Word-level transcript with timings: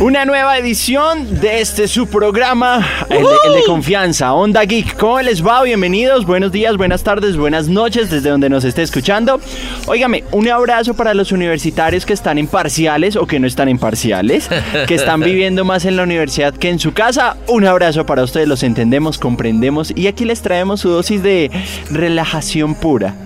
Una 0.00 0.24
nueva 0.24 0.56
edición 0.58 1.40
de 1.40 1.60
este 1.60 1.88
su 1.88 2.06
programa, 2.06 2.86
el, 3.10 3.18
de- 3.24 3.28
el 3.46 3.52
de 3.54 3.64
confianza, 3.66 4.32
Onda 4.32 4.62
Geek. 4.64 4.96
¿Cómo 4.96 5.20
les 5.20 5.44
va? 5.44 5.60
Bienvenidos, 5.64 6.24
buenos 6.24 6.52
días, 6.52 6.76
buenas 6.76 7.02
tardes, 7.02 7.36
buenas 7.36 7.66
noches 7.66 8.08
desde 8.08 8.30
donde 8.30 8.48
nos 8.48 8.62
esté 8.64 8.82
escuchando. 8.82 9.40
Óigame, 9.86 10.22
un 10.30 10.48
abrazo 10.48 10.94
para 10.94 11.14
los 11.14 11.32
universitarios 11.32 12.06
que 12.06 12.12
están 12.12 12.38
en 12.38 12.46
parciales 12.46 13.16
o 13.16 13.26
que 13.26 13.40
no 13.40 13.48
están 13.48 13.68
en 13.68 13.78
parciales, 13.78 14.48
que 14.86 14.94
están 14.94 15.18
viviendo 15.24 15.64
más 15.64 15.84
en 15.84 15.96
la 15.96 16.04
universidad 16.04 16.54
que 16.54 16.68
en 16.68 16.78
su 16.78 16.92
casa. 16.92 17.36
Un 17.48 17.66
abrazo 17.66 18.06
para 18.06 18.22
ustedes, 18.22 18.46
los 18.46 18.62
entendemos, 18.62 19.18
comprendemos 19.18 19.92
y 19.96 20.06
aquí 20.06 20.24
les 20.24 20.42
traemos 20.42 20.80
su 20.80 20.90
dosis 20.90 21.24
de 21.24 21.50
relajación 21.90 22.76
pura. 22.76 23.16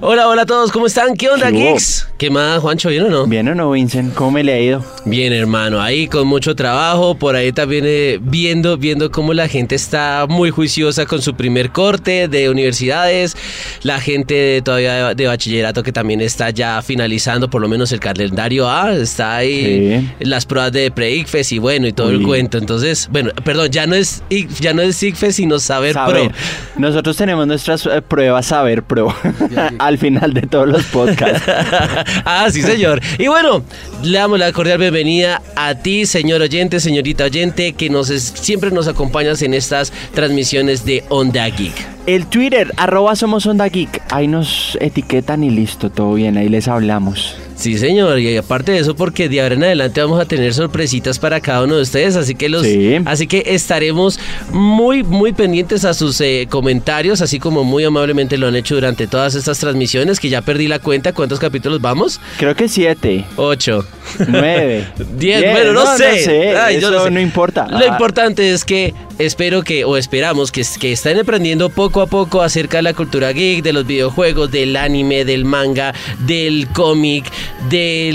Hola, 0.00 0.28
hola 0.28 0.42
a 0.42 0.46
todos, 0.46 0.72
¿cómo 0.72 0.86
están? 0.86 1.14
¿Qué 1.14 1.28
onda, 1.28 1.50
¿Qué 1.50 1.56
hubo? 1.58 1.64
geeks? 1.72 2.08
¿Qué 2.18 2.30
más, 2.30 2.60
Juancho? 2.60 2.88
¿Bien 2.88 3.04
o 3.04 3.08
no? 3.10 3.26
¿Bien 3.26 3.48
o 3.48 3.54
no, 3.54 3.70
Vincent? 3.70 4.14
¿Cómo 4.14 4.30
me 4.32 4.42
le 4.42 4.52
ha 4.54 4.60
ido? 4.60 4.84
Bien, 5.04 5.32
hermano, 5.32 5.80
ahí 5.80 6.08
con 6.08 6.17
mucho 6.24 6.54
trabajo, 6.54 7.16
por 7.16 7.36
ahí 7.36 7.52
también 7.52 7.84
eh, 7.86 8.18
viendo, 8.20 8.76
viendo 8.76 9.10
cómo 9.10 9.34
la 9.34 9.48
gente 9.48 9.74
está 9.74 10.26
muy 10.28 10.50
juiciosa 10.50 11.06
con 11.06 11.22
su 11.22 11.34
primer 11.34 11.70
corte 11.70 12.28
de 12.28 12.50
universidades, 12.50 13.36
la 13.82 14.00
gente 14.00 14.62
todavía 14.62 15.08
de, 15.08 15.14
de 15.14 15.26
bachillerato 15.26 15.82
que 15.82 15.92
también 15.92 16.20
está 16.20 16.50
ya 16.50 16.82
finalizando 16.82 17.48
por 17.50 17.60
lo 17.60 17.68
menos 17.68 17.92
el 17.92 18.00
calendario 18.00 18.68
A, 18.68 18.92
está 18.92 19.36
ahí 19.36 20.08
las 20.20 20.46
pruebas 20.46 20.72
de 20.72 20.90
pre-ICFES 20.90 21.52
y 21.52 21.58
bueno, 21.58 21.86
y 21.86 21.92
todo 21.92 22.10
el 22.10 22.22
cuento. 22.22 22.58
Entonces, 22.58 23.08
bueno, 23.10 23.30
perdón, 23.44 23.70
ya 23.70 23.86
no 23.86 23.94
es, 23.94 24.22
ya 24.60 24.72
no 24.74 24.82
es 24.82 25.02
ICFES, 25.02 25.36
sino 25.36 25.58
Saber, 25.58 25.94
Saber. 25.94 26.28
Pro. 26.28 26.38
Nosotros 26.76 27.16
tenemos 27.16 27.46
nuestras 27.46 27.86
eh, 27.86 28.02
pruebas 28.02 28.46
Saber 28.46 28.82
Pro 28.82 29.14
al 29.78 29.98
final 29.98 30.34
de 30.34 30.42
todos 30.42 30.68
los 30.68 30.84
podcasts. 30.84 31.42
ah, 32.24 32.48
sí, 32.50 32.62
señor. 32.62 33.00
Y 33.18 33.28
bueno, 33.28 33.64
le 34.02 34.18
damos 34.18 34.38
la 34.38 34.52
cordial 34.52 34.78
bienvenida 34.78 35.42
a 35.56 35.74
ti, 35.74 36.06
señor 36.08 36.40
oyente, 36.42 36.80
señorita 36.80 37.24
oyente, 37.24 37.72
que 37.74 37.88
nos 37.90 38.10
es- 38.10 38.32
siempre 38.34 38.70
nos 38.70 38.88
acompañas 38.88 39.42
en 39.42 39.54
estas 39.54 39.92
transmisiones 40.14 40.84
de 40.84 41.04
Onda 41.08 41.46
Geek. 41.48 41.74
El 42.06 42.26
Twitter, 42.26 42.72
arroba 42.76 43.14
somos 43.16 43.46
Onda 43.46 43.68
Geek. 43.68 44.02
Ahí 44.10 44.26
nos 44.26 44.76
etiquetan 44.80 45.44
y 45.44 45.50
listo, 45.50 45.90
todo 45.90 46.14
bien, 46.14 46.36
ahí 46.38 46.48
les 46.48 46.66
hablamos. 46.68 47.36
Sí, 47.58 47.76
señor, 47.76 48.20
y 48.20 48.36
aparte 48.36 48.70
de 48.70 48.78
eso, 48.78 48.94
porque 48.94 49.28
de 49.28 49.40
ahora 49.42 49.56
en 49.56 49.64
adelante 49.64 50.00
vamos 50.00 50.20
a 50.20 50.26
tener 50.26 50.54
sorpresitas 50.54 51.18
para 51.18 51.40
cada 51.40 51.64
uno 51.64 51.74
de 51.74 51.82
ustedes, 51.82 52.14
así 52.14 52.36
que 52.36 52.48
los, 52.48 52.62
Sí. 52.62 52.96
así 53.04 53.26
que 53.26 53.42
estaremos 53.46 54.20
muy, 54.52 55.02
muy 55.02 55.32
pendientes 55.32 55.84
a 55.84 55.92
sus 55.92 56.20
eh, 56.20 56.46
comentarios, 56.48 57.20
así 57.20 57.40
como 57.40 57.64
muy 57.64 57.82
amablemente 57.82 58.38
lo 58.38 58.46
han 58.46 58.54
hecho 58.54 58.76
durante 58.76 59.08
todas 59.08 59.34
estas 59.34 59.58
transmisiones, 59.58 60.20
que 60.20 60.28
ya 60.28 60.40
perdí 60.40 60.68
la 60.68 60.78
cuenta, 60.78 61.12
¿cuántos 61.12 61.40
capítulos 61.40 61.80
vamos? 61.80 62.20
Creo 62.38 62.54
que 62.54 62.68
siete, 62.68 63.24
Ocho. 63.34 63.84
nueve, 64.28 64.86
Diez, 65.16 65.40
diez, 65.40 65.52
bueno, 65.52 65.72
no, 65.72 65.96
sé. 65.96 66.56
Ay, 66.56 66.80
yo 66.80 66.90
eso 66.90 67.04
sé. 67.06 67.10
no 67.10 67.18
importa. 67.20 67.66
Lo 67.68 67.78
Ah, 67.78 67.86
importante 67.88 68.52
es 68.52 68.64
que 68.64 68.94
espero 69.18 69.62
que, 69.62 69.84
o 69.84 69.96
esperamos 69.96 70.52
que, 70.52 70.60
estén 70.60 71.18
aprendiendo 71.18 71.70
poco 71.70 72.00
a 72.00 72.06
poco 72.06 72.42
acerca 72.42 72.78
de 72.78 72.82
la 72.82 72.94
cultura 72.94 73.32
geek, 73.32 73.62
de 73.62 73.72
los 73.72 73.86
videojuegos, 73.86 74.50
del 74.50 74.76
anime, 74.76 75.24
del 75.24 75.44
manga, 75.44 75.94
del 76.20 76.68
cómic, 76.72 77.30
de 77.68 78.10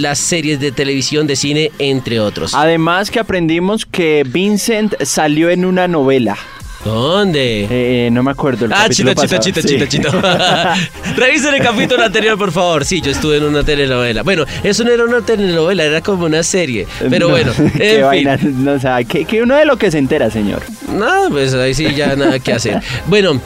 las 0.00 0.18
series 0.18 0.60
de 0.60 0.72
televisión, 0.72 1.26
de 1.26 1.36
cine, 1.36 1.72
entre 1.78 2.20
otros. 2.20 2.54
Además 2.54 3.10
que 3.10 3.20
aprendimos 3.20 3.86
que 3.86 4.24
Vincent 4.26 4.94
salió 5.02 5.50
en 5.50 5.64
una 5.64 5.88
novela. 5.88 6.38
¿Dónde? 6.84 7.66
Eh, 7.70 8.10
no 8.10 8.22
me 8.22 8.30
acuerdo. 8.30 8.66
El 8.66 8.72
Ah, 8.72 8.88
chito, 8.90 9.14
chito, 9.14 9.38
chito, 9.38 9.60
Sí. 9.62 9.68
chito, 9.68 9.86
chito. 9.86 10.10
Revisen 11.16 11.54
el 11.54 11.62
capítulo 11.62 12.02
anterior, 12.04 12.36
por 12.38 12.52
favor. 12.52 12.84
Sí, 12.84 13.00
yo 13.00 13.10
estuve 13.10 13.38
en 13.38 13.44
una 13.44 13.62
telenovela. 13.64 14.22
Bueno, 14.22 14.44
eso 14.62 14.84
no 14.84 14.90
era 14.90 15.04
una 15.04 15.20
telenovela, 15.22 15.84
era 15.84 16.00
como 16.02 16.26
una 16.26 16.42
serie. 16.42 16.86
Pero 17.08 17.28
No, 17.28 17.32
bueno, 17.34 17.52
qué 17.76 17.94
fin. 17.96 18.02
vaina, 18.02 18.38
no, 18.42 18.72
o 18.72 18.78
sea, 18.78 19.02
que, 19.04 19.24
que 19.24 19.42
uno 19.42 19.56
de 19.56 19.64
lo 19.64 19.76
que 19.78 19.90
se 19.90 19.98
entera, 19.98 20.30
señor. 20.30 20.62
No, 20.92 21.30
pues 21.30 21.54
ahí 21.54 21.72
sí 21.74 21.94
ya 21.94 22.14
nada 22.16 22.38
que 22.38 22.52
hacer. 22.52 22.82
Bueno, 23.06 23.40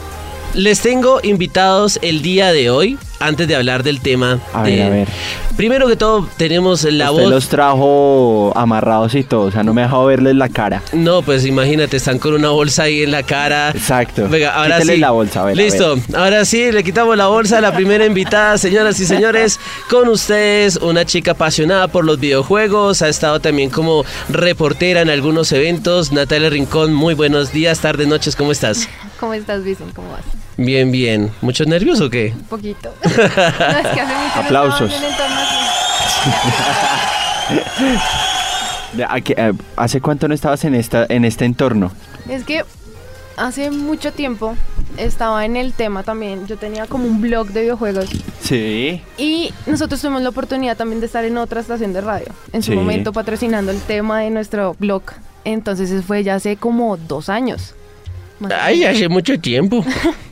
les 0.53 0.81
tengo 0.81 1.19
invitados 1.23 1.97
el 2.01 2.21
día 2.21 2.51
de 2.51 2.69
hoy, 2.69 2.97
antes 3.19 3.47
de 3.47 3.55
hablar 3.55 3.83
del 3.83 4.01
tema. 4.01 4.39
A 4.53 4.63
de- 4.63 4.71
ver, 4.75 4.81
a 4.81 4.89
ver. 4.89 5.07
Primero 5.57 5.87
que 5.87 5.97
todo, 5.97 6.27
tenemos 6.37 6.83
la 6.85 7.11
Usted 7.11 7.23
voz. 7.23 7.31
los 7.31 7.49
trajo 7.49 8.53
amarrados 8.55 9.13
y 9.15 9.23
todo, 9.23 9.41
o 9.47 9.51
sea, 9.51 9.61
no 9.61 9.73
me 9.73 9.81
ha 9.81 9.85
dejado 9.85 10.05
verles 10.05 10.35
la 10.35 10.47
cara. 10.47 10.81
No, 10.93 11.21
pues 11.21 11.45
imagínate, 11.45 11.97
están 11.97 12.17
con 12.17 12.33
una 12.33 12.49
bolsa 12.49 12.83
ahí 12.83 13.03
en 13.03 13.11
la 13.11 13.23
cara. 13.23 13.71
Exacto. 13.71 14.29
Venga, 14.29 14.53
ahora 14.55 14.75
Quítele 14.77 14.93
sí. 14.95 14.99
la 15.01 15.11
bolsa, 15.11 15.41
a 15.41 15.45
ver, 15.45 15.59
a 15.59 15.61
Listo. 15.61 15.97
Ahora 16.15 16.45
sí, 16.45 16.71
le 16.71 16.81
quitamos 16.83 17.17
la 17.17 17.27
bolsa 17.27 17.57
a 17.57 17.61
la 17.61 17.73
primera 17.75 18.05
invitada, 18.05 18.57
señoras 18.57 18.97
y 19.01 19.05
señores. 19.05 19.59
Con 19.89 20.07
ustedes, 20.07 20.77
una 20.77 21.03
chica 21.05 21.31
apasionada 21.31 21.89
por 21.89 22.05
los 22.05 22.19
videojuegos. 22.21 23.01
Ha 23.01 23.09
estado 23.09 23.41
también 23.41 23.69
como 23.69 24.05
reportera 24.29 25.01
en 25.01 25.09
algunos 25.09 25.51
eventos. 25.51 26.13
Natalia 26.13 26.49
Rincón, 26.49 26.93
muy 26.93 27.15
buenos 27.15 27.51
días, 27.51 27.79
tardes, 27.81 28.07
noches, 28.07 28.37
¿cómo 28.37 28.53
estás? 28.53 28.87
¿Cómo 29.19 29.33
estás, 29.33 29.61
Vicen? 29.63 29.89
¿Cómo 29.93 30.09
vas? 30.11 30.21
Bien, 30.61 30.91
bien. 30.91 31.31
¿Muchos 31.41 31.67
nervios 31.67 32.01
o 32.01 32.09
qué? 32.09 32.33
Un 32.35 32.43
poquito. 32.43 32.93
no, 33.03 33.09
es 33.09 33.17
que 33.17 34.01
hace 34.01 34.13
mucho 34.13 34.39
Aplausos. 34.39 34.91
estaba 34.91 34.97
en 34.97 35.05
un 35.05 35.11
entorno 35.11 35.39
así. 38.91 38.97
De- 38.97 39.05
¿a 39.05 39.21
qué- 39.21 39.35
eh, 39.37 39.53
¿Hace 39.77 40.01
cuánto 40.01 40.27
no 40.27 40.33
estabas 40.33 40.63
en, 40.65 40.75
esta, 40.75 41.05
en 41.09 41.23
este 41.25 41.45
entorno? 41.45 41.91
Es 42.27 42.43
que 42.43 42.63
hace 43.37 43.71
mucho 43.71 44.11
tiempo 44.11 44.55
estaba 44.97 45.45
en 45.45 45.55
el 45.55 45.71
tema 45.73 46.03
también. 46.03 46.45
Yo 46.47 46.57
tenía 46.57 46.87
como 46.87 47.05
un 47.05 47.21
blog 47.21 47.47
de 47.49 47.61
videojuegos. 47.61 48.09
Sí. 48.41 49.01
Y 49.17 49.53
nosotros 49.65 50.01
tuvimos 50.01 50.21
la 50.23 50.29
oportunidad 50.29 50.75
también 50.75 50.99
de 50.99 51.05
estar 51.05 51.23
en 51.23 51.37
otra 51.37 51.61
estación 51.61 51.93
de 51.93 52.01
radio. 52.01 52.27
En 52.51 52.63
su 52.63 52.71
Sí. 52.71 52.77
momento 52.77 53.13
patrocinando 53.13 53.71
el 53.71 53.79
tema 53.79 54.19
de 54.21 54.29
nuestro 54.31 54.75
blog. 54.79 55.03
Entonces 55.45 55.89
eso 55.89 56.03
fue 56.03 56.23
ya 56.23 56.35
hace 56.35 56.57
como 56.57 56.97
dos 56.97 57.29
años. 57.29 57.75
Ay, 58.59 58.83
hace 58.85 59.07
mucho 59.07 59.39
tiempo. 59.39 59.85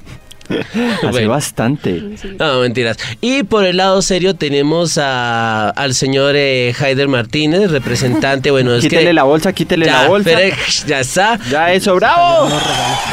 Hace 0.50 1.08
Bueno. 1.12 1.30
bastante. 1.30 2.04
sí. 2.18 2.36
No, 2.40 2.60
mentiras. 2.62 2.98
Y 3.22 3.44
por 3.44 3.66
el 3.66 3.78
lado 3.78 4.02
serio 4.02 4.36
tenemos 4.36 4.98
a, 4.98 5.70
al 5.70 5.94
señor 5.94 6.36
eh, 6.36 6.74
Haider 6.80 7.08
Martínez, 7.08 7.70
representante, 7.72 8.52
bueno, 8.52 8.74
es 8.74 8.82
Quítele 8.84 9.06
que... 9.08 9.14
la 9.14 9.24
bolsa, 9.24 9.54
quítele 9.54 9.86
ya, 9.86 10.04
la 10.04 10.08
bolsa. 10.08 10.30
pero, 10.36 10.56
ya 10.88 11.00
está. 11.00 11.40
Ya 11.50 11.74
eso, 11.74 11.96
bravo. 11.96 12.50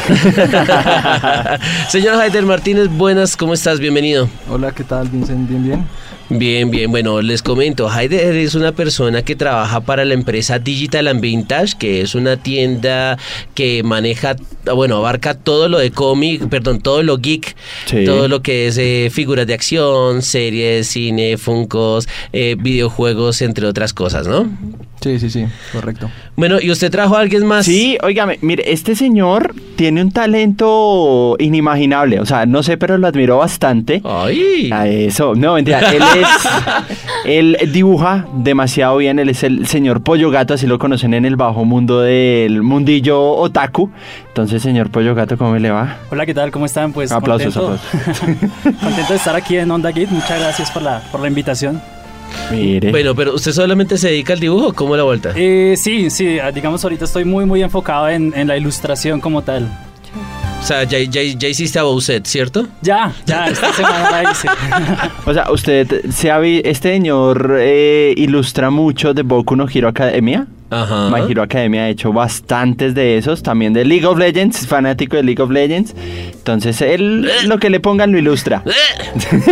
señor 1.89 2.15
Haider 2.21 2.43
Martínez, 2.45 2.87
buenas, 2.89 3.35
¿cómo 3.37 3.53
estás? 3.53 3.79
Bienvenido. 3.79 4.29
Hola, 4.49 4.71
¿qué 4.71 4.83
tal, 4.83 5.07
Vincent? 5.09 5.49
Bien, 5.49 5.63
bien. 5.63 5.85
Bien, 6.29 6.71
bien, 6.71 6.89
bueno, 6.89 7.21
les 7.21 7.43
comento, 7.43 7.87
Haider 7.87 8.35
es 8.35 8.55
una 8.55 8.71
persona 8.71 9.21
que 9.21 9.35
trabaja 9.35 9.81
para 9.81 10.05
la 10.05 10.15
empresa 10.15 10.57
Digital 10.57 11.07
and 11.07 11.21
Vintage, 11.21 11.77
que 11.77 12.01
es 12.01 12.15
una 12.15 12.35
tienda 12.37 13.19
que 13.53 13.83
maneja, 13.83 14.35
bueno, 14.73 14.97
abarca 14.97 15.35
todo 15.35 15.69
lo 15.69 15.77
de 15.77 15.91
cómic, 15.91 16.49
perdón, 16.49 16.81
todo 16.81 17.03
lo 17.03 17.19
geek, 17.19 17.55
Sí. 17.85 18.05
todo 18.05 18.27
lo 18.27 18.41
que 18.41 18.65
es 18.67 18.77
eh, 18.79 19.09
figuras 19.11 19.45
de 19.45 19.53
acción, 19.53 20.23
series, 20.23 20.87
cine, 20.87 21.37
funcos, 21.37 22.07
eh, 22.33 22.55
videojuegos, 22.57 23.43
entre 23.43 23.67
otras 23.67 23.93
cosas, 23.93 24.25
¿no? 24.27 24.49
Sí, 25.01 25.19
sí, 25.19 25.29
sí, 25.29 25.45
correcto. 25.71 26.09
Bueno, 26.35 26.57
¿y 26.59 26.71
usted 26.71 26.89
trajo 26.89 27.15
a 27.15 27.19
alguien 27.19 27.45
más? 27.45 27.65
Sí, 27.65 27.97
óigame, 28.01 28.39
mire, 28.41 28.71
este 28.71 28.95
señor 28.95 29.53
tiene 29.75 30.01
un 30.01 30.11
talento 30.11 31.35
inimaginable. 31.37 32.19
O 32.19 32.25
sea, 32.25 32.45
no 32.45 32.63
sé, 32.63 32.77
pero 32.77 32.97
lo 32.97 33.07
admiro 33.07 33.37
bastante. 33.37 34.01
Ay. 34.03 34.69
A 34.71 34.87
eso, 34.87 35.35
no, 35.35 35.53
mentira, 35.53 35.79
él 35.93 36.01
es, 36.01 36.27
él 37.25 37.71
dibuja 37.71 38.25
demasiado 38.33 38.97
bien, 38.97 39.19
él 39.19 39.29
es 39.29 39.43
el 39.43 39.67
señor 39.67 40.01
Pollo 40.01 40.31
Gato, 40.31 40.55
así 40.55 40.65
lo 40.65 40.79
conocen 40.79 41.13
en 41.13 41.25
el 41.25 41.35
bajo 41.35 41.65
mundo 41.65 42.01
del 42.01 42.63
mundillo 42.63 43.31
otaku. 43.31 43.91
Entonces, 44.29 44.61
señor 44.61 44.89
Pollo 44.89 45.13
Gato, 45.13 45.37
¿cómo 45.37 45.55
le 45.55 45.69
va? 45.71 45.97
Hola, 46.09 46.25
¿qué 46.25 46.33
tal? 46.33 46.51
¿Cómo 46.51 46.65
están? 46.65 46.93
Pues 46.93 47.11
Aplausos, 47.11 47.55
contento, 47.55 47.83
contento 48.81 49.13
de 49.13 49.17
estar 49.17 49.35
aquí 49.35 49.57
en 49.57 49.69
Onda 49.71 49.91
Git. 49.91 50.09
Muchas 50.09 50.39
gracias 50.39 50.71
por 50.71 50.81
la, 50.81 51.01
por 51.11 51.21
la 51.21 51.27
invitación. 51.27 51.81
Mire. 52.51 52.91
Bueno, 52.91 53.15
pero 53.15 53.33
¿usted 53.35 53.51
solamente 53.51 53.97
se 53.97 54.09
dedica 54.09 54.33
al 54.33 54.39
dibujo? 54.39 54.73
¿Cómo 54.73 54.95
la 54.95 55.03
vuelta? 55.03 55.31
Eh, 55.35 55.75
sí, 55.77 56.09
sí, 56.09 56.37
ah, 56.39 56.51
digamos 56.51 56.83
ahorita 56.83 57.05
estoy 57.05 57.25
muy, 57.25 57.45
muy 57.45 57.63
enfocado 57.63 58.07
en, 58.09 58.33
en 58.35 58.47
la 58.47 58.55
ilustración 58.57 59.19
como 59.19 59.41
tal. 59.41 59.69
O 60.61 60.67
sea, 60.67 60.83
ya, 60.83 60.97
ya, 60.99 61.21
ya 61.21 61.47
hiciste 61.47 61.77
a 61.77 61.83
Bowset, 61.83 62.25
¿cierto? 62.25 62.67
Ya, 62.81 63.13
ya, 63.27 63.45
esta 63.47 63.71
semana 63.73 64.09
la 64.23 64.31
hice. 64.31 64.47
O 65.25 65.33
sea, 65.33 65.51
usted 65.51 66.05
se 66.09 66.31
ha 66.31 66.39
vi- 66.39 66.61
este 66.65 66.91
señor 66.93 67.57
eh, 67.59 68.13
ilustra 68.17 68.69
mucho 68.71 69.13
de 69.13 69.21
Boku 69.21 69.55
no 69.55 69.67
Hero 69.71 69.87
Academia. 69.89 70.47
Ajá. 70.69 71.09
My 71.09 71.29
Hero 71.31 71.43
Academia 71.43 71.83
ha 71.83 71.89
hecho 71.89 72.11
bastantes 72.11 72.95
de 72.95 73.17
esos, 73.17 73.43
también 73.43 73.71
de 73.73 73.85
League 73.85 74.05
of 74.05 74.17
Legends, 74.17 74.65
fanático 74.67 75.15
de 75.15 75.23
League 75.23 75.41
of 75.41 75.51
Legends. 75.51 75.93
Entonces, 76.33 76.81
él 76.81 77.29
lo 77.45 77.59
que 77.59 77.69
le 77.69 77.79
pongan 77.79 78.11
lo 78.11 78.17
ilustra. 78.17 78.63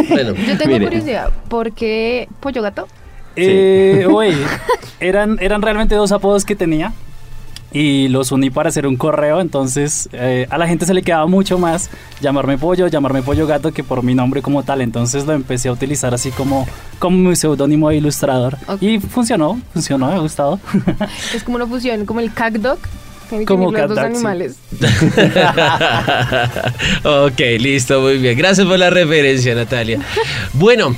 Bueno, 0.10 0.34
Yo 0.48 0.58
tengo 0.58 0.74
Mire. 0.74 0.86
curiosidad. 0.86 1.30
¿Por 1.50 1.72
qué 1.74 2.28
Pollo 2.40 2.62
Gato? 2.62 2.88
Eh, 3.36 4.06
oye, 4.12 4.36
eran, 5.00 5.38
eran 5.42 5.62
realmente 5.62 5.96
dos 5.96 6.12
apodos 6.12 6.46
que 6.46 6.56
tenía. 6.56 6.94
Y 7.74 8.08
los 8.08 8.32
uní 8.32 8.52
para 8.52 8.70
hacer 8.70 8.88
un 8.88 8.96
correo. 8.96 9.42
Entonces 9.42 10.08
eh, 10.14 10.48
a 10.50 10.58
la 10.58 10.68
gente 10.68 10.86
se 10.86 10.94
le 10.94 11.02
quedaba 11.02 11.28
mucho 11.28 11.58
más 11.58 11.90
llamarme 12.22 12.58
pollo, 12.58 12.88
llamarme 12.88 13.22
pollo 13.22 13.48
gato 13.48 13.74
que 13.74 13.84
por 13.84 14.04
mi 14.04 14.16
nombre 14.16 14.42
como 14.42 14.64
tal. 14.64 14.82
Entonces 14.82 15.26
lo 15.26 15.34
empecé 15.34 15.70
a 15.70 15.72
utilizar 15.72 16.14
así 16.14 16.32
como, 16.32 16.68
como 17.00 17.18
mi 17.18 17.36
seudónimo 17.36 17.90
de 17.90 17.98
ilustrador. 17.98 18.58
Y 18.80 19.00
funcionó, 19.00 19.60
funcionó, 19.74 20.08
me 20.08 20.14
ha 20.14 20.20
gustado. 20.20 20.60
Es 21.34 21.44
como 21.44 21.56
una 21.56 21.68
fusión, 21.68 22.06
como 22.06 22.20
el 22.20 22.32
que 23.40 23.46
Como 23.46 23.72
los 23.72 23.90
dos 23.90 23.98
animales. 23.98 24.56
ok, 27.04 27.40
listo, 27.60 28.02
muy 28.02 28.18
bien. 28.18 28.38
Gracias 28.38 28.68
por 28.68 28.78
la 28.78 28.90
referencia, 28.90 29.56
Natalia. 29.56 30.00
Bueno, 30.54 30.96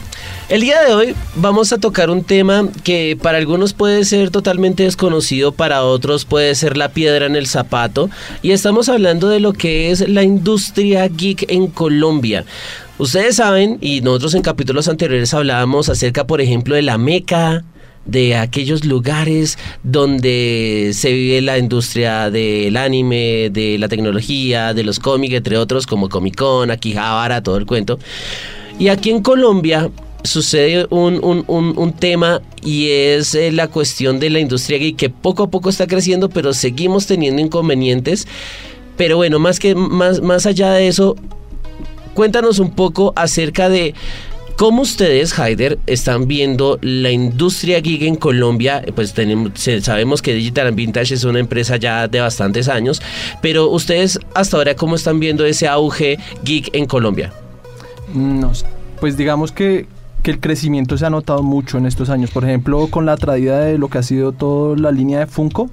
el 0.50 0.62
día 0.62 0.82
de 0.84 0.94
hoy 0.94 1.16
vamos 1.36 1.74
a 1.74 1.80
tocar 1.80 2.10
un 2.10 2.24
tema 2.24 2.70
que 2.84 3.18
para 3.20 3.38
algunos 3.38 3.74
puede 3.74 4.06
ser 4.06 4.30
totalmente 4.30 4.84
desconocido, 4.84 5.52
para 5.52 5.84
otros 5.84 6.26
puede 6.26 6.54
ser 6.56 6.78
la 6.78 6.90
piedra 6.90 7.26
en 7.26 7.36
el 7.36 7.48
zapato. 7.48 8.10
Y 8.42 8.52
estamos 8.52 8.88
hablando 8.90 9.28
de 9.30 9.40
lo 9.40 9.54
que 9.54 9.92
es 9.92 10.08
la 10.08 10.24
industria 10.24 11.08
geek 11.08 11.52
en 11.52 11.68
Colombia. 11.68 12.46
Ustedes 12.98 13.38
saben, 13.38 13.78
y 13.82 14.02
nosotros 14.02 14.36
en 14.36 14.42
capítulos 14.42 14.88
anteriores 14.88 15.34
hablábamos 15.34 15.90
acerca, 15.90 16.28
por 16.28 16.42
ejemplo, 16.42 16.76
de 16.76 16.84
la 16.84 16.98
Meca, 16.98 17.64
de 18.06 18.36
aquellos 18.36 18.86
lugares 18.86 19.58
donde 19.84 20.92
se 20.94 21.12
vive 21.12 21.42
la 21.42 21.58
industria 21.58 22.30
del 22.30 22.78
anime, 22.78 23.50
de 23.52 23.78
la 23.80 23.88
tecnología, 23.88 24.76
de 24.76 24.84
los 24.84 25.00
cómics, 25.00 25.34
entre 25.34 25.58
otros, 25.58 25.88
como 25.88 26.08
Comic 26.08 26.36
Con, 26.36 26.70
Akihabara, 26.70 27.42
todo 27.42 27.58
el 27.58 27.66
cuento. 27.66 27.98
Y 28.78 28.90
aquí 28.90 29.10
en 29.10 29.22
Colombia 29.22 29.90
sucede 30.26 30.88
un, 30.90 31.24
un- 31.24 31.44
un- 31.48 31.78
un 31.78 31.94
tema 31.94 32.42
y 32.64 32.90
es 32.90 33.36
eh, 33.36 33.52
la 33.52 33.68
cuestión 33.68 34.20
de 34.20 34.30
la 34.30 34.40
industria 34.40 34.78
geek 34.78 34.96
que 34.96 35.10
poco 35.10 35.44
a 35.44 35.50
poco 35.52 35.70
está 35.70 35.88
creciendo, 35.88 36.30
pero 36.30 36.54
seguimos 36.54 37.06
teniendo 37.08 37.42
inconvenientes. 37.42 38.28
Pero 38.98 39.18
bueno, 39.18 39.40
más, 39.40 39.60
que, 39.60 39.76
más, 39.76 40.22
más 40.22 40.46
allá 40.46 40.72
de 40.74 40.88
eso, 40.88 41.16
cuéntanos 42.14 42.60
un 42.60 42.72
poco 42.72 43.12
acerca 43.16 43.68
de 43.70 43.94
cómo 44.58 44.84
ustedes, 44.84 45.38
Haider, 45.38 45.78
están 45.86 46.28
viendo 46.30 46.80
la 46.82 47.12
industria 47.12 47.82
geek 47.82 48.04
en 48.04 48.16
Colombia. 48.16 48.84
Pues 48.96 49.14
tenemos, 49.14 49.52
sabemos 49.82 50.22
que 50.22 50.34
Digital 50.34 50.72
Vintage 50.72 51.14
es 51.14 51.26
una 51.26 51.40
empresa 51.40 51.76
ya 51.76 52.08
de 52.08 52.22
bastantes 52.22 52.70
años, 52.70 53.02
pero 53.42 53.70
ustedes 53.70 54.18
hasta 54.34 54.56
ahora, 54.56 54.76
¿cómo 54.76 54.96
están 54.96 55.20
viendo 55.20 55.46
ese 55.46 55.68
auge 55.68 56.18
geek 56.46 56.70
en 56.74 56.86
Colombia? 56.86 57.34
No 58.14 58.56
sé. 58.56 58.66
Pues 59.02 59.18
digamos 59.18 59.52
que, 59.52 59.88
que 60.26 60.32
el 60.32 60.40
crecimiento 60.40 60.98
se 60.98 61.06
ha 61.06 61.12
notado 61.12 61.44
mucho 61.44 61.78
en 61.78 61.86
estos 61.86 62.10
años. 62.10 62.32
Por 62.32 62.44
ejemplo, 62.46 62.88
con 62.88 63.06
la 63.06 63.16
traída 63.16 63.60
de 63.60 63.78
lo 63.78 63.90
que 63.90 64.00
ha 64.00 64.04
sido 64.04 64.32
toda 64.32 64.76
la 64.76 64.92
línea 64.92 65.20
de 65.20 65.28
Funko. 65.28 65.70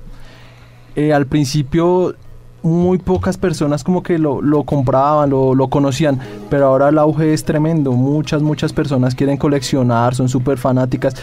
eh, 0.94 1.14
al 1.14 1.24
principio 1.24 2.14
muy 2.62 2.98
pocas 2.98 3.38
personas 3.38 3.82
como 3.82 4.02
que 4.02 4.18
lo, 4.18 4.42
lo 4.42 4.64
compraban, 4.64 5.30
lo, 5.30 5.54
lo 5.54 5.68
conocían, 5.68 6.20
pero 6.50 6.66
ahora 6.66 6.90
el 6.90 6.98
auge 6.98 7.32
es 7.32 7.44
tremendo. 7.44 7.92
Muchas, 7.92 8.42
muchas 8.42 8.74
personas 8.74 9.14
quieren 9.14 9.38
coleccionar, 9.38 10.14
son 10.14 10.28
súper 10.28 10.58
fanáticas. 10.58 11.14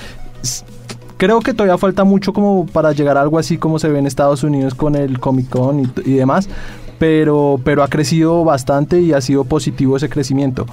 Creo 1.17 1.39
que 1.41 1.53
todavía 1.53 1.77
falta 1.77 2.03
mucho 2.03 2.33
como 2.33 2.65
para 2.65 2.93
llegar 2.93 3.15
a 3.15 3.21
algo 3.21 3.37
así 3.37 3.59
como 3.59 3.77
se 3.77 3.89
ve 3.89 3.99
en 3.99 4.07
Estados 4.07 4.43
Unidos 4.43 4.73
con 4.73 4.95
el 4.95 5.19
Comic 5.19 5.49
Con 5.49 5.81
y, 5.81 5.87
y 6.03 6.13
demás, 6.13 6.49
pero, 6.97 7.61
pero 7.63 7.83
ha 7.83 7.89
crecido 7.89 8.43
bastante 8.43 8.99
y 8.99 9.13
ha 9.13 9.21
sido 9.21 9.43
positivo 9.43 9.97
ese 9.97 10.09
crecimiento. 10.09 10.65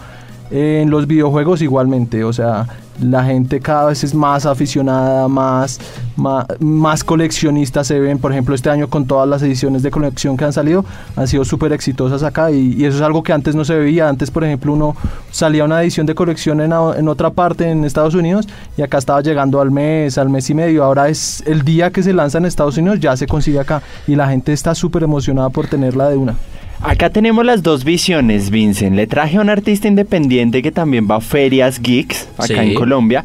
En 0.50 0.90
los 0.90 1.06
videojuegos 1.06 1.60
igualmente, 1.62 2.22
o 2.22 2.32
sea, 2.32 2.66
la 3.00 3.24
gente 3.24 3.60
cada 3.60 3.86
vez 3.86 4.04
es 4.04 4.14
más 4.14 4.46
aficionada, 4.46 5.28
más, 5.28 5.80
más, 6.16 6.46
más 6.60 7.04
coleccionistas 7.04 7.86
se 7.86 7.98
ven, 7.98 8.18
por 8.18 8.32
ejemplo, 8.32 8.54
este 8.54 8.70
año 8.70 8.88
con 8.88 9.06
todas 9.06 9.28
las 9.28 9.42
ediciones 9.42 9.82
de 9.82 9.90
colección 9.90 10.36
que 10.36 10.44
han 10.44 10.52
salido, 10.52 10.84
han 11.16 11.28
sido 11.28 11.44
súper 11.44 11.72
exitosas 11.72 12.22
acá 12.22 12.50
y, 12.50 12.84
eso 12.84 12.96
es 12.96 13.02
algo 13.02 13.22
que 13.22 13.32
antes 13.32 13.54
no 13.54 13.64
se 13.64 13.74
veía, 13.76 14.08
antes 14.08 14.30
por 14.30 14.44
ejemplo 14.44 14.72
uno 14.72 14.96
salía 15.30 15.64
una 15.64 15.82
edición 15.82 16.06
de 16.06 16.14
colección 16.14 16.60
en, 16.60 16.72
en 16.72 17.08
otra 17.08 17.30
parte 17.30 17.68
en 17.68 17.84
Estados 17.84 18.14
Unidos 18.14 18.46
y 18.76 18.82
acá 18.82 18.98
estaba 18.98 19.20
llegando 19.20 19.60
al 19.60 19.70
mes, 19.70 20.16
al 20.18 20.30
mes 20.30 20.48
y 20.48 20.54
medio, 20.54 20.84
ahora 20.84 21.08
es 21.08 21.42
el 21.46 21.62
día 21.62 21.90
que 21.90 22.02
se 22.02 22.12
lanza 22.12 22.38
en 22.38 22.46
Estados 22.46 22.76
Unidos 22.76 23.00
ya 23.00 23.16
se 23.16 23.26
consigue 23.26 23.58
acá 23.58 23.82
y 24.06 24.14
la 24.14 24.28
gente 24.28 24.52
está 24.52 24.74
súper 24.74 25.02
emocionada 25.02 25.50
por 25.50 25.66
tenerla 25.66 26.08
de 26.08 26.16
una. 26.16 26.34
Acá 26.82 27.10
tenemos 27.10 27.44
las 27.44 27.62
dos 27.62 27.84
visiones, 27.84 28.50
Vincent. 28.50 28.94
Le 28.94 29.06
traje 29.06 29.38
a 29.38 29.40
un 29.40 29.48
artista 29.50 29.88
independiente 29.88 30.62
que 30.62 30.70
también 30.70 31.08
va 31.10 31.16
a 31.16 31.20
ferias 31.20 31.80
geeks 31.80 32.28
acá 32.36 32.46
Sí. 32.46 32.54
en 32.54 32.74
Colombia. 32.74 33.24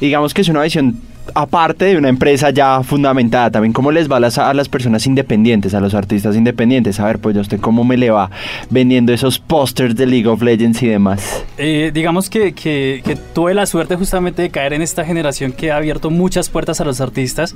Digamos 0.00 0.34
que 0.34 0.40
es 0.42 0.48
una 0.48 0.62
visión 0.62 0.98
aparte 1.34 1.86
de 1.86 1.96
una 1.98 2.08
empresa 2.08 2.50
ya 2.50 2.82
fundamentada. 2.82 3.50
También 3.50 3.72
cómo 3.72 3.90
les 3.92 4.10
va 4.10 4.16
a 4.16 4.20
las, 4.20 4.38
a 4.38 4.54
las 4.54 4.68
personas 4.68 5.06
independientes, 5.06 5.74
a 5.74 5.80
los 5.80 5.92
artistas 5.94 6.36
independientes. 6.36 6.98
A 7.00 7.06
ver, 7.06 7.18
pues, 7.18 7.36
¿a 7.36 7.40
usted 7.40 7.60
cómo 7.60 7.84
me 7.84 7.96
le 7.96 8.10
va 8.10 8.30
vendiendo 8.70 9.12
esos 9.12 9.38
pósters 9.38 9.94
de 9.96 10.06
League 10.06 10.26
of 10.28 10.40
Legends 10.42 10.82
y 10.82 10.86
demás? 10.86 11.44
Eh, 11.58 11.90
digamos 11.92 12.30
que, 12.30 12.52
que- 12.54 13.02
que 13.04 13.16
tuve 13.16 13.54
la 13.54 13.66
suerte 13.66 13.96
justamente 13.96 14.40
de 14.42 14.50
caer 14.50 14.72
en 14.72 14.82
esta 14.82 15.04
generación 15.04 15.52
que 15.52 15.70
ha 15.70 15.76
abierto 15.76 16.10
muchas 16.10 16.48
puertas 16.48 16.80
a 16.80 16.84
los 16.84 17.00
artistas. 17.00 17.54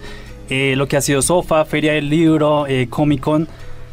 Eh, 0.50 0.74
lo 0.76 0.86
que 0.88 0.96
ha 0.96 1.00
sido 1.00 1.22
Sofa, 1.22 1.64
Feria 1.64 1.92
del 1.92 2.10
Libro, 2.10 2.66
eh, 2.66 2.88
Comic 2.90 3.20
Con, 3.20 3.48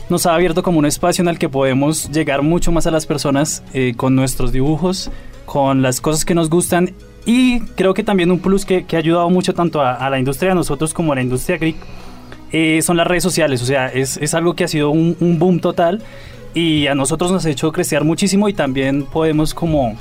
nos 0.10 0.26
ha 0.26 0.34
abierto 0.34 0.64
como 0.64 0.80
un 0.80 0.86
espacio 0.86 1.22
en 1.22 1.28
el 1.28 1.38
que 1.38 1.50
podemos 1.50 2.10
llegar 2.12 2.42
mucho 2.42 2.72
más 2.72 2.88
a 2.88 2.92
las 2.92 3.06
personas 3.06 3.64
eh, 3.74 3.94
con 3.96 4.16
nuestros 4.16 4.52
dibujos, 4.52 5.12
con 5.46 5.82
las 5.82 6.02
cosas 6.02 6.26
que 6.26 6.34
nos 6.36 6.50
gustan. 6.50 6.94
Y 7.26 7.60
creo 7.76 7.94
que 7.94 8.04
también 8.04 8.32
un 8.32 8.40
plus 8.40 8.66
que, 8.66 8.86
que 8.86 8.96
ha 8.96 9.00
ayudado 9.00 9.30
mucho 9.30 9.54
tanto 9.54 9.82
a, 9.82 9.94
a 9.94 10.10
la 10.10 10.20
industria 10.20 10.50
de 10.50 10.56
nosotros 10.56 10.94
como 10.94 11.12
a 11.12 11.16
la 11.16 11.22
industria 11.22 11.58
geek 11.58 11.76
eh, 12.52 12.82
son 12.82 12.98
las 12.98 13.08
redes 13.08 13.24
sociales. 13.24 13.62
O 13.62 13.66
sea, 13.66 13.88
es, 13.88 14.18
es 14.18 14.34
algo 14.34 14.56
que 14.56 14.64
ha 14.64 14.68
sido 14.68 14.90
un, 14.90 15.18
un 15.20 15.40
boom 15.40 15.60
total 15.60 16.02
y 16.54 16.88
a 16.88 16.96
nosotros 16.96 17.32
nos 17.32 17.46
ha 17.46 17.50
hecho 17.50 17.72
crecer 17.72 18.04
muchísimo 18.04 18.50
y 18.50 18.54
también 18.54 19.04
podemos 19.04 19.54
como 19.54 19.96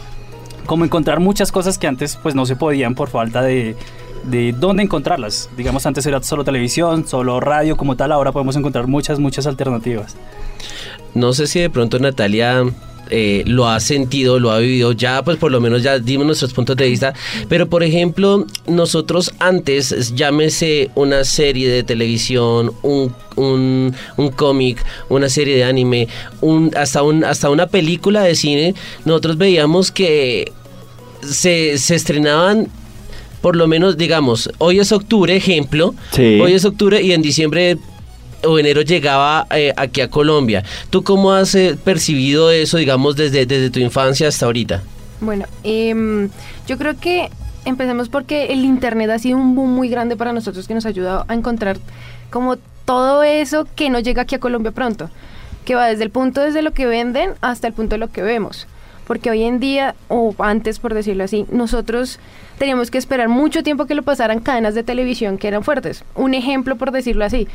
como 0.67 0.85
encontrar 0.85 1.21
muchas 1.21 1.53
cosas 1.53 1.79
que 1.79 1.87
antes 1.87 2.17
pues 2.17 2.35
no 2.35 2.45
se 2.45 2.57
podían 2.57 2.97
por 2.97 3.09
falta 3.09 3.41
de, 3.41 3.77
de 4.25 4.53
dónde 4.53 4.83
encontrarlas. 4.83 5.49
Digamos, 5.57 5.87
antes 5.87 6.07
era 6.07 6.23
solo 6.23 6.45
televisión, 6.45 7.07
solo 7.07 7.41
radio 7.41 7.77
como 7.77 7.97
tal, 7.97 8.13
ahora 8.13 8.33
podemos 8.33 8.57
encontrar 8.57 8.87
muchas, 8.87 9.19
muchas 9.19 9.47
alternativas. 9.47 10.17
No 11.15 11.33
sé 11.33 11.47
si 11.47 11.61
de 11.61 11.71
pronto 11.71 11.99
Natalia 11.99 12.65
eh, 13.09 13.45
lo 13.47 13.69
ha 13.69 13.79
sentido, 13.79 14.41
lo 14.41 14.51
ha 14.51 14.59
vivido, 14.59 14.93
ya 14.93 15.23
pues 15.23 15.37
por 15.37 15.53
lo 15.53 15.61
menos 15.61 15.83
ya 15.83 15.99
dimos 15.99 16.27
nuestros 16.27 16.53
puntos 16.53 16.77
de 16.77 16.89
vista, 16.89 17.15
pero 17.49 17.69
por 17.69 17.85
ejemplo 17.85 18.47
nosotros 18.67 19.33
antes, 19.39 20.15
llámese 20.15 20.91
una 20.97 21.25
serie 21.25 21.69
de 21.69 21.85
televisión, 21.85 22.73
un, 22.83 23.15
un, 23.37 23.95
un 24.17 24.31
cómic, 24.31 24.85
una 25.09 25.29
serie 25.29 25.57
de 25.57 25.65
anime, 25.65 26.09
un, 26.41 26.73
hasta, 26.77 27.03
un, 27.03 27.25
hasta 27.25 27.49
una 27.49 27.69
película 27.69 28.23
de 28.23 28.35
cine, 28.35 28.75
nosotros 29.05 29.39
veíamos 29.39 29.93
que 29.93 30.53
se, 31.23 31.79
se 31.79 31.95
estrenaban 31.95 32.69
por 33.47 33.55
lo 33.55 33.69
menos, 33.69 33.97
digamos, 33.97 34.51
hoy 34.59 34.81
es 34.81 34.91
octubre, 34.91 35.37
ejemplo, 35.37 35.95
Sí. 36.11 36.41
hoy 36.41 36.55
es 36.55 36.65
octubre 36.65 37.01
y 37.01 37.13
en 37.13 37.23
diciembre 37.23 37.79
o 38.43 38.59
enero 38.59 38.83
llegaba 38.83 39.47
eh, 39.55 39.73
aquí 39.77 40.01
a 40.01 40.11
Colombia. 40.11 40.65
¿Tú 40.91 41.05
cómo 41.05 41.31
has 41.31 41.55
eh, 41.55 41.79
percibido 41.85 42.51
eso, 42.51 42.77
digamos, 42.77 43.15
desde, 43.15 43.47
desde 43.47 43.71
tu 43.71 43.79
infancia 43.79 44.27
hasta 44.27 44.47
ahorita? 44.47 44.83
Bueno, 45.21 45.45
em, 45.63 46.29
yo 46.67 46.77
creo 46.77 46.99
que 46.99 47.31
empecemos 47.65 48.09
porque 48.09 48.47
el 48.47 48.65
Internet 48.65 49.11
ha 49.11 49.19
sido 49.21 49.39
un 49.39 49.55
boom 49.55 49.77
muy 49.77 49.89
grande 49.91 50.17
para 50.17 50.33
nosotros 50.33 50.67
que 50.67 50.75
nos 50.75 50.85
ha 50.85 50.89
ayudado 50.89 51.25
a 51.29 51.33
encontrar 51.33 51.79
como 52.31 52.57
todo 52.85 53.23
eso 53.23 53.69
que 53.77 53.91
no 53.91 54.01
llega 54.01 54.23
aquí 54.23 54.35
a 54.35 54.41
Colombia 54.41 54.73
pronto, 54.73 55.09
que 55.65 55.77
va 55.77 55.87
desde 55.87 56.03
el 56.03 56.11
punto 56.11 56.41
desde 56.41 56.63
lo 56.63 56.73
que 56.73 56.87
venden 56.87 57.35
hasta 57.43 57.69
el 57.69 57.75
punto 57.75 57.95
de 57.95 57.99
lo 57.99 58.09
que 58.09 58.23
vemos. 58.23 58.67
Porque 59.07 59.31
hoy 59.31 59.45
en 59.45 59.61
día, 59.61 59.95
o 60.09 60.35
antes 60.39 60.79
por 60.79 60.95
decirlo 60.95 61.25
así, 61.25 61.47
nosotros 61.51 62.19
teníamos 62.59 62.91
que 62.91 62.99
esperar 62.99 63.29
mucho 63.29 63.63
tiempo 63.63 63.87
que 63.87 63.95
lo 63.95 64.03
pasaran 64.03 64.41
cadenas 64.41 64.75
de 64.75 64.83
televisión 64.83 65.39
que 65.39 65.49
eran 65.49 65.63
fuertes. 65.63 66.05
Un 66.15 66.35
ejemplo 66.35 66.77
por 66.77 66.91
decirlo 66.91 67.25
así, 67.25 67.47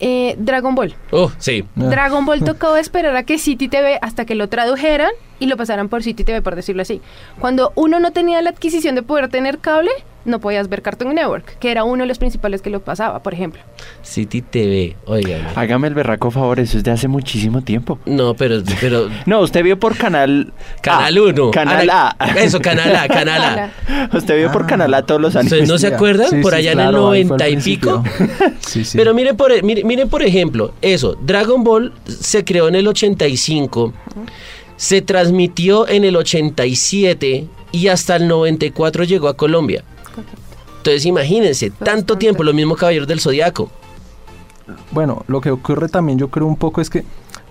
eh, 0.00 0.34
Dragon 0.38 0.74
Ball. 0.74 0.94
Oh, 1.10 1.30
sí. 1.38 1.64
Ah. 1.76 1.84
Dragon 1.84 2.26
Ball 2.26 2.44
tocó 2.44 2.76
esperar 2.76 3.16
a 3.16 3.22
que 3.22 3.38
City 3.38 3.68
TV 3.68 3.98
hasta 4.02 4.24
que 4.24 4.34
lo 4.34 4.48
tradujeran 4.48 5.10
y 5.40 5.46
lo 5.46 5.56
pasaran 5.56 5.88
por 5.88 6.02
City 6.02 6.24
TV, 6.24 6.42
por 6.42 6.54
decirlo 6.56 6.82
así. 6.82 7.00
Cuando 7.38 7.72
uno 7.74 8.00
no 8.00 8.12
tenía 8.12 8.40
la 8.42 8.50
adquisición 8.50 8.94
de 8.94 9.02
poder 9.02 9.28
tener 9.28 9.58
cable, 9.58 9.90
no 10.24 10.38
podías 10.40 10.70
ver 10.70 10.80
Cartoon 10.80 11.14
Network, 11.14 11.58
que 11.58 11.70
era 11.70 11.84
uno 11.84 12.02
de 12.04 12.06
los 12.08 12.18
principales 12.18 12.62
que 12.62 12.70
lo 12.70 12.80
pasaba, 12.80 13.22
por 13.22 13.34
ejemplo. 13.34 13.60
City 14.02 14.40
TV, 14.40 14.96
oigan. 15.04 15.42
Hágame 15.54 15.88
el 15.88 15.94
berraco 15.94 16.30
favor, 16.30 16.60
eso 16.60 16.78
es 16.78 16.84
de 16.84 16.90
hace 16.92 17.08
muchísimo 17.08 17.60
tiempo. 17.62 17.98
No, 18.06 18.32
pero, 18.34 18.62
pero 18.80 19.10
No, 19.26 19.40
usted 19.40 19.62
vio 19.62 19.78
por 19.78 19.96
canal 19.98 20.52
Canal 20.80 21.18
A. 21.18 21.22
1. 21.22 21.50
Canal 21.50 21.90
A. 21.90 22.16
Eso, 22.38 22.60
Canal 22.60 22.96
A, 22.96 23.06
Canal 23.06 23.42
A. 23.42 24.16
Usted 24.16 24.36
vio 24.38 24.50
por 24.50 24.62
Ah. 24.62 24.66
Canal 24.66 24.94
A 24.94 25.04
todos 25.04 25.20
los 25.20 25.36
años. 25.36 25.52
¿Ustedes 25.52 25.68
no 25.68 25.76
se 25.76 25.88
acuerdan? 25.88 26.30
Sí, 26.30 26.36
por 26.40 26.52
sí, 26.52 26.58
allá 26.60 26.72
claro, 26.72 27.14
en 27.14 27.26
el 27.26 27.32
al 27.32 27.38
90 27.38 27.48
y 27.50 27.56
pico. 27.58 28.02
Sí, 28.60 28.82
sí. 28.84 28.96
Pero 28.96 29.12
miren 29.12 29.36
por, 29.36 29.62
miren, 29.62 29.86
miren, 29.86 30.08
por 30.08 30.22
ejemplo, 30.22 30.72
eso, 30.80 31.16
Dragon 31.20 31.62
Ball 31.62 31.92
se 32.06 32.44
creó 32.44 32.66
en 32.68 32.76
el 32.76 32.88
85, 32.88 33.92
se 34.84 35.00
transmitió 35.00 35.88
en 35.88 36.04
el 36.04 36.14
87 36.14 37.48
y 37.72 37.88
hasta 37.88 38.16
el 38.16 38.28
94 38.28 39.04
llegó 39.04 39.28
a 39.28 39.34
Colombia. 39.34 39.82
Entonces 40.76 41.06
imagínense, 41.06 41.70
tanto 41.70 42.18
tiempo, 42.18 42.44
lo 42.44 42.52
mismo 42.52 42.76
Caballeros 42.76 43.08
del 43.08 43.18
Zodiaco. 43.18 43.70
bueno, 44.90 45.24
lo 45.26 45.40
que 45.40 45.50
ocurre 45.50 45.88
también 45.88 46.18
yo 46.18 46.28
creo 46.28 46.46
un 46.46 46.56
poco 46.56 46.82
es 46.82 46.90
que 46.90 47.02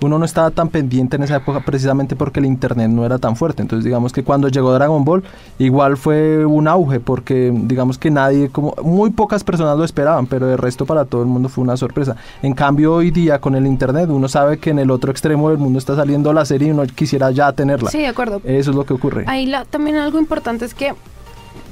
uno 0.03 0.19
no 0.19 0.25
estaba 0.25 0.51
tan 0.51 0.69
pendiente 0.69 1.15
en 1.15 1.23
esa 1.23 1.37
época 1.37 1.61
precisamente 1.61 2.15
porque 2.15 2.39
el 2.39 2.45
internet 2.45 2.89
no 2.89 3.05
era 3.05 3.17
tan 3.17 3.35
fuerte. 3.35 3.61
Entonces 3.61 3.85
digamos 3.85 4.11
que 4.11 4.23
cuando 4.23 4.47
llegó 4.47 4.73
Dragon 4.73 5.03
Ball 5.03 5.23
igual 5.59 5.97
fue 5.97 6.45
un 6.45 6.67
auge 6.67 6.99
porque 6.99 7.51
digamos 7.53 7.97
que 7.97 8.11
nadie, 8.11 8.49
como 8.49 8.75
muy 8.83 9.11
pocas 9.11 9.43
personas 9.43 9.77
lo 9.77 9.83
esperaban, 9.83 10.27
pero 10.27 10.47
de 10.47 10.57
resto 10.57 10.85
para 10.85 11.05
todo 11.05 11.21
el 11.21 11.27
mundo 11.27 11.49
fue 11.49 11.63
una 11.63 11.77
sorpresa. 11.77 12.15
En 12.41 12.53
cambio 12.53 12.93
hoy 12.93 13.11
día 13.11 13.39
con 13.39 13.55
el 13.55 13.65
internet 13.65 14.09
uno 14.09 14.27
sabe 14.27 14.57
que 14.57 14.71
en 14.71 14.79
el 14.79 14.91
otro 14.91 15.11
extremo 15.11 15.49
del 15.49 15.57
mundo 15.57 15.79
está 15.79 15.95
saliendo 15.95 16.33
la 16.33 16.45
serie 16.45 16.67
y 16.67 16.71
uno 16.71 16.83
quisiera 16.85 17.31
ya 17.31 17.51
tenerla. 17.53 17.89
Sí, 17.89 17.99
de 17.99 18.07
acuerdo. 18.07 18.41
Eso 18.43 18.71
es 18.71 18.75
lo 18.75 18.85
que 18.85 18.93
ocurre. 18.93 19.25
Ahí 19.27 19.45
la, 19.45 19.65
también 19.65 19.97
algo 19.97 20.19
importante 20.19 20.65
es 20.65 20.73
que 20.73 20.93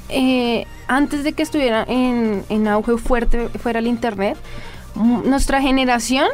eh, 0.10 0.66
antes 0.88 1.24
de 1.24 1.34
que 1.34 1.44
estuviera 1.44 1.84
en, 1.88 2.44
en 2.50 2.68
auge 2.68 2.98
fuerte 2.98 3.48
fuera 3.50 3.80
el 3.80 3.88
internet, 3.88 4.38
nuestra 4.96 5.62
generación 5.62 6.28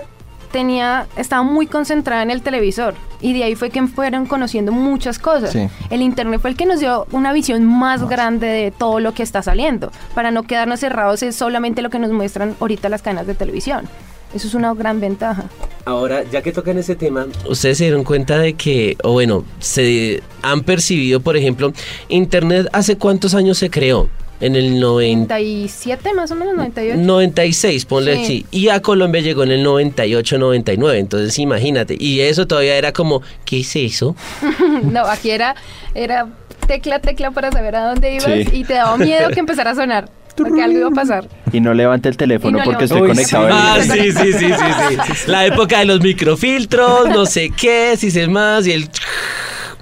tenía 0.51 1.07
estaba 1.17 1.43
muy 1.43 1.67
concentrada 1.67 2.23
en 2.23 2.31
el 2.31 2.41
televisor 2.41 2.95
y 3.21 3.33
de 3.33 3.43
ahí 3.43 3.55
fue 3.55 3.69
que 3.69 3.85
fueron 3.87 4.25
conociendo 4.25 4.71
muchas 4.71 5.19
cosas. 5.19 5.51
Sí. 5.51 5.67
El 5.89 6.01
internet 6.01 6.41
fue 6.41 6.51
el 6.51 6.57
que 6.57 6.65
nos 6.65 6.79
dio 6.79 7.07
una 7.11 7.33
visión 7.33 7.65
más 7.65 8.07
grande 8.07 8.47
de 8.47 8.71
todo 8.71 8.99
lo 8.99 9.13
que 9.13 9.23
está 9.23 9.41
saliendo, 9.41 9.91
para 10.13 10.31
no 10.31 10.43
quedarnos 10.43 10.79
cerrados 10.79 11.23
en 11.23 11.33
solamente 11.33 11.81
lo 11.81 11.89
que 11.89 11.99
nos 11.99 12.11
muestran 12.11 12.55
ahorita 12.59 12.89
las 12.89 13.01
cadenas 13.01 13.27
de 13.27 13.35
televisión. 13.35 13.87
Eso 14.33 14.47
es 14.47 14.53
una 14.53 14.73
gran 14.73 14.99
ventaja. 14.99 15.45
Ahora, 15.85 16.23
ya 16.23 16.41
que 16.41 16.51
tocan 16.51 16.77
ese 16.77 16.95
tema, 16.97 17.27
ustedes 17.47 17.77
se 17.77 17.85
dieron 17.85 18.03
cuenta 18.03 18.37
de 18.37 18.55
que, 18.55 18.97
o 19.03 19.13
bueno, 19.13 19.45
se 19.59 20.21
han 20.41 20.63
percibido, 20.63 21.21
por 21.21 21.37
ejemplo, 21.37 21.71
Internet 22.09 22.67
hace 22.73 22.97
cuántos 22.97 23.33
años 23.33 23.57
se 23.57 23.69
creó? 23.69 24.09
En 24.39 24.55
el 24.55 24.79
90. 24.79 25.33
97 25.33 26.13
más 26.13 26.29
o 26.31 26.35
menos, 26.35 26.55
98. 26.55 26.99
96, 27.01 27.85
ponle 27.85 28.15
Sí. 28.17 28.23
así. 28.23 28.45
Y 28.51 28.69
a 28.69 28.81
Colombia 28.81 29.21
llegó 29.21 29.43
en 29.43 29.51
el 29.51 29.63
98, 29.63 30.37
99. 30.37 30.99
Entonces, 30.99 31.39
imagínate. 31.39 31.95
Y 31.99 32.19
eso 32.21 32.45
todavía 32.45 32.75
era 32.77 32.93
como, 32.93 33.21
¿qué 33.45 33.61
es 33.61 33.75
eso? 33.75 34.15
No, 34.83 35.05
aquí 35.05 35.31
era, 35.31 35.55
era 35.95 36.27
tecla, 36.67 36.99
tecla 36.99 37.31
para 37.31 37.51
saber 37.51 37.75
a 37.75 37.87
dónde 37.89 38.13
ibas 38.13 38.25
Sí. 38.25 38.45
y 38.53 38.63
te 38.63 38.73
daba 38.75 38.95
miedo 38.97 39.29
que 39.29 39.39
empezara 39.39 39.71
a 39.71 39.75
sonar. 39.75 40.09
Porque 40.35 40.61
algo 40.61 40.77
iba 40.77 40.87
a 40.89 40.91
pasar. 40.91 41.27
Y 41.51 41.59
no 41.59 41.73
levante 41.73 42.09
el 42.09 42.15
teléfono 42.15 42.59
no 42.59 42.63
porque 42.63 42.83
estoy 42.83 43.01
Uy, 43.01 43.07
conectado. 43.07 43.47
sí. 43.47 43.53
Ah, 43.55 43.77
sí, 43.81 44.11
sí, 44.11 44.33
sí, 44.33 44.33
sí, 44.33 45.13
sí. 45.15 45.31
La 45.31 45.47
época 45.47 45.79
de 45.79 45.85
los 45.85 45.99
microfiltros, 45.99 47.09
no 47.09 47.25
sé 47.25 47.49
qué, 47.49 47.95
si 47.97 48.11
sé 48.11 48.27
más, 48.27 48.67
y 48.67 48.73
el... 48.73 48.87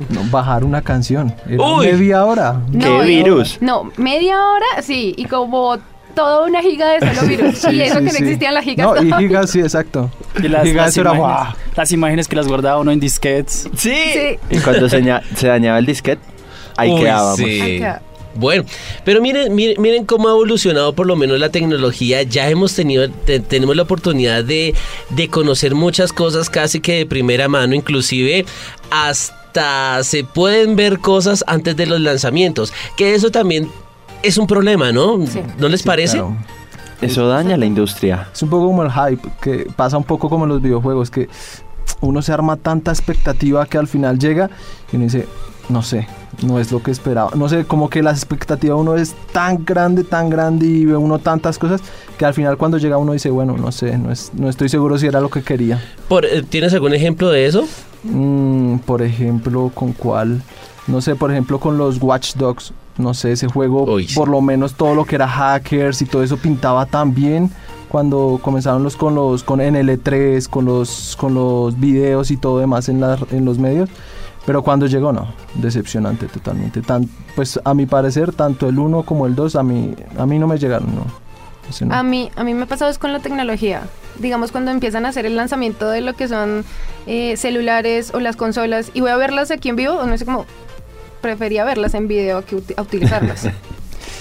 No, 0.09 0.23
bajar 0.25 0.63
una 0.63 0.81
canción. 0.81 1.33
Era 1.49 1.63
Uy. 1.63 1.85
media 1.87 2.25
hora. 2.25 2.61
¿Qué 2.71 2.77
No, 2.77 2.99
virus? 2.99 3.57
No, 3.61 3.91
media 3.97 4.35
hora, 4.45 4.81
sí, 4.81 5.13
y 5.17 5.25
como 5.25 5.77
toda 6.13 6.45
una 6.45 6.61
giga 6.61 6.91
de 6.91 7.13
solo 7.15 7.27
virus. 7.27 7.63
y 7.71 7.81
eso 7.81 7.99
Sí, 7.99 7.99
que 7.99 8.01
no 8.05 8.09
sí. 8.11 8.23
existían 8.23 8.53
las 8.53 8.63
gigas. 8.63 8.87
No, 9.03 9.19
y 9.19 9.23
gigas, 9.27 9.49
sí, 9.49 9.59
exacto. 9.59 10.11
Y 10.41 10.47
las, 10.47 10.63
gigas 10.63 10.85
las 10.87 10.97
era 10.97 11.11
imágenes, 11.15 11.37
guau. 11.37 11.53
las 11.75 11.91
imágenes 11.91 12.27
que 12.27 12.35
las 12.35 12.47
guardaba 12.47 12.79
uno 12.79 12.91
en 12.91 12.99
disquetes. 12.99 13.69
Sí. 13.75 13.95
Sí. 14.13 14.37
Y 14.49 14.59
cuando 14.59 14.89
se, 14.89 15.01
ña- 15.03 15.21
se 15.35 15.47
dañaba 15.47 15.79
el 15.79 15.85
disquete, 15.85 16.21
ahí 16.77 16.91
Uy, 16.91 17.01
quedábamos. 17.01 17.39
Ahí 17.39 17.79
queda. 17.79 18.01
Bueno, 18.37 18.65
pero 19.05 19.21
miren, 19.21 19.55
miren, 19.55 19.81
miren 19.81 20.05
cómo 20.05 20.27
ha 20.27 20.31
evolucionado 20.31 20.93
por 20.93 21.07
lo 21.07 21.15
menos 21.15 21.39
la 21.39 21.49
tecnología. 21.51 22.21
Ya 22.23 22.49
hemos 22.49 22.75
tenido, 22.75 23.09
te- 23.09 23.39
tenemos 23.39 23.77
la 23.77 23.83
oportunidad 23.83 24.43
de, 24.43 24.75
de 25.11 25.29
conocer 25.29 25.73
muchas 25.73 26.11
cosas 26.11 26.49
casi 26.49 26.81
que 26.81 26.95
de 26.97 27.05
primera 27.05 27.47
mano, 27.47 27.75
inclusive 27.75 28.45
hasta 28.91 29.44
se 30.03 30.23
pueden 30.23 30.75
ver 30.75 30.99
cosas 30.99 31.43
antes 31.47 31.75
de 31.75 31.85
los 31.85 31.99
lanzamientos. 32.01 32.73
Que 32.97 33.15
eso 33.15 33.31
también 33.31 33.69
es 34.23 34.37
un 34.37 34.47
problema, 34.47 34.91
¿no? 34.91 35.25
Sí. 35.27 35.41
¿No 35.57 35.67
les 35.69 35.81
Sí, 35.81 35.87
parece? 35.87 36.17
claro. 36.17 36.35
Eso 37.01 37.27
daña 37.27 37.57
la 37.57 37.65
industria. 37.65 38.29
Es 38.33 38.41
un 38.41 38.49
poco 38.49 38.67
como 38.67 38.81
el 38.83 38.91
hype, 38.91 39.27
que 39.41 39.67
pasa 39.75 39.97
un 39.97 40.03
poco 40.05 40.29
como 40.29 40.45
en 40.45 40.49
los 40.49 40.61
videojuegos, 40.61 41.11
que 41.11 41.27
uno 42.01 42.21
se 42.21 42.31
arma 42.31 42.55
tanta 42.55 42.91
expectativa 42.91 43.65
que 43.65 43.77
al 43.77 43.87
final 43.87 44.17
llega 44.17 44.49
y 44.91 44.95
uno 44.95 45.05
dice, 45.05 45.27
no 45.69 45.81
sé, 45.81 46.07
no 46.43 46.59
es 46.59 46.71
lo 46.71 46.81
que 46.83 46.91
esperaba. 46.91 47.31
No 47.35 47.49
sé, 47.49 47.65
como 47.65 47.89
que 47.89 48.03
la 48.03 48.11
expectativa 48.11 48.75
de 48.75 48.81
uno 48.81 48.95
es 48.95 49.15
tan 49.31 49.65
grande, 49.65 50.03
tan 50.03 50.29
grande 50.29 50.65
y 50.65 50.85
ve 50.85 50.95
uno 50.95 51.19
tantas 51.19 51.57
cosas 51.57 51.81
que 52.17 52.25
al 52.25 52.33
final 52.33 52.57
cuando 52.57 52.77
llega 52.77 52.97
uno 52.97 53.13
dice, 53.13 53.29
bueno, 53.29 53.57
no 53.57 53.71
sé, 53.71 53.97
no, 53.97 54.11
es, 54.11 54.31
no 54.35 54.47
estoy 54.49 54.69
seguro 54.69 54.97
si 54.97 55.07
era 55.07 55.19
lo 55.21 55.29
que 55.29 55.41
quería. 55.41 55.81
Por- 56.07 56.25
eh, 56.25 56.43
¿Tienes 56.47 56.73
algún 56.73 56.93
ejemplo 56.93 57.29
de 57.29 57.45
eso? 57.47 57.65
Mm, 58.03 58.77
por 58.79 59.01
ejemplo, 59.01 59.71
¿con 59.73 59.93
cuál? 59.93 60.41
No 60.87 61.01
sé, 61.01 61.15
por 61.15 61.31
ejemplo, 61.31 61.59
con 61.59 61.77
los 61.77 62.01
Watch 62.01 62.35
Dogs. 62.35 62.73
No 62.97 63.13
sé, 63.13 63.33
ese 63.33 63.47
juego, 63.47 63.83
Uy, 63.83 64.07
por 64.15 64.29
lo 64.29 64.39
menos 64.39 64.75
todo 64.75 64.95
lo 64.95 65.03
que 65.03 65.15
era 65.15 65.27
hackers 65.27 66.01
y 66.01 66.05
todo 66.05 66.23
eso 66.23 66.37
pintaba 66.37 66.85
tan 66.85 67.13
bien 67.13 67.51
cuando 67.89 68.39
comenzaron 68.41 68.83
los 68.83 68.95
con 68.95 69.15
los 69.15 69.43
con 69.43 69.59
NL3, 69.59 70.47
con 70.47 70.63
los 70.63 71.17
con 71.19 71.33
los 71.33 71.77
videos 71.77 72.31
y 72.31 72.37
todo 72.37 72.59
demás 72.59 72.87
en, 72.87 73.01
las- 73.01 73.19
en 73.33 73.43
los 73.43 73.57
medios. 73.59 73.89
Pero 74.45 74.61
cuando 74.61 74.85
llegó, 74.85 75.11
no, 75.11 75.33
decepcionante 75.55 76.27
totalmente. 76.27 76.81
Tan, 76.81 77.09
pues 77.35 77.59
a 77.63 77.73
mi 77.73 77.85
parecer, 77.85 78.31
tanto 78.31 78.69
el 78.69 78.77
1 78.77 79.03
como 79.03 79.25
el 79.25 79.35
2 79.35 79.55
a 79.55 79.63
mí, 79.63 79.95
a 80.17 80.25
mí 80.25 80.37
no 80.37 80.47
me 80.47 80.57
llegaron, 80.57 80.93
no. 80.95 81.05
Ese 81.69 81.85
no. 81.85 81.95
A 81.95 82.03
mí, 82.03 82.29
a 82.35 82.43
mí 82.43 82.53
me 82.53 82.63
ha 82.63 82.65
pasado 82.67 82.91
es 82.91 82.99
con 82.99 83.11
la 83.11 83.19
tecnología. 83.19 83.81
Digamos, 84.19 84.51
cuando 84.51 84.69
empiezan 84.69 85.05
a 85.05 85.09
hacer 85.09 85.25
el 85.25 85.35
lanzamiento 85.35 85.89
de 85.89 86.01
lo 86.01 86.13
que 86.13 86.27
son 86.27 86.63
eh, 87.07 87.37
celulares 87.37 88.13
o 88.13 88.19
las 88.19 88.35
consolas 88.35 88.91
y 88.93 89.01
voy 89.01 89.09
a 89.09 89.17
verlas 89.17 89.49
aquí 89.49 89.69
en 89.69 89.75
vivo, 89.75 89.93
o 89.93 90.05
no 90.05 90.15
sé 90.17 90.25
cómo, 90.25 90.45
prefería 91.21 91.63
verlas 91.63 91.95
en 91.95 92.07
video 92.07 92.45
que 92.45 92.61
a 92.77 92.81
utilizarlas. 92.81 93.49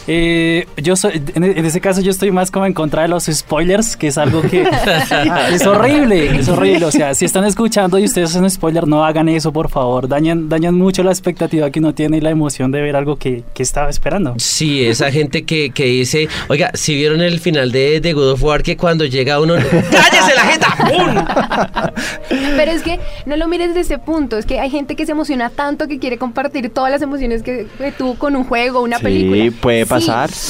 Eh, 0.07 0.67
yo 0.77 0.97
soy, 0.97 1.23
en, 1.35 1.45
en 1.45 1.65
ese 1.65 1.81
caso 1.81 2.01
yo 2.01 2.11
estoy 2.11 2.31
más 2.31 2.51
como 2.51 2.67
en 2.67 2.75
contra 2.75 3.03
de 3.03 3.09
los 3.09 3.25
spoilers, 3.25 3.97
que 3.97 4.09
es 4.09 4.19
algo 4.19 4.43
que 4.43 4.63
es 5.53 5.67
horrible, 5.67 6.39
es 6.39 6.49
horrible. 6.49 6.85
O 6.87 6.91
sea, 6.91 7.15
si 7.15 7.25
están 7.25 7.45
escuchando 7.45 7.99
y 7.99 8.05
ustedes 8.05 8.31
hacen 8.31 8.49
spoiler, 8.51 8.87
no 8.87 9.05
hagan 9.05 9.29
eso, 9.29 9.53
por 9.53 9.71
favor. 9.71 10.09
Dañan, 10.09 10.49
dañan 10.49 10.75
mucho 10.75 11.03
la 11.03 11.11
expectativa 11.11 11.71
que 11.71 11.79
uno 11.81 11.95
tiene 11.95 12.19
y 12.19 12.21
la 12.21 12.31
emoción 12.31 12.71
de 12.71 12.83
ver 12.83 12.97
algo 12.97 13.17
que, 13.17 13.45
que 13.55 13.63
estaba 13.63 13.89
esperando. 13.91 14.35
Sí, 14.39 14.85
esa 14.85 15.11
gente 15.11 15.45
que, 15.45 15.71
que 15.71 15.85
dice, 15.87 16.29
oiga, 16.49 16.71
si 16.75 16.95
vieron 16.95 17.21
el 17.23 17.41
final 17.41 17.73
de, 17.73 18.01
de 18.01 18.13
God 18.13 18.33
of 18.33 18.43
War 18.43 18.63
que 18.63 18.77
cuando 18.77 19.05
llega 19.07 19.41
uno, 19.41 19.55
¡cállese 19.91 20.35
la 20.35 20.43
jeta! 20.43 21.93
Pero 22.57 22.73
es 22.73 22.83
que 22.83 23.01
no 23.27 23.37
lo 23.37 23.49
mires 23.49 23.69
desde 23.69 23.81
ese 23.81 23.99
punto, 23.99 24.37
es 24.39 24.47
que 24.47 24.61
hay 24.61 24.71
gente 24.71 24.97
que 24.97 25.07
se 25.07 25.13
emociona 25.13 25.51
tanto 25.51 25.89
que 25.89 25.99
quiere 25.99 26.19
compartir 26.19 26.71
todas 26.71 26.91
las 26.91 27.03
emociones 27.03 27.43
que, 27.43 27.67
que 27.79 27.93
tuvo 27.93 28.15
con 28.17 28.37
un 28.37 28.45
juego, 28.45 28.83
una 28.83 28.99
Sí, 28.99 29.05
película. 29.05 29.53
puede 29.61 29.87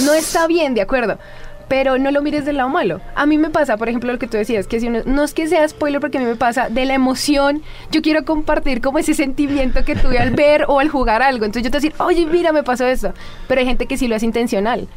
no 0.04 0.12
está 0.12 0.46
bien, 0.46 0.74
de 0.74 0.82
acuerdo. 0.82 1.18
Pero 1.66 1.98
no 1.98 2.10
lo 2.10 2.20
mires 2.20 2.44
del 2.44 2.58
lado 2.58 2.68
malo. 2.68 3.00
A 3.14 3.24
mí 3.24 3.38
me 3.38 3.48
pasa, 3.48 3.78
por 3.78 3.88
ejemplo, 3.88 4.12
lo 4.12 4.18
que 4.18 4.26
tú 4.26 4.36
decías, 4.36 4.66
que 4.66 4.80
si 4.80 4.88
uno, 4.88 5.00
no 5.06 5.24
es 5.24 5.32
que 5.32 5.48
sea 5.48 5.66
spoiler, 5.66 5.98
porque 5.98 6.18
a 6.18 6.20
mí 6.20 6.26
me 6.26 6.36
pasa 6.36 6.68
de 6.68 6.84
la 6.84 6.92
emoción. 6.92 7.62
Yo 7.90 8.02
quiero 8.02 8.24
compartir 8.26 8.82
como 8.82 8.98
ese 8.98 9.14
sentimiento 9.14 9.82
que 9.82 9.96
tuve 9.96 10.18
al 10.18 10.30
ver 10.30 10.66
o 10.68 10.78
al 10.78 10.90
jugar 10.90 11.22
algo. 11.22 11.46
Entonces 11.46 11.62
yo 11.62 11.70
te 11.70 11.78
voy 11.78 11.88
decir, 11.88 12.02
oye, 12.02 12.26
mira, 12.26 12.52
me 12.52 12.62
pasó 12.62 12.86
esto. 12.86 13.14
Pero 13.48 13.60
hay 13.60 13.66
gente 13.66 13.86
que 13.86 13.96
sí 13.96 14.08
lo 14.08 14.16
hace 14.16 14.26
intencional. 14.26 14.88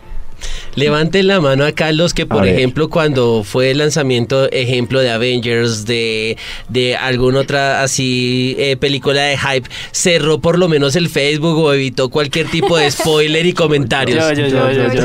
Levanten 0.76 1.28
la 1.28 1.42
mano 1.42 1.66
acá 1.66 1.92
los 1.92 2.14
que, 2.14 2.26
por 2.26 2.40
A 2.40 2.42
ver. 2.42 2.56
ejemplo, 2.56 2.90
cuando 2.90 3.44
fue 3.44 3.72
el 3.72 3.80
lanzamiento, 3.80 4.50
ejemplo 4.52 5.00
de 5.00 5.10
Avengers, 5.10 5.86
de, 5.86 6.38
de 6.70 6.96
alguna 6.96 7.40
otra 7.40 7.82
así 7.82 8.56
eh, 8.60 8.78
película 8.78 9.22
de 9.24 9.38
hype, 9.38 9.68
cerró 9.92 10.40
por 10.40 10.60
lo 10.60 10.68
menos 10.68 10.96
el 10.96 11.10
Facebook 11.10 11.58
o 11.58 11.74
evitó 11.74 12.10
cualquier 12.10 12.48
tipo 12.50 12.78
de 12.78 12.92
spoiler 12.92 13.46
y 13.46 13.54
comentarios. 13.54 14.24
Yo, 14.38 14.48
yo, 14.48 14.48
yo, 14.48 14.72
yo, 14.72 14.94
yo. 14.94 15.04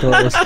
Todos. 0.00 0.34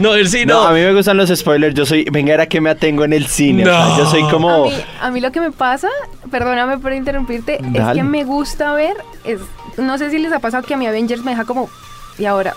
No, 0.00 0.14
él 0.14 0.28
sí 0.28 0.44
No, 0.46 0.62
no. 0.62 0.68
a 0.68 0.72
mí 0.72 0.80
me 0.80 0.92
gustan 0.94 1.16
los 1.16 1.28
spoilers. 1.30 1.74
Yo 1.74 1.86
soy, 1.86 2.04
venga, 2.10 2.34
era 2.34 2.46
que 2.46 2.60
me 2.60 2.70
atengo 2.70 3.04
en 3.04 3.12
el 3.12 3.26
cine. 3.26 3.62
o 3.62 3.66
sea, 3.66 3.84
No. 3.88 3.98
yo 3.98 4.10
soy 4.10 4.22
A 4.22 4.30
como. 4.30 4.64
mí, 4.66 4.72
a 5.00 5.10
mí 5.10 5.20
lo 5.20 5.32
que 5.32 5.40
me 5.40 5.50
pasa, 5.50 5.88
perdóname 6.30 6.78
por 6.78 6.92
interrumpirte, 6.92 7.56
es 7.74 7.94
que 7.94 8.02
me 8.02 8.24
gusta 8.24 8.72
ver, 8.74 8.96
es, 9.24 9.40
no 9.76 9.98
sé 9.98 10.10
si 10.10 10.18
les 10.18 10.32
ha 10.32 10.38
pasado 10.40 10.62
que 10.64 10.74
a 10.74 10.76
mi 10.76 10.86
Avengers 10.86 11.24
me 11.24 11.32
deja 11.32 11.44
como, 11.44 11.68
y 12.18 12.26
ahora, 12.26 12.54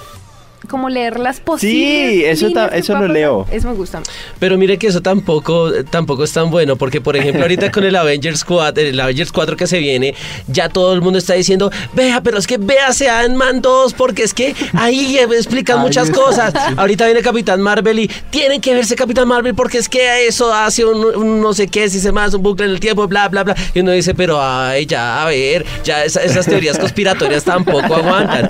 como 0.70 0.89
leer 0.89 1.20
las 1.20 1.39
posibles. 1.39 2.25
eso 2.38 2.48
líneas 2.48 2.72
que 2.72 2.77
eso 2.80 2.94
pueda 2.94 3.08
lo 3.08 3.13
leo. 3.13 3.48
Eso 3.51 3.68
me 3.70 3.74
gusta. 3.75 4.01
Pero 4.39 4.58
mire 4.58 4.77
que 4.77 4.88
eso 4.88 5.01
tampoco, 5.01 5.72
tampoco 5.89 6.24
es 6.24 6.32
tan 6.32 6.50
bueno, 6.51 6.75
porque 6.75 7.01
por 7.01 7.15
ejemplo 7.18 7.41
ahorita 7.41 7.72
con 7.72 7.84
el 7.84 7.96
Avengers 7.96 8.44
4, 8.46 8.84
el 8.84 9.00
Avengers 9.00 9.32
4 9.32 9.58
que 9.58 9.68
se 9.68 9.80
viene, 9.80 10.13
ya 10.48 10.70
todo 10.70 10.94
el 10.94 11.01
mundo 11.01 11.20
está 11.20 11.34
diciendo, 11.34 11.72
vea, 11.94 12.22
pero 12.22 12.38
es 12.38 12.48
que 12.48 12.58
véase 12.58 13.10
a 13.10 13.20
Ant-Man 13.22 13.62
2, 13.62 13.94
porque 13.94 14.24
es 14.24 14.34
que 14.34 14.56
ahí 14.74 15.18
explican 15.18 15.80
muchas 15.80 16.10
está. 16.10 16.22
cosas. 16.22 16.53
Ahorita 16.77 17.06
viene 17.06 17.22
Capitán 17.22 17.62
Marvel 17.62 18.00
y 18.00 18.08
tienen 18.30 18.62
que 18.62 18.74
verse 18.74 18.96
Capitán 18.96 19.27
Marvel 19.27 19.56
porque 19.56 19.77
es 19.80 19.89
que 19.89 20.27
eso 20.27 20.53
hace 20.53 20.86
un, 20.86 21.03
un 21.15 21.41
no 21.41 21.53
sé 21.53 21.68
qué, 21.68 21.89
si 21.89 22.00
se 22.00 22.12
más 22.12 22.34
un 22.34 22.44
bucle 22.44 22.65
en 22.65 22.72
el 22.72 22.80
tiempo, 22.80 23.08
bla, 23.08 23.27
bla, 23.30 23.44
bla. 23.44 23.56
Y 23.74 23.80
uno 23.80 23.91
dice, 23.91 24.13
pero 24.13 24.39
ay, 24.41 24.86
ya, 24.86 25.24
a 25.24 25.25
ver, 25.25 25.65
ya 25.84 26.06
esa- 26.06 26.22
esas 26.24 26.46
teorías 26.46 26.77
conspiratorias 26.77 27.44
tampoco 27.44 27.96
aguantan. 27.96 28.50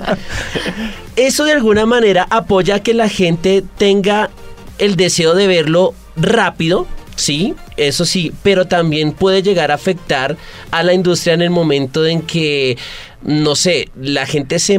Eso 1.16 1.44
de 1.44 1.52
alguna 1.52 1.86
manera 1.86 2.26
apoya 2.30 2.80
que 2.82 2.94
la 2.94 3.08
gente 3.08 3.62
tenga 3.76 4.30
el 4.78 4.96
deseo 4.96 5.34
de 5.34 5.46
verlo 5.46 5.94
rápido, 6.16 6.86
sí, 7.16 7.54
eso 7.76 8.04
sí, 8.04 8.32
pero 8.42 8.66
también 8.66 9.12
puede 9.12 9.42
llegar 9.42 9.70
a 9.70 9.74
afectar 9.74 10.36
a 10.70 10.82
la 10.82 10.94
industria 10.94 11.34
en 11.34 11.42
el 11.42 11.50
momento 11.50 12.06
en 12.06 12.22
que, 12.22 12.78
no 13.22 13.54
sé, 13.54 13.90
la 13.94 14.26
gente 14.26 14.58
se 14.58 14.78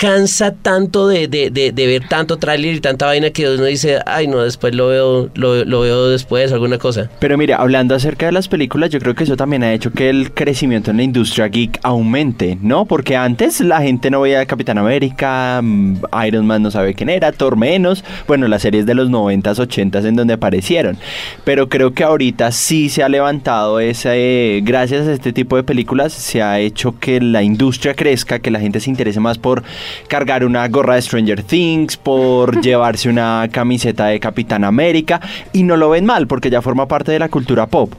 cansa 0.00 0.54
tanto 0.54 1.08
de, 1.08 1.28
de, 1.28 1.50
de, 1.50 1.86
ver 1.86 2.08
tanto 2.08 2.38
tráiler 2.38 2.74
y 2.74 2.80
tanta 2.80 3.04
vaina 3.04 3.28
que 3.28 3.46
uno 3.46 3.64
dice, 3.64 3.98
ay 4.06 4.28
no, 4.28 4.38
después 4.38 4.74
lo 4.74 4.88
veo, 4.88 5.28
lo, 5.34 5.62
lo 5.66 5.80
veo 5.80 6.08
después, 6.08 6.52
alguna 6.52 6.78
cosa. 6.78 7.10
Pero 7.18 7.36
mira, 7.36 7.56
hablando 7.56 7.94
acerca 7.94 8.24
de 8.24 8.32
las 8.32 8.48
películas, 8.48 8.88
yo 8.88 8.98
creo 8.98 9.14
que 9.14 9.24
eso 9.24 9.36
también 9.36 9.62
ha 9.62 9.74
hecho 9.74 9.92
que 9.92 10.08
el 10.08 10.32
crecimiento 10.32 10.90
en 10.90 10.96
la 10.96 11.02
industria 11.02 11.48
geek 11.48 11.80
aumente, 11.82 12.56
¿no? 12.62 12.86
Porque 12.86 13.14
antes 13.14 13.60
la 13.60 13.82
gente 13.82 14.10
no 14.10 14.22
veía 14.22 14.46
Capitán 14.46 14.78
América, 14.78 15.60
mm, 15.62 15.96
Iron 16.26 16.46
Man 16.46 16.62
no 16.62 16.70
sabe 16.70 16.94
quién 16.94 17.10
era, 17.10 17.30
Thor 17.32 17.58
menos, 17.58 18.02
bueno, 18.26 18.48
las 18.48 18.62
series 18.62 18.86
de 18.86 18.94
los 18.94 19.10
90s, 19.10 19.58
80s 19.58 20.06
en 20.06 20.16
donde 20.16 20.32
aparecieron. 20.32 20.96
Pero 21.44 21.68
creo 21.68 21.92
que 21.92 22.04
ahorita 22.04 22.52
sí 22.52 22.88
se 22.88 23.02
ha 23.02 23.10
levantado 23.10 23.80
ese, 23.80 24.62
gracias 24.64 25.06
a 25.06 25.12
este 25.12 25.34
tipo 25.34 25.56
de 25.56 25.62
películas, 25.62 26.14
se 26.14 26.40
ha 26.40 26.58
hecho 26.58 26.98
que 26.98 27.20
la 27.20 27.42
industria 27.42 27.92
crezca, 27.92 28.38
que 28.38 28.50
la 28.50 28.60
gente 28.60 28.80
se 28.80 28.88
interese 28.88 29.20
más 29.20 29.36
por 29.36 29.62
cargar 30.08 30.44
una 30.44 30.66
gorra 30.68 30.94
de 30.94 31.02
Stranger 31.02 31.42
Things, 31.42 31.96
por 31.96 32.60
llevarse 32.62 33.08
una 33.08 33.48
camiseta 33.50 34.06
de 34.06 34.20
Capitán 34.20 34.64
América, 34.64 35.20
y 35.52 35.62
no 35.62 35.76
lo 35.76 35.90
ven 35.90 36.06
mal, 36.06 36.26
porque 36.26 36.50
ya 36.50 36.62
forma 36.62 36.86
parte 36.86 37.12
de 37.12 37.18
la 37.18 37.28
cultura 37.28 37.66
pop. 37.66 37.92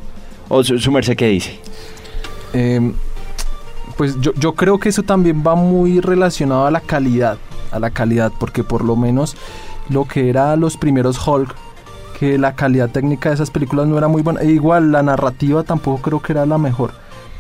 ¿O 0.50 0.64
su, 0.64 0.80
su 0.80 0.92
merced 0.92 1.16
qué 1.16 1.28
dice? 1.28 1.60
Eh, 2.54 2.92
pues 3.98 4.20
yo, 4.20 4.34
yo 4.34 4.54
creo 4.54 4.80
que 4.80 4.90
eso 4.90 5.04
también 5.04 5.44
va 5.46 5.56
muy 5.56 6.00
relacionado 6.00 6.66
a 6.66 6.72
la 6.72 6.82
calidad, 6.82 7.38
a 7.72 7.80
la 7.80 7.92
calidad, 7.92 8.32
porque 8.40 8.64
por 8.64 8.84
lo 8.84 8.96
menos 8.96 9.36
lo 9.90 10.06
que 10.06 10.30
era 10.30 10.56
los 10.56 10.78
primeros 10.78 11.26
Hulk, 11.26 11.56
que 12.20 12.38
la 12.38 12.56
calidad 12.56 12.90
técnica 12.90 13.30
de 13.30 13.36
esas 13.36 13.50
películas 13.50 13.88
no 13.88 13.98
era 13.98 14.08
muy 14.08 14.22
buena, 14.22 14.42
e 14.42 14.52
igual 14.52 14.92
la 14.92 15.02
narrativa 15.04 15.64
tampoco 15.64 16.02
creo 16.02 16.22
que 16.22 16.34
era 16.34 16.46
la 16.46 16.58
mejor. 16.58 16.92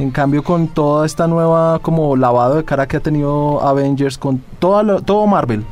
En 0.01 0.09
cambio, 0.09 0.43
con 0.43 0.67
toda 0.67 1.05
esta 1.05 1.27
nueva 1.27 1.77
como 1.79 2.15
lavado 2.15 2.55
de 2.55 2.63
cara 2.65 2.87
que 2.87 2.97
ha 2.97 3.01
tenido 3.01 3.61
Avengers, 3.61 4.17
con 4.17 4.41
toda 4.57 4.81
lo- 4.81 5.01
todo 5.01 5.27
Marvel, 5.27 5.63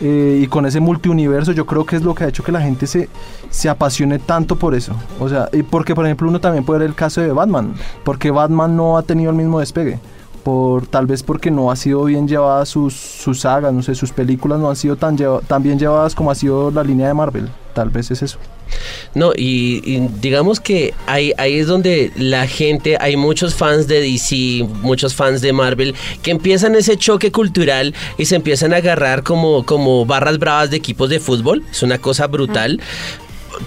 eh, 0.00 0.40
y 0.42 0.46
con 0.46 0.64
ese 0.64 0.80
multiuniverso, 0.80 1.52
yo 1.52 1.66
creo 1.66 1.84
que 1.84 1.96
es 1.96 2.02
lo 2.02 2.14
que 2.14 2.24
ha 2.24 2.28
hecho 2.28 2.42
que 2.42 2.50
la 2.50 2.62
gente 2.62 2.86
se, 2.86 3.10
se 3.50 3.68
apasione 3.68 4.18
tanto 4.18 4.56
por 4.56 4.74
eso. 4.74 4.92
O 5.20 5.28
sea, 5.28 5.48
y 5.52 5.62
porque 5.62 5.94
por 5.94 6.06
ejemplo 6.06 6.28
uno 6.28 6.40
también 6.40 6.64
puede 6.64 6.80
ver 6.80 6.88
el 6.88 6.94
caso 6.94 7.20
de 7.20 7.30
Batman, 7.30 7.74
porque 8.04 8.30
Batman 8.30 8.74
no 8.74 8.96
ha 8.96 9.02
tenido 9.02 9.30
el 9.30 9.36
mismo 9.36 9.60
despegue. 9.60 9.98
Por, 10.44 10.86
tal 10.86 11.06
vez 11.06 11.22
porque 11.22 11.50
no 11.50 11.70
ha 11.70 11.76
sido 11.76 12.04
bien 12.04 12.26
llevadas 12.28 12.68
sus, 12.70 12.94
sus 12.94 13.40
sagas, 13.40 13.72
no 13.72 13.82
sé, 13.82 13.94
sus 13.94 14.12
películas 14.12 14.58
no 14.60 14.68
han 14.70 14.76
sido 14.76 14.96
tan, 14.96 15.16
lleva- 15.16 15.40
tan 15.40 15.62
bien 15.62 15.78
llevadas 15.78 16.14
como 16.14 16.30
ha 16.30 16.34
sido 16.34 16.70
la 16.70 16.82
línea 16.82 17.08
de 17.08 17.14
Marvel. 17.14 17.48
Tal 17.74 17.90
vez 17.90 18.10
es 18.10 18.22
eso. 18.22 18.38
No, 19.14 19.32
y, 19.36 19.82
y 19.84 20.08
digamos 20.20 20.60
que 20.60 20.94
ahí, 21.06 21.32
ahí 21.38 21.58
es 21.58 21.66
donde 21.66 22.12
la 22.16 22.46
gente, 22.46 22.96
hay 23.00 23.16
muchos 23.16 23.54
fans 23.54 23.86
de 23.86 24.00
DC, 24.00 24.64
muchos 24.82 25.14
fans 25.14 25.40
de 25.40 25.52
Marvel, 25.52 25.94
que 26.22 26.30
empiezan 26.30 26.74
ese 26.74 26.96
choque 26.96 27.32
cultural 27.32 27.94
y 28.16 28.26
se 28.26 28.36
empiezan 28.36 28.72
a 28.72 28.76
agarrar 28.76 29.22
como, 29.22 29.66
como 29.66 30.06
barras 30.06 30.38
bravas 30.38 30.70
de 30.70 30.76
equipos 30.76 31.10
de 31.10 31.20
fútbol. 31.20 31.64
Es 31.70 31.82
una 31.82 31.98
cosa 31.98 32.26
brutal. 32.26 32.80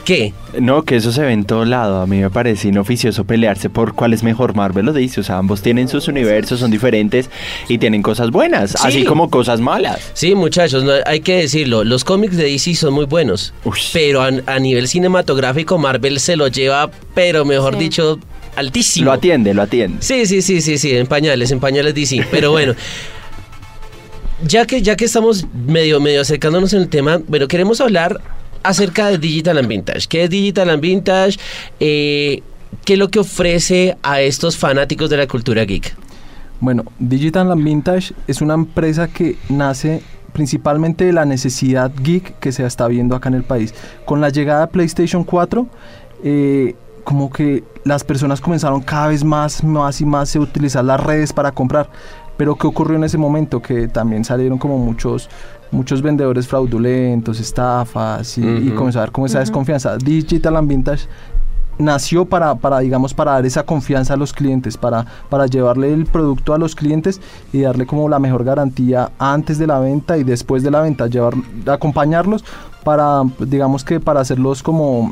¿Qué? 0.06 0.34
No, 0.60 0.84
que 0.84 0.96
eso 0.98 1.12
se 1.12 1.22
ve 1.22 1.32
en 1.34 1.46
todo 1.46 1.66
lado. 1.66 2.02
A 2.02 2.08
mí 2.08 2.18
me 2.18 2.30
parece 2.30 2.68
inoficioso 2.70 3.24
pelearse 3.26 3.70
por 3.70 3.94
cuál 3.94 4.14
es 4.14 4.24
mejor. 4.24 4.56
Marvel 4.56 4.86
lo 4.86 4.94
dice. 4.94 5.22
O 5.22 5.24
sea, 5.24 5.38
ambos 5.38 5.62
tienen 5.62 5.88
sus 5.88 6.08
universos, 6.08 6.60
son 6.60 6.72
diferentes 6.72 7.30
y 7.68 7.78
tienen 7.78 8.02
cosas 8.02 8.32
buenas, 8.32 8.72
Sí. 8.72 8.78
así 8.84 9.04
como 9.06 9.30
cosas 9.30 9.60
malas. 9.60 10.12
Sí, 10.14 10.36
muchachos, 10.36 10.84
no, 10.84 10.92
hay 11.06 11.20
que 11.22 11.36
decirlo, 11.38 11.84
los 11.84 12.04
cómics 12.04 12.36
de 12.38 12.46
DC 12.46 12.76
son 12.76 12.94
muy 12.94 13.06
buenos, 13.06 13.54
pero 13.94 14.22
a, 14.22 14.30
a 14.46 14.60
nivel 14.60 14.88
cinematográfico 14.88 15.78
Marvel 15.78 16.20
se 16.20 16.36
lo 16.36 16.48
lleva, 16.48 16.90
pero 17.14 17.46
mejor 17.46 17.74
Sí. 17.76 17.80
dicho, 17.80 18.20
altísimo. 18.56 19.06
Lo 19.06 19.12
atiende, 19.14 19.54
lo 19.54 19.62
atiende. 19.62 19.98
Sí, 20.02 20.26
sí, 20.26 20.42
sí, 20.42 20.62
sí, 20.62 20.78
sí, 20.78 20.96
en 20.98 21.08
pañales, 21.08 21.52
en 21.52 21.60
pañales 21.60 21.94
DC. 21.94 22.26
Pero 22.32 22.52
bueno, 22.52 22.74
ya 24.46 24.66
que, 24.66 24.82
ya 24.82 24.96
que 24.96 25.06
estamos 25.06 25.46
medio, 25.68 26.00
medio 26.00 26.22
acercándonos 26.22 26.74
en 26.74 26.82
el 26.82 26.90
tema, 26.90 27.20
bueno, 27.28 27.48
queremos 27.48 27.82
hablar 27.82 28.20
acerca 28.64 29.08
de 29.08 29.18
Digital 29.18 29.58
and 29.58 29.68
Vintage. 29.68 30.08
¿Qué 30.08 30.24
es 30.24 30.30
Digital 30.30 30.70
and 30.70 30.82
Vintage? 30.82 31.38
Eh, 31.80 32.42
¿Qué 32.86 32.94
es 32.94 33.00
lo 33.00 33.10
que 33.10 33.20
ofrece 33.20 33.98
a 34.04 34.22
estos 34.22 34.58
fanáticos 34.58 35.10
de 35.10 35.18
la 35.18 35.28
cultura 35.28 35.64
geek? 35.66 35.96
Bueno, 36.60 36.84
Digital 37.00 37.52
and 37.52 37.64
Vintage 37.64 38.14
es 38.28 38.42
una 38.42 38.54
empresa 38.56 39.08
que 39.08 39.38
nace 39.50 40.02
principalmente 40.34 41.06
de 41.06 41.14
la 41.14 41.26
necesidad 41.26 41.92
geek 42.02 42.40
que 42.40 42.52
se 42.52 42.66
está 42.66 42.88
viendo 42.88 43.16
acá 43.16 43.30
en 43.30 43.36
el 43.36 43.44
país. 43.44 43.74
Con 44.06 44.22
la 44.22 44.30
llegada 44.30 44.62
de 44.62 44.68
PlayStation 44.68 45.24
4, 45.24 45.68
eh, 46.24 46.76
como 47.04 47.32
que 47.32 47.64
las 47.84 48.04
personas 48.04 48.42
comenzaron 48.42 48.82
cada 48.82 49.08
vez 49.08 49.24
más, 49.24 49.64
más 49.64 50.02
y 50.02 50.06
más 50.06 50.36
a 50.36 50.40
utilizar 50.40 50.84
las 50.84 51.00
redes 51.00 51.34
para 51.34 51.52
comprar. 51.52 51.90
Pero 52.38 52.56
¿qué 52.56 52.68
ocurrió 52.68 52.98
en 52.98 53.04
ese 53.04 53.18
momento? 53.18 53.62
Que 53.62 53.88
también 53.88 54.24
salieron 54.24 54.58
como 54.58 54.78
muchos, 54.78 55.30
muchos 55.72 56.02
vendedores 56.02 56.48
fraudulentos, 56.48 57.40
estafas 57.40 58.38
y, 58.38 58.42
y 58.42 58.68
Ujú. 58.68 58.76
comenzó 58.76 59.00
a 59.00 59.02
haber 59.04 59.12
como 59.12 59.28
esa 59.28 59.40
desconfianza. 59.40 59.98
Digital 59.98 60.56
and 60.58 60.68
Vintage 60.68 61.08
nació 61.80 62.26
para, 62.26 62.56
para, 62.56 62.80
digamos, 62.80 63.14
para 63.14 63.34
dar 63.34 63.46
esa 63.46 63.64
confianza 63.64 64.16
a 64.16 64.18
los 64.18 64.34
clientes, 64.34 64.78
para, 64.78 65.06
para 65.30 65.46
llevarle 65.46 65.94
el 65.94 66.06
producto 66.06 66.54
a 66.54 66.58
los 66.58 66.76
clientes 66.76 67.22
y 67.54 67.62
darle 67.62 67.86
como 67.86 68.10
la 68.10 68.20
mejor 68.20 68.44
garantía 68.44 69.12
antes 69.20 69.58
de 69.60 69.68
la 69.68 69.80
venta 69.80 70.18
y 70.18 70.24
después 70.24 70.64
de 70.64 70.72
la 70.72 70.82
venta, 70.82 71.08
llevar, 71.08 71.34
acompañarlos 71.68 72.44
para, 72.84 73.22
digamos 73.40 73.84
que 73.84 74.00
para 74.00 74.22
hacerlos 74.22 74.64
como 74.64 75.12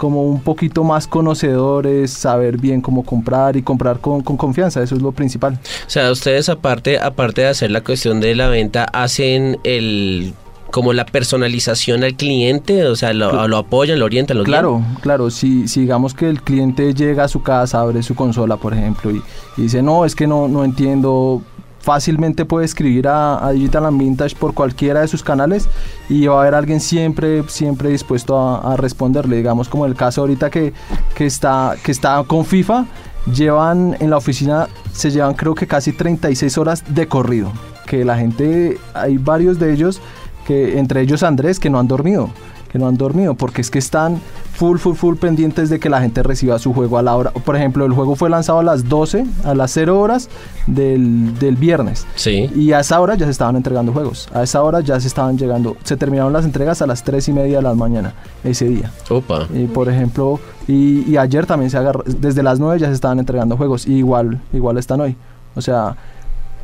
como 0.00 0.22
un 0.22 0.40
poquito 0.40 0.82
más 0.82 1.06
conocedores, 1.06 2.10
saber 2.10 2.56
bien 2.56 2.80
cómo 2.80 3.04
comprar 3.04 3.58
y 3.58 3.62
comprar 3.62 4.00
con, 4.00 4.22
con 4.22 4.38
confianza, 4.38 4.82
eso 4.82 4.94
es 4.94 5.02
lo 5.02 5.12
principal. 5.12 5.60
O 5.86 5.90
sea, 5.90 6.10
ustedes 6.10 6.48
aparte, 6.48 6.98
aparte 6.98 7.42
de 7.42 7.48
hacer 7.48 7.70
la 7.70 7.84
cuestión 7.84 8.18
de 8.18 8.34
la 8.34 8.48
venta, 8.48 8.84
hacen 8.84 9.58
el 9.62 10.32
como 10.70 10.94
la 10.94 11.04
personalización 11.04 12.02
al 12.02 12.14
cliente, 12.14 12.86
o 12.86 12.96
sea, 12.96 13.12
lo, 13.12 13.46
lo 13.46 13.56
apoyan, 13.58 13.98
lo 13.98 14.06
orientan, 14.06 14.38
lo 14.38 14.44
guían. 14.44 14.52
Claro, 14.60 14.82
claro, 15.02 15.30
si, 15.30 15.68
si 15.68 15.80
digamos 15.80 16.14
que 16.14 16.30
el 16.30 16.40
cliente 16.40 16.94
llega 16.94 17.24
a 17.24 17.28
su 17.28 17.42
casa, 17.42 17.80
abre 17.80 18.02
su 18.02 18.14
consola, 18.14 18.56
por 18.56 18.72
ejemplo, 18.72 19.10
y, 19.10 19.20
y 19.56 19.62
dice, 19.62 19.82
no, 19.82 20.04
es 20.06 20.14
que 20.14 20.26
no, 20.26 20.48
no 20.48 20.64
entiendo, 20.64 21.42
fácilmente 21.80 22.44
puede 22.44 22.66
escribir 22.66 23.08
a, 23.08 23.50
Digital 23.52 23.86
and 23.86 23.98
Vintage 23.98 24.36
por 24.36 24.54
cualquiera 24.54 25.00
de 25.00 25.08
sus 25.08 25.22
canales 25.22 25.68
y 26.08 26.26
va 26.26 26.38
a 26.38 26.40
haber 26.42 26.54
alguien 26.54 26.80
siempre, 26.80 27.42
siempre 27.48 27.90
dispuesto 27.90 28.38
a, 28.38 28.72
a 28.72 28.76
responderle, 28.76 29.36
digamos 29.36 29.68
como 29.68 29.86
el 29.86 29.94
caso 29.94 30.20
ahorita 30.20 30.50
que, 30.50 30.72
que, 31.14 31.26
está, 31.26 31.76
que 31.82 31.92
está 31.92 32.22
con 32.26 32.44
FIFA, 32.44 32.86
llevan 33.34 33.96
en 34.00 34.10
la 34.10 34.16
oficina, 34.16 34.68
se 34.92 35.10
llevan 35.10 35.34
creo 35.34 35.54
que 35.54 35.66
casi 35.66 35.92
36 35.92 36.58
horas 36.58 36.84
de 36.88 37.08
corrido, 37.08 37.52
que 37.86 38.04
la 38.04 38.16
gente, 38.16 38.78
hay 38.94 39.18
varios 39.18 39.58
de 39.58 39.72
ellos, 39.72 40.00
que 40.46 40.78
entre 40.78 41.00
ellos 41.00 41.22
Andrés, 41.22 41.58
que 41.58 41.70
no 41.70 41.78
han 41.78 41.88
dormido 41.88 42.30
que 42.70 42.78
no 42.78 42.86
han 42.86 42.96
dormido, 42.96 43.34
porque 43.34 43.60
es 43.60 43.70
que 43.70 43.78
están 43.78 44.20
full, 44.54 44.78
full, 44.78 44.94
full 44.94 45.16
pendientes 45.16 45.70
de 45.70 45.80
que 45.80 45.90
la 45.90 46.00
gente 46.00 46.22
reciba 46.22 46.58
su 46.58 46.72
juego 46.72 46.98
a 46.98 47.02
la 47.02 47.16
hora. 47.16 47.30
Por 47.30 47.56
ejemplo, 47.56 47.84
el 47.84 47.92
juego 47.92 48.14
fue 48.16 48.30
lanzado 48.30 48.60
a 48.60 48.62
las 48.62 48.88
12, 48.88 49.26
a 49.44 49.54
las 49.54 49.72
0 49.72 49.98
horas 49.98 50.28
del, 50.66 51.38
del 51.38 51.56
viernes. 51.56 52.06
Sí. 52.14 52.50
Y 52.54 52.72
a 52.72 52.80
esa 52.80 53.00
hora 53.00 53.14
ya 53.16 53.26
se 53.26 53.32
estaban 53.32 53.56
entregando 53.56 53.92
juegos. 53.92 54.28
A 54.32 54.42
esa 54.42 54.62
hora 54.62 54.80
ya 54.80 55.00
se 55.00 55.08
estaban 55.08 55.36
llegando. 55.36 55.76
Se 55.82 55.96
terminaron 55.96 56.32
las 56.32 56.44
entregas 56.44 56.80
a 56.82 56.86
las 56.86 57.02
3 57.02 57.28
y 57.28 57.32
media 57.32 57.56
de 57.56 57.62
la 57.62 57.74
mañana 57.74 58.14
ese 58.44 58.66
día. 58.66 58.92
Opa. 59.08 59.46
Y 59.52 59.66
por 59.66 59.88
ejemplo, 59.88 60.38
y, 60.68 61.10
y 61.10 61.16
ayer 61.16 61.46
también 61.46 61.70
se 61.70 61.76
agarró, 61.76 62.04
desde 62.06 62.42
las 62.42 62.60
9 62.60 62.78
ya 62.78 62.86
se 62.86 62.94
estaban 62.94 63.18
entregando 63.18 63.56
juegos. 63.56 63.86
Y 63.86 63.94
igual, 63.94 64.40
igual 64.52 64.78
están 64.78 65.00
hoy. 65.00 65.16
O 65.56 65.60
sea, 65.60 65.96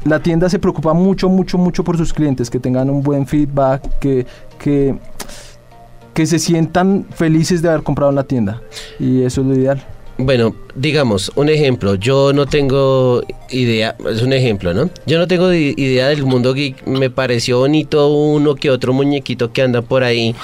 la 0.07 0.21
tienda 0.21 0.49
se 0.49 0.59
preocupa 0.59 0.93
mucho, 0.95 1.29
mucho, 1.29 1.59
mucho 1.59 1.83
por 1.83 1.97
sus 1.97 2.13
clientes, 2.13 2.49
que 2.49 2.61
tengan 2.61 2.89
un 2.91 3.03
buen 3.03 3.27
feedback, 3.27 3.99
que, 3.99 4.27
que, 4.59 4.97
que 6.17 6.25
se 6.25 6.39
sientan 6.39 7.07
felices 7.15 7.61
de 7.61 7.69
haber 7.69 7.83
comprado 7.83 8.09
en 8.09 8.17
la 8.17 8.25
tienda. 8.25 8.63
Y 8.99 9.23
eso 9.23 9.43
es 9.43 9.47
lo 9.47 9.55
ideal. 9.55 9.87
Bueno, 10.17 10.57
digamos, 10.75 11.31
un 11.35 11.51
ejemplo, 11.51 11.95
yo 11.95 12.33
no 12.33 12.47
tengo 12.47 13.23
idea, 13.51 13.95
es 14.11 14.23
un 14.23 14.33
ejemplo, 14.33 14.73
¿no? 14.73 14.89
Yo 15.05 15.19
no 15.19 15.29
tengo 15.29 15.53
idea 15.53 16.09
del 16.09 16.25
mundo 16.25 16.55
geek, 16.55 16.87
me 16.87 17.11
pareció 17.11 17.59
bonito 17.59 18.09
uno 18.09 18.55
que 18.55 18.71
otro 18.71 18.95
muñequito 18.95 19.53
que 19.53 19.61
anda 19.61 19.83
por 19.83 20.05
ahí. 20.05 20.35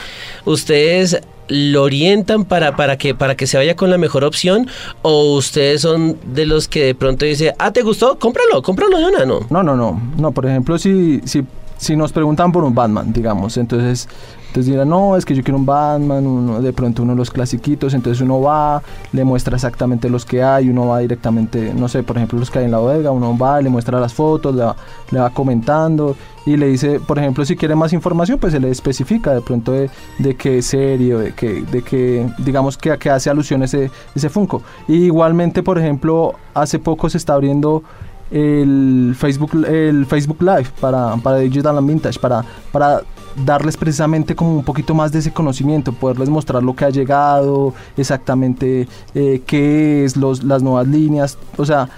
¿Ustedes 0.44 1.22
lo 1.48 1.84
orientan 1.84 2.44
para, 2.44 2.76
para, 2.76 2.98
que, 2.98 3.14
para 3.14 3.34
que 3.34 3.46
se 3.46 3.56
vaya 3.56 3.74
con 3.74 3.88
la 3.88 3.96
mejor 3.96 4.24
opción? 4.24 4.66
¿O 5.00 5.36
ustedes 5.36 5.80
son 5.80 6.18
de 6.34 6.44
los 6.44 6.68
que 6.68 6.84
de 6.84 6.94
pronto 6.94 7.24
dice, 7.24 7.54
ah, 7.58 7.72
¿te 7.72 7.80
gustó? 7.80 8.18
Cómpralo, 8.18 8.60
cómpralo 8.60 8.98
de 8.98 9.06
una, 9.06 9.24
¿no? 9.24 9.40
No, 9.48 9.62
no, 9.62 9.74
no. 9.74 9.98
No, 10.18 10.32
por 10.32 10.44
ejemplo, 10.44 10.76
si, 10.76 11.22
si, 11.24 11.46
si 11.78 11.96
nos 11.96 12.12
preguntan 12.12 12.52
por 12.52 12.62
un 12.62 12.74
Batman, 12.74 13.10
digamos, 13.10 13.56
entonces, 13.56 14.06
entonces 14.52 14.70
dirán, 14.70 14.90
no, 14.90 15.16
es 15.16 15.24
que 15.24 15.34
yo 15.34 15.42
quiero 15.42 15.56
un 15.56 15.64
Batman, 15.64 16.26
uno, 16.26 16.60
de 16.60 16.74
pronto 16.74 17.02
uno 17.02 17.12
de 17.12 17.16
los 17.16 17.30
clasiquitos, 17.30 17.94
entonces 17.94 18.20
uno 18.20 18.38
va, 18.42 18.82
le 19.10 19.24
muestra 19.24 19.54
exactamente 19.54 20.10
los 20.10 20.26
que 20.26 20.42
hay, 20.42 20.68
uno 20.68 20.88
va 20.88 20.98
directamente, 20.98 21.72
no 21.72 21.88
sé, 21.88 22.02
por 22.02 22.18
ejemplo, 22.18 22.38
los 22.38 22.50
que 22.50 22.58
hay 22.58 22.66
en 22.66 22.70
la 22.70 22.76
bodega, 22.76 23.12
uno 23.12 23.34
va, 23.38 23.62
le 23.62 23.70
muestra 23.70 23.98
las 23.98 24.12
fotos, 24.12 24.54
le 24.54 25.18
va, 25.20 25.30
comentando 25.30 26.16
y 26.44 26.58
le 26.58 26.66
dice, 26.66 27.00
por 27.00 27.18
ejemplo, 27.18 27.46
si 27.46 27.56
quiere 27.56 27.74
más 27.74 27.94
información, 27.94 28.38
pues 28.38 28.52
se 28.52 28.60
le 28.60 28.68
especifica 28.68 29.32
de 29.32 29.40
pronto 29.40 29.72
de, 29.72 29.88
de 30.18 30.34
qué 30.34 30.60
serie, 30.60 31.16
de 31.16 31.32
qué, 31.32 31.62
de 31.62 31.80
qué, 31.80 32.28
digamos, 32.36 32.76
que 32.76 32.90
a 32.90 32.98
qué 32.98 33.08
hace 33.08 33.30
alusión 33.30 33.62
ese, 33.62 33.90
ese 34.14 34.28
Funko. 34.28 34.60
Y 34.86 35.04
igualmente, 35.04 35.62
por 35.62 35.78
ejemplo, 35.78 36.34
hace 36.52 36.78
poco 36.78 37.08
se 37.08 37.16
está 37.16 37.32
abriendo 37.32 37.82
el 38.30 39.14
Facebook, 39.16 39.64
el 39.66 40.04
Facebook 40.04 40.42
Live 40.42 40.66
para, 40.78 41.16
para 41.16 41.38
Digital 41.38 41.78
and 41.78 41.88
Vintage, 41.88 42.18
para, 42.18 42.44
para 42.70 43.02
darles 43.36 43.76
precisamente 43.76 44.34
como 44.34 44.54
un 44.56 44.64
poquito 44.64 44.94
más 44.94 45.12
de 45.12 45.20
ese 45.20 45.32
conocimiento, 45.32 45.92
poderles 45.92 46.28
mostrar 46.28 46.62
lo 46.62 46.74
que 46.74 46.84
ha 46.84 46.90
llegado, 46.90 47.74
exactamente 47.96 48.88
eh, 49.14 49.42
qué 49.46 50.04
es, 50.04 50.16
los, 50.16 50.42
las 50.44 50.62
nuevas 50.62 50.86
líneas, 50.86 51.38
o 51.56 51.64
sea, 51.64 51.88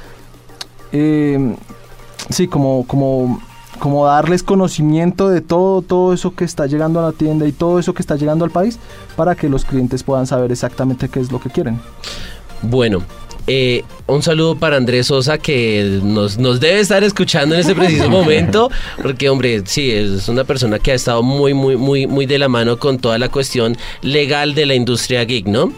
eh, 0.92 1.56
sí, 2.28 2.46
como, 2.46 2.86
como, 2.86 3.40
como 3.78 4.06
darles 4.06 4.42
conocimiento 4.42 5.28
de 5.28 5.40
todo, 5.40 5.82
todo 5.82 6.12
eso 6.12 6.34
que 6.34 6.44
está 6.44 6.66
llegando 6.66 7.00
a 7.00 7.02
la 7.02 7.12
tienda 7.12 7.46
y 7.46 7.52
todo 7.52 7.78
eso 7.78 7.94
que 7.94 8.02
está 8.02 8.16
llegando 8.16 8.44
al 8.44 8.50
país 8.50 8.78
para 9.16 9.34
que 9.34 9.48
los 9.48 9.64
clientes 9.64 10.02
puedan 10.02 10.26
saber 10.26 10.52
exactamente 10.52 11.08
qué 11.08 11.20
es 11.20 11.32
lo 11.32 11.40
que 11.40 11.50
quieren. 11.50 11.80
Bueno, 12.62 13.02
eh, 13.46 13.84
un 14.06 14.22
saludo 14.22 14.56
para 14.56 14.76
Andrés 14.76 15.08
Sosa 15.08 15.38
que 15.38 16.00
nos, 16.02 16.38
nos 16.38 16.60
debe 16.60 16.80
estar 16.80 17.04
escuchando 17.04 17.54
en 17.54 17.60
este 17.60 17.74
preciso 17.74 18.08
momento, 18.10 18.70
porque 19.02 19.28
hombre, 19.28 19.62
sí, 19.66 19.90
es 19.90 20.28
una 20.28 20.44
persona 20.44 20.78
que 20.78 20.92
ha 20.92 20.94
estado 20.94 21.22
muy, 21.22 21.54
muy, 21.54 21.76
muy, 21.76 22.06
muy 22.06 22.26
de 22.26 22.38
la 22.38 22.48
mano 22.48 22.78
con 22.78 22.98
toda 22.98 23.18
la 23.18 23.28
cuestión 23.28 23.76
legal 24.02 24.54
de 24.54 24.66
la 24.66 24.74
industria 24.74 25.24
geek, 25.24 25.46
¿no? 25.46 25.72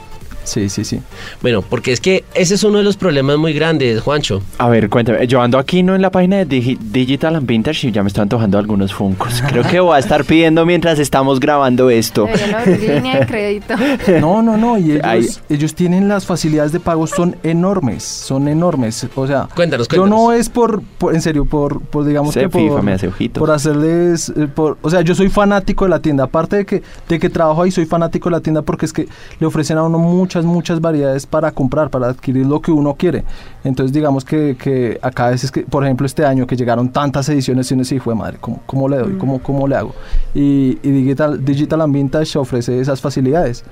Sí, 0.47 0.69
sí, 0.71 0.85
sí. 0.85 1.01
Bueno, 1.43 1.61
porque 1.63 1.93
es 1.93 2.01
que 2.01 2.25
ese 2.35 2.55
es 2.55 2.65
uno 2.65 2.79
de 2.79 2.85
los 2.85 2.97
problemas 2.97 3.37
muy 3.37 3.53
grandes, 3.53 4.01
Juancho. 4.01 4.43
A 4.59 4.69
ver, 4.69 4.89
cuéntame. 4.89 5.27
Yo 5.27 5.43
ando 5.43 5.59
aquí 5.59 5.83
no 5.83 5.95
en 5.95 6.01
la 6.03 6.11
página 6.11 6.37
de 6.39 6.49
Digi- 6.49 6.79
Digital 6.79 7.37
and 7.37 7.47
Vintage 7.47 7.89
y 7.89 7.93
ya 7.93 8.03
me 8.03 8.09
están 8.09 8.23
antojando 8.23 8.57
algunos 8.59 8.95
funcos. 8.95 9.43
Creo 9.49 9.63
que 9.65 9.81
voy 9.81 9.97
a 9.97 9.99
estar 9.99 10.25
pidiendo 10.25 10.65
mientras 10.65 10.99
estamos 10.99 11.41
grabando 11.41 11.91
esto. 11.91 12.25
Deberían 12.27 12.55
abrir 12.55 12.81
línea 12.95 13.21
de 13.21 13.27
crédito. 13.27 13.75
No, 14.21 14.41
no, 14.43 14.57
no, 14.57 14.79
y 14.79 14.93
ellos, 14.93 15.03
Ay. 15.05 15.27
ellos 15.49 15.75
tienen 15.75 16.09
las 16.09 16.25
facilidades 16.27 16.73
de 16.73 16.81
pago, 16.81 17.07
son 17.07 17.37
enormes, 17.43 18.03
son 18.05 18.49
enormes. 18.49 19.07
O 19.17 19.27
sea, 19.27 19.49
Cuéntanos, 19.55 19.89
yo 19.89 20.07
no 20.07 20.33
es 20.33 20.49
por, 20.49 20.81
por- 20.99 21.15
en 21.15 21.21
serio, 21.23 21.45
por, 21.45 21.81
por 21.81 22.05
digamos 22.05 22.35
Se 22.35 22.41
que 22.41 22.49
por, 22.49 22.61
FIFA, 22.63 22.83
me 22.83 22.93
hace 22.93 23.09
ojitos. 23.09 23.41
por 23.41 23.51
hacerles, 23.51 24.29
eh, 24.37 24.47
por, 24.47 24.79
o 24.83 24.91
sea, 24.91 25.01
yo 25.01 25.15
soy 25.15 25.29
fanático 25.29 25.85
de 25.85 25.91
la 25.91 26.01
tienda, 26.01 26.25
aparte 26.25 26.57
de 26.57 26.67
que, 26.67 26.83
de 27.09 27.19
que 27.19 27.29
trabajo 27.31 27.63
ahí, 27.63 27.71
soy 27.71 27.87
fanático 27.87 28.29
de 28.29 28.37
la 28.37 28.41
tienda 28.41 28.63
porque 28.63 28.87
es 28.87 28.93
que 28.93 29.09
le 29.41 29.47
ofrecen 29.47 29.79
a 29.79 29.83
uno 29.83 29.99
muchas, 29.99 30.36
muchas 30.45 30.81
variedades 30.81 31.27
para 31.27 31.51
comprar, 31.53 31.89
para 31.91 32.09
adquirir 32.09 32.45
lo 32.47 32.61
que 32.61 32.71
uno 32.73 32.95
quiere. 32.95 33.25
Entonces, 33.65 33.93
digamos 33.93 34.25
que, 34.25 34.57
que 34.57 34.99
acá 35.03 35.27
a 35.27 35.31
veces 35.31 35.51
que, 35.51 35.63
por 35.63 35.85
ejemplo, 35.85 36.07
este 36.07 36.25
año 36.27 36.47
que 36.47 36.57
llegaron 36.57 36.91
tantas 36.91 37.29
ediciones 37.29 37.71
y 37.71 37.75
uno 37.75 37.85
sí 37.85 37.99
fue 37.99 38.15
madre, 38.15 38.39
¿cómo, 38.41 38.61
cómo 38.67 38.89
le 38.89 38.99
doy? 38.99 39.15
¿Cómo, 39.19 39.39
¿Cómo 39.43 39.67
le 39.67 39.77
hago? 39.77 39.93
Y, 40.35 40.79
y 40.83 40.91
Digital, 40.91 41.45
Digital 41.45 41.81
and 41.81 41.95
Vintage 41.95 42.39
ofrece 42.39 42.79
esas 42.81 43.01
facilidades. 43.01 43.65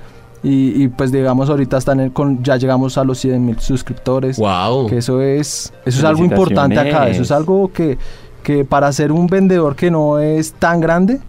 Y, 0.43 0.83
y, 0.83 0.87
pues 0.89 1.11
digamos 1.11 1.49
ahorita 1.49 1.77
están 1.77 1.99
en- 2.01 2.09
con, 2.11 2.43
ya 2.43 2.57
llegamos 2.57 2.97
a 2.99 3.03
los 3.03 3.17
100 3.19 3.43
mil 3.45 3.59
suscriptores. 3.59 4.37
Wow. 4.37 4.85
Que 4.87 4.97
eso 4.97 5.19
es, 5.21 5.73
eso 5.85 5.99
es 5.99 6.03
algo 6.03 6.23
importante 6.23 6.77
acá, 6.79 7.09
eso 7.09 7.23
es 7.23 7.31
algo 7.31 7.71
que, 7.73 7.97
que 8.43 8.63
para 8.63 8.91
ser 8.91 9.11
un 9.11 9.25
vendedor 9.25 9.75
que 9.75 9.89
no 9.89 10.19
es 10.19 10.53
tan 10.53 10.79
grande, 10.81 11.19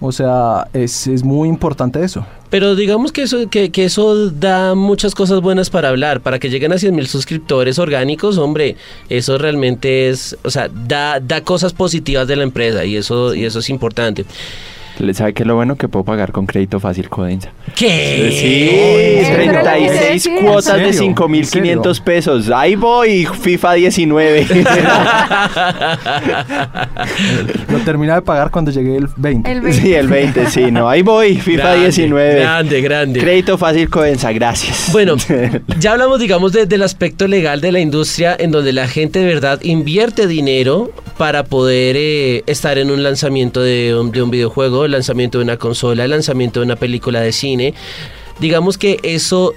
o 0.00 0.12
sea, 0.12 0.68
es, 0.74 1.06
es 1.06 1.24
muy 1.24 1.48
importante 1.48 2.02
eso. 2.04 2.26
Pero 2.50 2.74
digamos 2.74 3.12
que 3.12 3.22
eso, 3.22 3.48
que, 3.50 3.70
que 3.70 3.84
eso 3.84 4.30
da 4.30 4.74
muchas 4.74 5.14
cosas 5.14 5.40
buenas 5.40 5.70
para 5.70 5.88
hablar. 5.88 6.20
Para 6.20 6.38
que 6.38 6.48
lleguen 6.48 6.72
a 6.72 6.78
100 6.78 6.94
mil 6.94 7.06
suscriptores 7.06 7.78
orgánicos, 7.78 8.38
hombre, 8.38 8.76
eso 9.08 9.38
realmente 9.38 10.08
es, 10.08 10.36
o 10.44 10.50
sea, 10.50 10.68
da, 10.68 11.20
da 11.20 11.42
cosas 11.42 11.72
positivas 11.72 12.26
de 12.26 12.36
la 12.36 12.44
empresa 12.44 12.84
y 12.84 12.96
eso, 12.96 13.34
y 13.34 13.44
eso 13.44 13.58
es 13.58 13.68
importante. 13.68 14.24
¿Sabe 15.14 15.32
qué 15.34 15.42
es 15.42 15.46
lo 15.46 15.54
bueno? 15.54 15.76
Que 15.76 15.88
puedo 15.88 16.04
pagar 16.04 16.32
con 16.32 16.46
crédito 16.46 16.80
fácil 16.80 17.08
Codensa. 17.08 17.50
¿Qué? 17.76 18.30
Sí, 18.32 19.20
Eso 19.26 19.32
era 19.40 19.44
lo 19.44 19.58
que 19.58 19.64
36 19.64 20.24
decía. 20.24 20.40
cuotas 20.42 20.76
¿En 20.78 20.84
de 20.84 20.92
serio? 20.92 21.14
5.500 21.14 22.00
pesos. 22.02 22.50
Ahí 22.50 22.74
voy, 22.76 23.26
FIFA 23.26 23.72
19. 23.74 24.46
Lo 27.70 27.78
termina 27.80 28.14
de 28.16 28.22
pagar 28.22 28.50
cuando 28.50 28.70
llegue 28.70 28.96
el 28.96 29.08
20. 29.16 29.50
El 29.50 29.60
20. 29.60 29.80
sí, 29.80 29.94
el 29.94 30.08
20, 30.08 30.46
sí, 30.50 30.70
no. 30.70 30.88
Ahí 30.88 31.02
voy, 31.02 31.36
FIFA 31.36 31.62
Grande, 31.62 31.80
19. 31.84 32.34
Grande, 32.40 32.80
grande. 32.80 33.20
Crédito 33.20 33.58
fácil 33.58 33.88
Codensa, 33.88 34.32
gracias. 34.32 34.88
Bueno, 34.92 35.16
ya 35.78 35.92
hablamos, 35.92 36.18
digamos, 36.20 36.52
de- 36.52 36.66
del 36.66 36.82
aspecto 36.82 37.26
legal 37.26 37.60
de 37.60 37.72
la 37.72 37.80
industria 37.80 38.36
en 38.38 38.50
donde 38.50 38.72
la 38.72 38.88
gente 38.88 39.18
de 39.20 39.26
verdad 39.26 39.60
invierte 39.62 40.26
dinero 40.26 40.90
para 41.18 41.44
poder 41.44 41.96
eh, 41.98 42.44
estar 42.46 42.78
en 42.78 42.90
un 42.90 43.02
lanzamiento 43.02 43.60
de 43.60 43.94
un, 43.94 44.12
de 44.12 44.22
un 44.22 44.30
videojuego, 44.30 44.84
el 44.84 44.92
lanzamiento 44.92 45.38
de 45.38 45.44
una 45.44 45.56
consola, 45.56 46.04
el 46.04 46.10
lanzamiento 46.10 46.60
de 46.60 46.66
una 46.66 46.76
película 46.76 47.20
de 47.20 47.32
cine. 47.32 47.74
Digamos 48.38 48.78
que 48.78 49.00
eso 49.02 49.54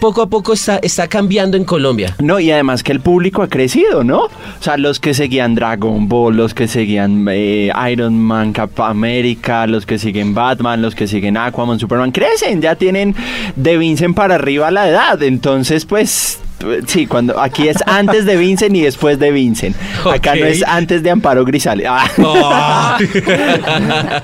poco 0.00 0.22
a 0.22 0.26
poco 0.28 0.52
está, 0.52 0.78
está 0.78 1.06
cambiando 1.08 1.56
en 1.56 1.64
Colombia. 1.64 2.16
No, 2.18 2.40
y 2.40 2.50
además 2.50 2.82
que 2.82 2.92
el 2.92 3.00
público 3.00 3.42
ha 3.42 3.48
crecido, 3.48 4.04
¿no? 4.04 4.24
O 4.24 4.30
sea, 4.60 4.76
los 4.76 5.00
que 5.00 5.14
seguían 5.14 5.54
Dragon 5.54 6.08
Ball, 6.08 6.36
los 6.36 6.54
que 6.54 6.68
seguían 6.68 7.26
eh, 7.30 7.70
Iron 7.90 8.18
Man, 8.18 8.52
Cap 8.52 8.80
America, 8.80 9.66
los 9.66 9.86
que 9.86 9.98
siguen 9.98 10.34
Batman, 10.34 10.82
los 10.82 10.94
que 10.94 11.06
siguen 11.06 11.36
Aquaman, 11.36 11.78
Superman, 11.78 12.12
crecen, 12.12 12.60
ya 12.60 12.74
tienen 12.74 13.14
de 13.54 13.76
Vincent 13.76 14.14
para 14.14 14.36
arriba 14.36 14.70
la 14.70 14.88
edad. 14.88 15.22
Entonces, 15.22 15.84
pues, 15.84 16.40
sí, 16.86 17.06
cuando 17.06 17.38
aquí 17.38 17.68
es 17.68 17.76
antes 17.86 18.24
de 18.24 18.36
Vincent 18.36 18.74
y 18.74 18.80
después 18.80 19.18
de 19.18 19.30
Vincent. 19.30 19.76
Acá 20.04 20.34
no 20.34 20.46
es 20.46 20.62
antes 20.66 21.02
de 21.02 21.10
Amparo 21.10 21.44
Grisales. 21.44 21.86
Ah. 21.88 22.98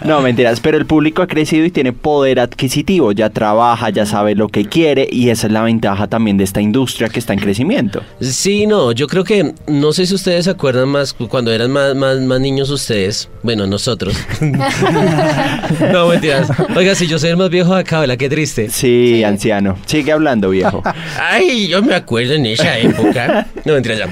No, 0.05 0.21
mentiras, 0.21 0.61
pero 0.61 0.79
el 0.79 0.87
público 0.87 1.23
ha 1.23 1.27
crecido 1.27 1.65
y 1.65 1.71
tiene 1.71 1.93
poder 1.93 2.41
adquisitivo, 2.41 3.13
ya 3.13 3.31
trabaja, 3.31 3.91
ya 3.91 4.07
sabe 4.07 4.35
lo 4.35 4.49
que 4.49 4.65
quiere 4.65 5.09
y 5.11 5.29
esa 5.29 5.47
es 5.47 5.53
la 5.53 5.63
ventaja 5.63 6.07
también 6.07 6.37
de 6.37 6.45
esta 6.45 6.61
industria 6.61 7.09
que 7.09 7.19
está 7.19 7.33
en 7.33 7.41
crecimiento. 7.41 8.03
Sí, 8.21 8.67
no, 8.67 8.93
yo 8.93 9.07
creo 9.07 9.25
que, 9.25 9.55
no 9.67 9.93
sé 9.93 10.07
si 10.07 10.15
ustedes 10.15 10.45
se 10.45 10.51
acuerdan 10.51 10.89
más 10.89 11.13
cuando 11.13 11.53
eran 11.53 11.71
más, 11.71 11.95
más, 11.95 12.19
más 12.21 12.41
niños 12.41 12.71
ustedes, 12.71 13.29
bueno, 13.43 13.67
nosotros. 13.67 14.15
no, 15.93 16.09
mentiras. 16.09 16.49
Oiga, 16.77 16.95
si 16.95 17.07
yo 17.07 17.19
soy 17.19 17.31
el 17.31 17.37
más 17.37 17.51
viejo 17.51 17.75
de 17.75 17.81
acá, 17.81 18.01
¿verdad? 18.01 18.17
Qué 18.17 18.29
triste. 18.29 18.71
Sí, 18.71 19.23
anciano. 19.25 19.77
Sigue 19.87 20.13
hablando, 20.13 20.51
viejo. 20.51 20.83
Ay, 21.19 21.69
yo 21.69 21.83
me 21.83 21.95
acuerdo 21.95 22.22
en 22.31 22.47
esa 22.47 22.79
época. 22.79 23.47
No, 23.65 23.75
mentiras 23.75 23.99
ya. 23.99 24.09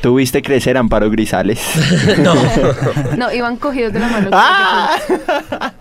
Tuviste 0.00 0.40
crecer 0.42 0.76
Amparo 0.76 1.10
Grisales. 1.10 1.60
No. 2.18 2.34
No, 3.16 3.32
iban 3.32 3.56
cogidos 3.56 3.92
de 3.92 4.00
la 4.00 4.08
mano. 4.08 4.30
¡Ah! 4.32 4.96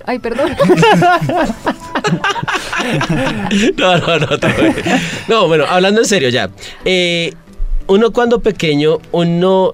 Ay, 0.06 0.20
perdón. 0.20 0.52
No, 3.78 3.98
no, 3.98 4.20
no. 4.20 4.28
No, 5.28 5.48
bueno, 5.48 5.66
hablando 5.68 6.02
en 6.02 6.08
serio 6.08 6.30
ya. 6.30 6.50
Eh, 6.86 7.34
uno 7.88 8.12
cuando 8.12 8.40
pequeño, 8.40 8.98
uno, 9.12 9.74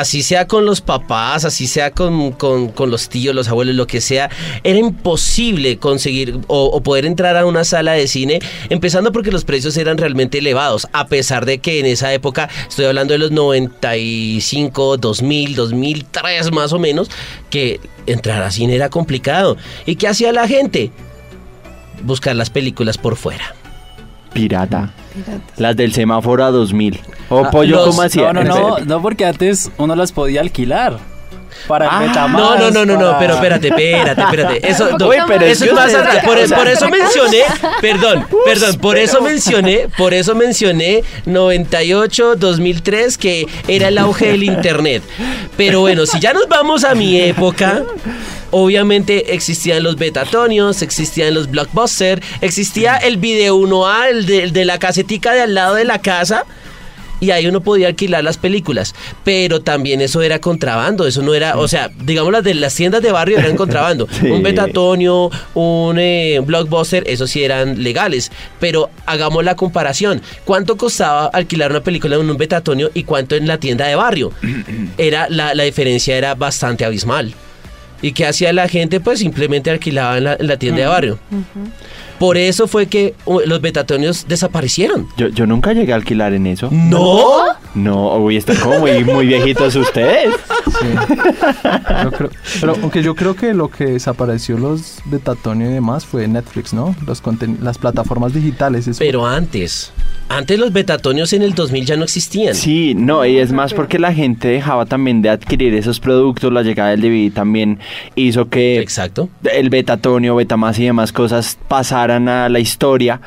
así 0.00 0.22
sea 0.22 0.46
con 0.46 0.64
los 0.66 0.80
papás, 0.80 1.44
así 1.44 1.66
sea 1.66 1.90
con, 1.90 2.32
con- 2.32 2.72
los 2.90 3.08
tíos, 3.08 3.34
los 3.34 3.48
abuelos, 3.48 3.74
lo 3.74 3.86
que 3.86 4.00
sea, 4.00 4.30
era 4.62 4.78
imposible 4.78 5.78
conseguir 5.78 6.38
o, 6.48 6.64
o 6.66 6.82
poder 6.82 7.06
entrar 7.06 7.36
a 7.36 7.46
una 7.46 7.64
sala 7.64 7.92
de 7.92 8.06
cine, 8.08 8.40
empezando 8.68 9.12
porque 9.12 9.30
los 9.30 9.44
precios 9.44 9.76
eran 9.76 9.96
realmente 9.98 10.38
elevados, 10.38 10.86
a 10.92 11.06
pesar 11.06 11.46
de 11.46 11.58
que 11.58 11.80
en 11.80 11.86
esa 11.86 12.12
época, 12.12 12.48
estoy 12.68 12.84
hablando 12.86 13.12
de 13.12 13.18
los 13.18 13.30
95, 13.30 14.96
2000, 14.98 15.54
2003 15.54 16.52
más 16.52 16.72
o 16.72 16.78
menos, 16.78 17.10
que 17.50 17.80
entrar 18.06 18.42
a 18.42 18.50
cine 18.50 18.74
era 18.74 18.90
complicado. 18.90 19.56
¿Y 19.86 19.96
qué 19.96 20.08
hacía 20.08 20.32
la 20.32 20.46
gente? 20.46 20.90
Buscar 22.02 22.36
las 22.36 22.50
películas 22.50 22.98
por 22.98 23.16
fuera. 23.16 23.54
Pirata. 24.34 24.90
Las 25.56 25.76
del 25.76 25.92
semáforo 25.94 26.44
a 26.44 26.50
2000. 26.50 27.00
O 27.30 27.44
Ah, 27.46 27.50
pollo, 27.50 27.76
los- 27.76 27.88
¿cómo 27.88 28.02
hacía? 28.02 28.32
No, 28.32 28.44
no, 28.44 28.54
no, 28.78 28.78
no, 28.80 29.00
porque 29.02 29.24
antes 29.24 29.70
uno 29.78 29.94
las 29.96 30.12
podía 30.12 30.40
alquilar. 30.42 30.98
Para 31.68 31.86
Ah, 31.88 32.02
el 32.02 32.08
Betamax. 32.08 32.42
No, 32.44 32.58
no, 32.58 32.70
no, 32.72 32.84
no, 32.84 32.94
no, 32.98 33.06
para- 33.06 33.18
pero 33.20 33.34
espérate, 33.34 33.68
espérate, 33.68 34.20
espérate. 34.20 34.60
Eso, 34.70 34.90
no, 34.98 35.08
pero 35.28 35.46
eso 35.46 35.64
es 35.64 35.70
que 35.70 35.74
más 35.74 35.84
ustedes 35.86 35.94
atrás. 36.06 36.16
ya- 36.16 36.22
Por, 36.28 36.36
o 36.38 36.46
sea- 36.48 36.58
por 36.58 36.66
eso 36.68 36.88
mencioné, 36.90 37.38
perdón, 37.80 38.26
perdón, 38.44 38.76
por 38.80 38.98
eso 38.98 39.22
mencioné, 39.22 39.88
por 39.96 40.12
eso 40.14 40.34
mencioné 40.34 41.04
98, 41.26 42.34
2003, 42.36 43.16
que 43.16 43.46
era 43.68 43.88
el 43.88 43.98
auge 43.98 44.30
del 44.32 44.42
internet. 44.42 45.02
Pero 45.56 45.80
bueno, 45.80 46.06
si 46.06 46.18
ya 46.18 46.32
nos 46.32 46.48
vamos 46.48 46.82
a 46.84 46.94
mi 46.96 47.20
época, 47.20 47.84
obviamente 48.54 49.34
existían 49.34 49.82
los 49.82 49.96
betatonios, 49.96 50.80
existían 50.82 51.34
los 51.34 51.50
blockbuster, 51.50 52.22
existía 52.40 52.96
el 52.96 53.16
video 53.16 53.56
1A, 53.58 54.10
el 54.10 54.26
de, 54.26 54.44
el 54.44 54.52
de 54.52 54.64
la 54.64 54.78
casetica 54.78 55.32
de 55.32 55.40
al 55.40 55.54
lado 55.54 55.74
de 55.74 55.84
la 55.84 56.00
casa. 56.00 56.44
Y 57.20 57.30
ahí 57.30 57.46
uno 57.46 57.62
podía 57.62 57.88
alquilar 57.88 58.22
las 58.22 58.36
películas, 58.36 58.94
pero 59.24 59.60
también 59.60 60.00
eso 60.00 60.20
era 60.20 60.40
contrabando, 60.40 61.06
eso 61.06 61.22
no 61.22 61.32
era, 61.32 61.56
o 61.56 61.66
sea, 61.66 61.90
digamos 62.04 62.32
las 62.32 62.44
de 62.44 62.54
las 62.54 62.74
tiendas 62.74 63.02
de 63.02 63.12
barrio 63.12 63.38
eran 63.38 63.56
contrabando. 63.56 64.06
Sí. 64.20 64.30
Un 64.30 64.42
Betatonio, 64.42 65.30
un 65.54 65.98
eh, 65.98 66.40
Blockbuster, 66.44 67.04
esos 67.08 67.30
sí 67.30 67.42
eran 67.42 67.82
legales, 67.82 68.30
pero 68.60 68.90
hagamos 69.06 69.44
la 69.44 69.56
comparación. 69.56 70.22
¿Cuánto 70.44 70.76
costaba 70.76 71.26
alquilar 71.26 71.70
una 71.70 71.82
película 71.82 72.16
en 72.16 72.30
un 72.30 72.36
Betatonio 72.36 72.90
y 72.94 73.02
cuánto 73.04 73.34
en 73.34 73.48
la 73.48 73.58
tienda 73.58 73.86
de 73.86 73.96
barrio? 73.96 74.32
Era 74.98 75.28
la, 75.28 75.54
la 75.54 75.64
diferencia 75.64 76.16
era 76.16 76.34
bastante 76.34 76.84
abismal. 76.84 77.34
¿Y 78.02 78.12
qué 78.12 78.26
hacía 78.26 78.52
la 78.52 78.68
gente? 78.68 79.00
Pues 79.00 79.18
simplemente 79.20 79.70
alquilaba 79.70 80.18
en 80.18 80.24
la, 80.24 80.34
en 80.34 80.46
la 80.46 80.56
tienda 80.58 80.80
de 80.82 80.86
barrio. 80.86 81.18
Por 82.18 82.36
eso 82.36 82.68
fue 82.68 82.86
que 82.86 83.14
uh, 83.24 83.40
los 83.44 83.60
betatonios 83.60 84.26
desaparecieron. 84.28 85.08
Yo, 85.16 85.28
yo 85.28 85.46
nunca 85.46 85.72
llegué 85.72 85.92
a 85.92 85.96
alquilar 85.96 86.32
en 86.32 86.46
eso. 86.46 86.68
¿No? 86.70 87.42
No, 87.74 88.16
uy, 88.18 88.36
están 88.36 88.56
como 88.56 88.78
muy, 88.78 89.02
muy 89.04 89.26
viejitos 89.26 89.74
ustedes. 89.74 90.32
Sí. 90.80 90.86
Yo 92.04 92.12
creo- 92.12 92.30
pero 92.60 92.76
aunque 92.80 93.02
yo 93.02 93.14
creo 93.16 93.34
que 93.34 93.52
lo 93.52 93.68
que 93.68 93.86
desapareció 93.86 94.56
los 94.58 94.98
Betatonio 95.06 95.68
y 95.68 95.72
demás 95.72 96.06
fue 96.06 96.28
Netflix, 96.28 96.72
¿no? 96.72 96.94
Los 97.06 97.20
conten- 97.22 97.58
las 97.60 97.78
plataformas 97.78 98.32
digitales. 98.32 98.86
eso- 98.86 98.98
Pero 99.00 99.26
antes. 99.26 99.92
Antes 100.34 100.58
los 100.58 100.72
betatonios 100.72 101.32
en 101.32 101.42
el 101.42 101.54
2000 101.54 101.86
ya 101.86 101.96
no 101.96 102.02
existían. 102.02 102.56
Sí, 102.56 102.92
no, 102.96 103.24
y 103.24 103.38
es 103.38 103.52
más 103.52 103.72
porque 103.72 104.00
la 104.00 104.12
gente 104.12 104.48
dejaba 104.48 104.84
también 104.84 105.22
de 105.22 105.28
adquirir 105.28 105.72
esos 105.74 106.00
productos, 106.00 106.52
la 106.52 106.62
llegada 106.62 106.90
del 106.90 107.02
DVD 107.02 107.32
también 107.32 107.78
hizo 108.16 108.48
que 108.48 108.80
Exacto. 108.80 109.28
el 109.44 109.70
Betatonio, 109.70 110.34
Betamax 110.34 110.80
y 110.80 110.86
demás 110.86 111.12
cosas 111.12 111.56
pasaran 111.68 112.28
a 112.28 112.48
la 112.48 112.58
historia 112.58 113.20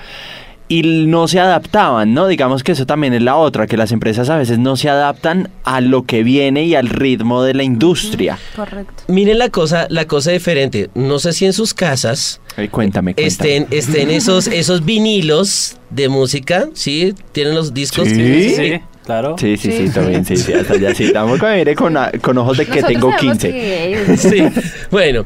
y 0.67 0.81
no 1.07 1.29
se 1.29 1.39
adaptaban, 1.39 2.13
¿no? 2.13 2.27
Digamos 2.27 2.61
que 2.61 2.73
eso 2.73 2.85
también 2.85 3.13
es 3.13 3.21
la 3.21 3.37
otra, 3.37 3.67
que 3.67 3.77
las 3.77 3.93
empresas 3.93 4.29
a 4.29 4.35
veces 4.35 4.59
no 4.59 4.75
se 4.75 4.89
adaptan 4.89 5.49
a 5.63 5.79
lo 5.79 6.03
que 6.03 6.23
viene 6.23 6.65
y 6.65 6.75
al 6.75 6.89
ritmo 6.89 7.41
de 7.41 7.53
la 7.53 7.63
industria. 7.63 8.37
Correcto. 8.53 9.03
Miren 9.07 9.39
la 9.39 9.47
cosa, 9.47 9.87
la 9.89 10.05
cosa 10.07 10.31
diferente. 10.31 10.89
No 10.93 11.19
sé 11.19 11.31
si 11.31 11.45
en 11.45 11.53
sus 11.53 11.73
casas 11.73 12.41
Ay, 12.57 12.67
cuéntame, 12.69 13.13
cuéntame. 13.13 13.27
estén, 13.27 13.67
estén 13.71 14.09
esos, 14.09 14.47
esos 14.47 14.83
vinilos 14.83 15.77
de 15.89 16.09
música, 16.09 16.67
¿sí? 16.73 17.13
Tienen 17.31 17.53
los 17.55 17.73
discos. 17.73 18.07
Sí. 18.09 18.49
Sí, 18.55 18.79
claro. 19.05 19.35
Sí, 19.39 19.55
sí, 19.57 19.71
sí, 19.71 19.87
Sí. 19.87 19.93
también, 19.93 20.25
sí, 20.25 20.35
sí, 20.37 20.53
hasta 20.53 20.73
allá 20.73 20.93
sí. 20.95 21.05
Estamos 21.05 21.39
con, 21.39 21.53
mire, 21.55 21.75
con, 21.75 21.95
a- 21.95 22.11
con 22.21 22.37
ojos 22.37 22.57
de 22.57 22.65
que 22.65 22.81
Nosotros 22.81 22.91
tengo 22.93 23.11
sabemos 23.11 23.37
15. 23.37 23.51
que- 23.51 24.17
Sí, 24.17 24.61
bueno. 24.91 25.25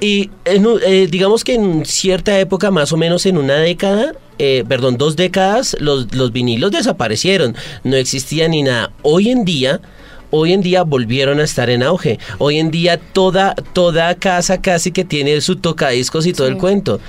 Y 0.00 0.30
en 0.44 0.66
eh, 0.86 1.08
digamos 1.10 1.44
que 1.44 1.54
en 1.54 1.84
cierta 1.84 2.38
época, 2.38 2.70
más 2.70 2.92
o 2.92 2.96
menos 2.96 3.26
en 3.26 3.36
una 3.38 3.54
década, 3.56 4.12
eh, 4.38 4.64
perdón, 4.68 4.96
dos 4.98 5.16
décadas, 5.16 5.76
los, 5.80 6.14
los 6.14 6.32
vinilos 6.32 6.70
desaparecieron, 6.70 7.56
no 7.84 7.96
existía 7.96 8.48
ni 8.48 8.62
nada. 8.62 8.92
Hoy 9.02 9.30
en 9.30 9.44
día, 9.44 9.80
hoy 10.30 10.52
en 10.52 10.60
día 10.60 10.82
volvieron 10.82 11.40
a 11.40 11.44
estar 11.44 11.70
en 11.70 11.82
auge. 11.82 12.18
Hoy 12.38 12.58
en 12.58 12.70
día 12.70 12.98
toda, 12.98 13.54
toda 13.72 14.14
casa 14.14 14.60
casi 14.60 14.92
que 14.92 15.04
tiene 15.04 15.40
su 15.40 15.56
tocadiscos 15.56 16.26
y 16.26 16.32
todo 16.32 16.46
Sí. 16.46 16.52
el 16.52 16.58
cuento. 16.58 17.00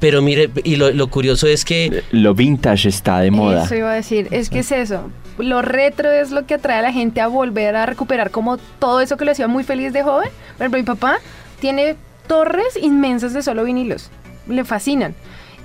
Pero 0.00 0.22
mire, 0.22 0.50
y 0.64 0.76
lo, 0.76 0.90
lo 0.90 1.08
curioso 1.08 1.46
es 1.46 1.64
que 1.64 2.02
Lo 2.12 2.34
vintage 2.34 2.88
está 2.88 3.20
de 3.20 3.30
moda. 3.30 3.64
Eso 3.64 3.74
iba 3.74 3.90
a 3.90 3.94
decir, 3.94 4.28
es 4.30 4.50
que 4.50 4.60
es 4.60 4.72
eso. 4.72 5.10
Lo 5.38 5.62
retro 5.62 6.12
es 6.12 6.30
lo 6.30 6.46
que 6.46 6.54
atrae 6.54 6.78
a 6.78 6.82
la 6.82 6.92
gente 6.92 7.20
a 7.20 7.26
volver 7.26 7.74
a 7.74 7.86
recuperar 7.86 8.30
como 8.30 8.58
todo 8.78 9.00
eso 9.00 9.16
que 9.16 9.24
lo 9.24 9.32
hacía 9.32 9.48
muy 9.48 9.64
feliz 9.64 9.92
de 9.92 10.02
joven. 10.02 10.28
Por 10.56 10.62
ejemplo, 10.66 10.78
mi 10.78 10.84
papá 10.84 11.18
tiene 11.60 11.96
torres 12.28 12.76
inmensas 12.80 13.32
de 13.34 13.42
solo 13.42 13.64
vinilos. 13.64 14.10
Le 14.48 14.64
fascinan. 14.64 15.14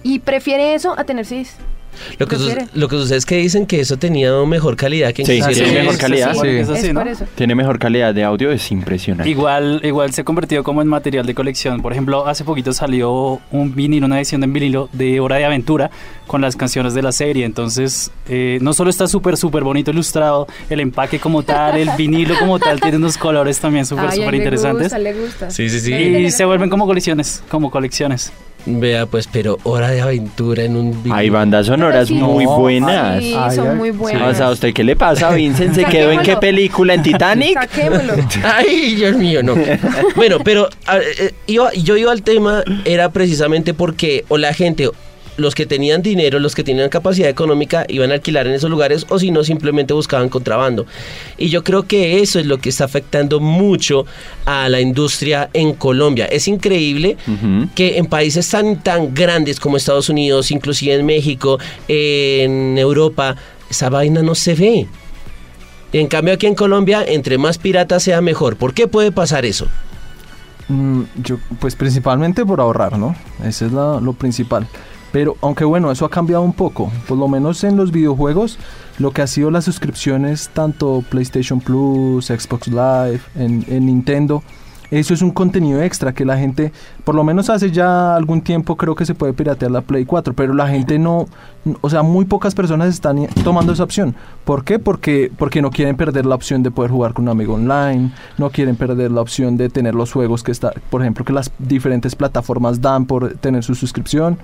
Y 0.02 0.20
prefiere 0.20 0.74
eso 0.74 0.96
a 0.98 1.04
tener 1.04 1.26
CDs. 1.26 1.56
Lo 2.18 2.28
que, 2.28 2.36
su- 2.38 2.52
lo 2.74 2.88
que 2.88 2.96
sucede 2.98 3.18
es 3.18 3.26
que 3.26 3.38
dicen 3.38 3.66
que 3.66 3.80
eso 3.82 3.98
tenía 3.98 4.32
mejor 4.46 4.76
calidad 4.76 5.14
que 5.14 5.26
Sí, 5.26 5.34
inclusive- 5.34 5.66
tiene 5.66 5.80
Sí, 5.82 5.86
mejor 5.86 5.98
calidad. 6.00 6.34
Sí. 6.34 6.48
es 6.48 6.70
así, 6.70 6.94
¿no? 6.94 7.04
Tiene 7.36 7.56
mejor 7.56 7.80
calidad 7.80 8.14
de 8.14 8.24
audio, 8.24 8.52
es 8.52 8.72
impresionante. 8.72 9.30
Igual, 9.30 9.82
igual 9.84 10.12
se 10.14 10.22
ha 10.22 10.24
convertido 10.24 10.64
como 10.64 10.82
en 10.82 10.88
material 10.88 11.26
de 11.26 11.34
colección. 11.36 11.82
Por 11.82 11.92
ejemplo, 11.92 12.28
hace 12.28 12.44
poquito 12.44 12.74
salió 12.74 13.40
un 13.52 13.76
vinilo, 13.76 14.06
una 14.06 14.18
edición 14.18 14.42
de 14.42 14.48
vinilo 14.48 14.90
de 14.94 15.20
Hora 15.20 15.38
de 15.38 15.46
Aventura 15.46 15.90
con 16.28 16.42
las 16.42 16.56
canciones 16.56 16.94
de 16.94 17.02
la 17.02 17.12
serie. 17.12 17.46
Entonces, 17.46 18.12
eh, 18.28 18.60
no 18.62 18.74
solo 18.74 18.90
está 18.90 19.08
súper, 19.08 19.36
súper 19.38 19.64
bonito 19.64 19.92
ilustrado, 19.92 20.48
el 20.70 20.80
empaque 20.80 21.20
como 21.20 21.44
tal, 21.44 21.78
el 21.78 21.90
vinilo 21.98 22.38
como 22.40 22.60
tal, 22.60 22.80
tiene 22.80 22.98
unos 22.98 23.18
colores 23.18 23.60
también 23.60 23.86
súper, 23.86 24.12
súper 24.12 24.36
interesantes. 24.36 24.84
gusta, 24.84 25.00
le 25.00 25.14
gusta. 25.14 25.52
Sí, 25.52 25.70
sí, 25.70 25.80
sí. 25.80 25.94
Y 25.94 26.32
se 26.32 26.46
vuelven 26.46 26.70
como 26.70 26.86
colecciones, 26.86 27.44
como 27.50 27.70
colecciones. 27.72 28.32
Vea, 28.72 29.06
pues, 29.08 29.28
pero 29.32 29.58
hora 29.64 29.90
de 29.90 30.02
aventura 30.02 30.64
en 30.64 30.76
un. 30.76 31.04
Hay 31.12 31.30
bandas 31.30 31.66
sonoras 31.66 32.08
sí. 32.08 32.14
muy 32.14 32.46
No, 32.46 32.60
buenas. 32.60 33.24
Sí, 33.24 33.34
Ay, 33.38 33.56
son 33.56 33.70
ay. 33.70 33.76
muy 33.76 33.90
O 33.90 33.94
buenas. 33.94 34.38
sea, 34.38 34.48
¿a 34.48 34.52
usted 34.52 34.74
qué 34.74 34.84
le 34.84 34.96
pasa, 34.96 35.30
Vincent? 35.34 35.74
¿Se 35.74 35.86
quedó 35.86 36.12
en 36.12 36.22
qué 36.22 36.38
película? 36.38 36.94
¿En 36.94 37.02
Titanic? 37.04 37.54
Saquémoslo. 37.60 38.14
Ay, 38.44 38.96
Dios 38.96 39.16
mío, 39.18 39.42
no. 39.44 39.56
bueno, 40.16 40.38
pero 40.44 40.70
a- 40.86 40.98
eh, 41.00 41.34
iba- 41.48 41.74
yo 41.74 41.98
iba 41.98 42.12
al 42.12 42.22
tema, 42.22 42.64
era 42.86 43.10
precisamente 43.12 43.74
porque 43.74 44.26
o 44.28 44.38
la 44.38 44.54
gente, 44.54 44.90
los 45.40 45.56
que 45.56 45.66
tenían 45.66 46.02
dinero, 46.02 46.40
los 46.40 46.54
que 46.56 46.64
tenían 46.64 46.90
capacidad 46.90 47.30
económica, 47.30 47.86
iban 47.88 48.12
a 48.12 48.16
alquilar 48.16 48.48
en 48.48 48.54
esos 48.54 48.70
lugares 48.70 49.06
o 49.10 49.18
si 49.20 49.32
no, 49.32 49.44
simplemente 49.44 49.94
buscaban 49.94 50.30
contrabando. 50.30 50.86
Y 51.38 51.50
yo 51.50 51.64
creo 51.64 51.84
que 51.84 52.20
eso 52.22 52.40
es 52.40 52.46
lo 52.46 52.58
que 52.60 52.70
está 52.70 52.86
afectando 52.86 53.40
mucho 53.40 54.06
a 54.46 54.70
la 54.70 54.80
industria 54.82 55.50
en 55.54 55.74
Colombia. 55.74 56.26
Es 56.26 56.48
increíble 56.48 57.18
que 57.76 57.98
en 57.98 58.06
países 58.06 58.48
tan, 58.50 58.82
tan 58.84 59.14
grandes 59.14 59.60
como 59.60 59.78
Estados 59.78 60.10
Unidos, 60.10 60.52
inclusive 60.52 60.94
en 60.96 61.06
México, 61.06 61.58
en 61.88 62.78
Europa, 62.78 63.36
esa 63.70 63.90
vaina 63.90 64.22
no 64.22 64.36
se 64.36 64.56
ve. 64.56 64.88
En 65.92 66.08
cambio 66.08 66.34
aquí 66.36 66.46
en 66.46 66.56
Colombia, 66.56 67.04
entre 67.08 67.38
más 67.38 67.58
pirata 67.58 68.00
sea 68.00 68.22
mejor. 68.22 68.58
¿Por 68.58 68.74
qué 68.74 68.88
puede 68.88 69.12
pasar 69.12 69.46
eso? 69.46 69.68
Mm, 70.68 71.02
yo, 71.24 71.38
pues 71.60 71.76
principalmente 71.76 72.46
por 72.46 72.62
ahorrar, 72.62 72.98
¿no? 73.00 73.16
Ese 73.44 73.66
es 73.66 73.72
la- 73.72 74.00
lo 74.00 74.14
principal. 74.14 74.68
Pero 75.12 75.38
aunque 75.42 75.66
bueno, 75.66 75.92
eso 75.92 76.06
ha 76.06 76.10
cambiado 76.10 76.44
un 76.44 76.54
poco. 76.54 76.92
Por 77.08 77.18
lo 77.18 77.28
menos 77.28 77.64
en 77.64 77.76
los 77.76 77.92
videojuegos, 77.92 78.58
lo 79.00 79.12
que 79.12 79.22
ha 79.22 79.28
sido 79.28 79.50
las 79.50 79.66
suscripciones, 79.66 80.50
tanto 80.54 81.04
PlayStation 81.10 81.60
Plus, 81.60 82.28
Xbox 82.28 82.68
Live, 82.68 83.22
en, 83.36 83.66
en 83.68 83.86
Nintendo, 83.86 84.44
eso 84.92 85.14
es 85.14 85.22
un 85.22 85.32
contenido 85.32 85.82
extra 85.82 86.14
que 86.14 86.26
la 86.26 86.38
gente, 86.38 86.72
por 87.04 87.16
lo 87.16 87.24
menos 87.24 87.50
hace 87.50 87.72
ya 87.72 88.16
algún 88.16 88.42
tiempo 88.42 88.76
creo 88.76 88.96
que 88.96 89.06
se 89.06 89.16
puede 89.16 89.34
piratear 89.34 89.72
la 89.72 89.82
Play 89.82 90.06
4, 90.06 90.34
pero 90.34 90.54
la 90.54 90.68
gente 90.68 90.98
no, 90.98 91.28
o 91.82 91.90
sea, 91.90 92.02
muy 92.02 92.26
pocas 92.26 92.56
personas 92.56 92.90
están 92.90 93.28
tomando 93.44 93.74
esa 93.74 93.84
opción. 93.84 94.16
¿Por 94.46 94.64
qué? 94.64 94.80
Porque, 94.80 95.32
porque 95.38 95.62
no 95.62 95.70
quieren 95.70 95.96
perder 95.96 96.26
la 96.26 96.36
opción 96.36 96.64
de 96.64 96.72
poder 96.72 96.92
jugar 96.92 97.14
con 97.14 97.26
un 97.26 97.30
amigo 97.30 97.54
online, 97.54 98.12
no 98.38 98.50
quieren 98.50 98.76
perder 98.76 99.12
la 99.12 99.22
opción 99.22 99.58
de 99.58 99.70
tener 99.70 99.94
los 99.94 100.12
juegos 100.12 100.44
que 100.44 100.52
está, 100.52 100.74
por 100.90 101.02
ejemplo, 101.02 101.24
que 101.24 101.34
las 101.34 101.52
diferentes 101.60 102.16
plataformas 102.16 102.82
dan 102.82 103.06
por 103.06 103.36
tener 103.36 103.64
su 103.64 103.76
suscripción. 103.76 104.38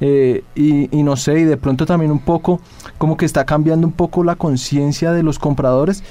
eh, 0.00 0.42
y, 0.56 0.96
y 0.96 1.02
no 1.04 1.16
sé, 1.16 1.40
y 1.40 1.44
de 1.44 1.56
pronto 1.56 1.86
también 1.86 2.10
un 2.10 2.18
poco, 2.18 2.60
como 2.98 3.16
que 3.16 3.24
está 3.24 3.44
cambiando 3.44 3.86
un 3.86 3.92
poco 3.92 4.24
la 4.24 4.34
conciencia 4.34 5.12
de 5.12 5.22
los 5.22 5.38
compradores 5.38 6.02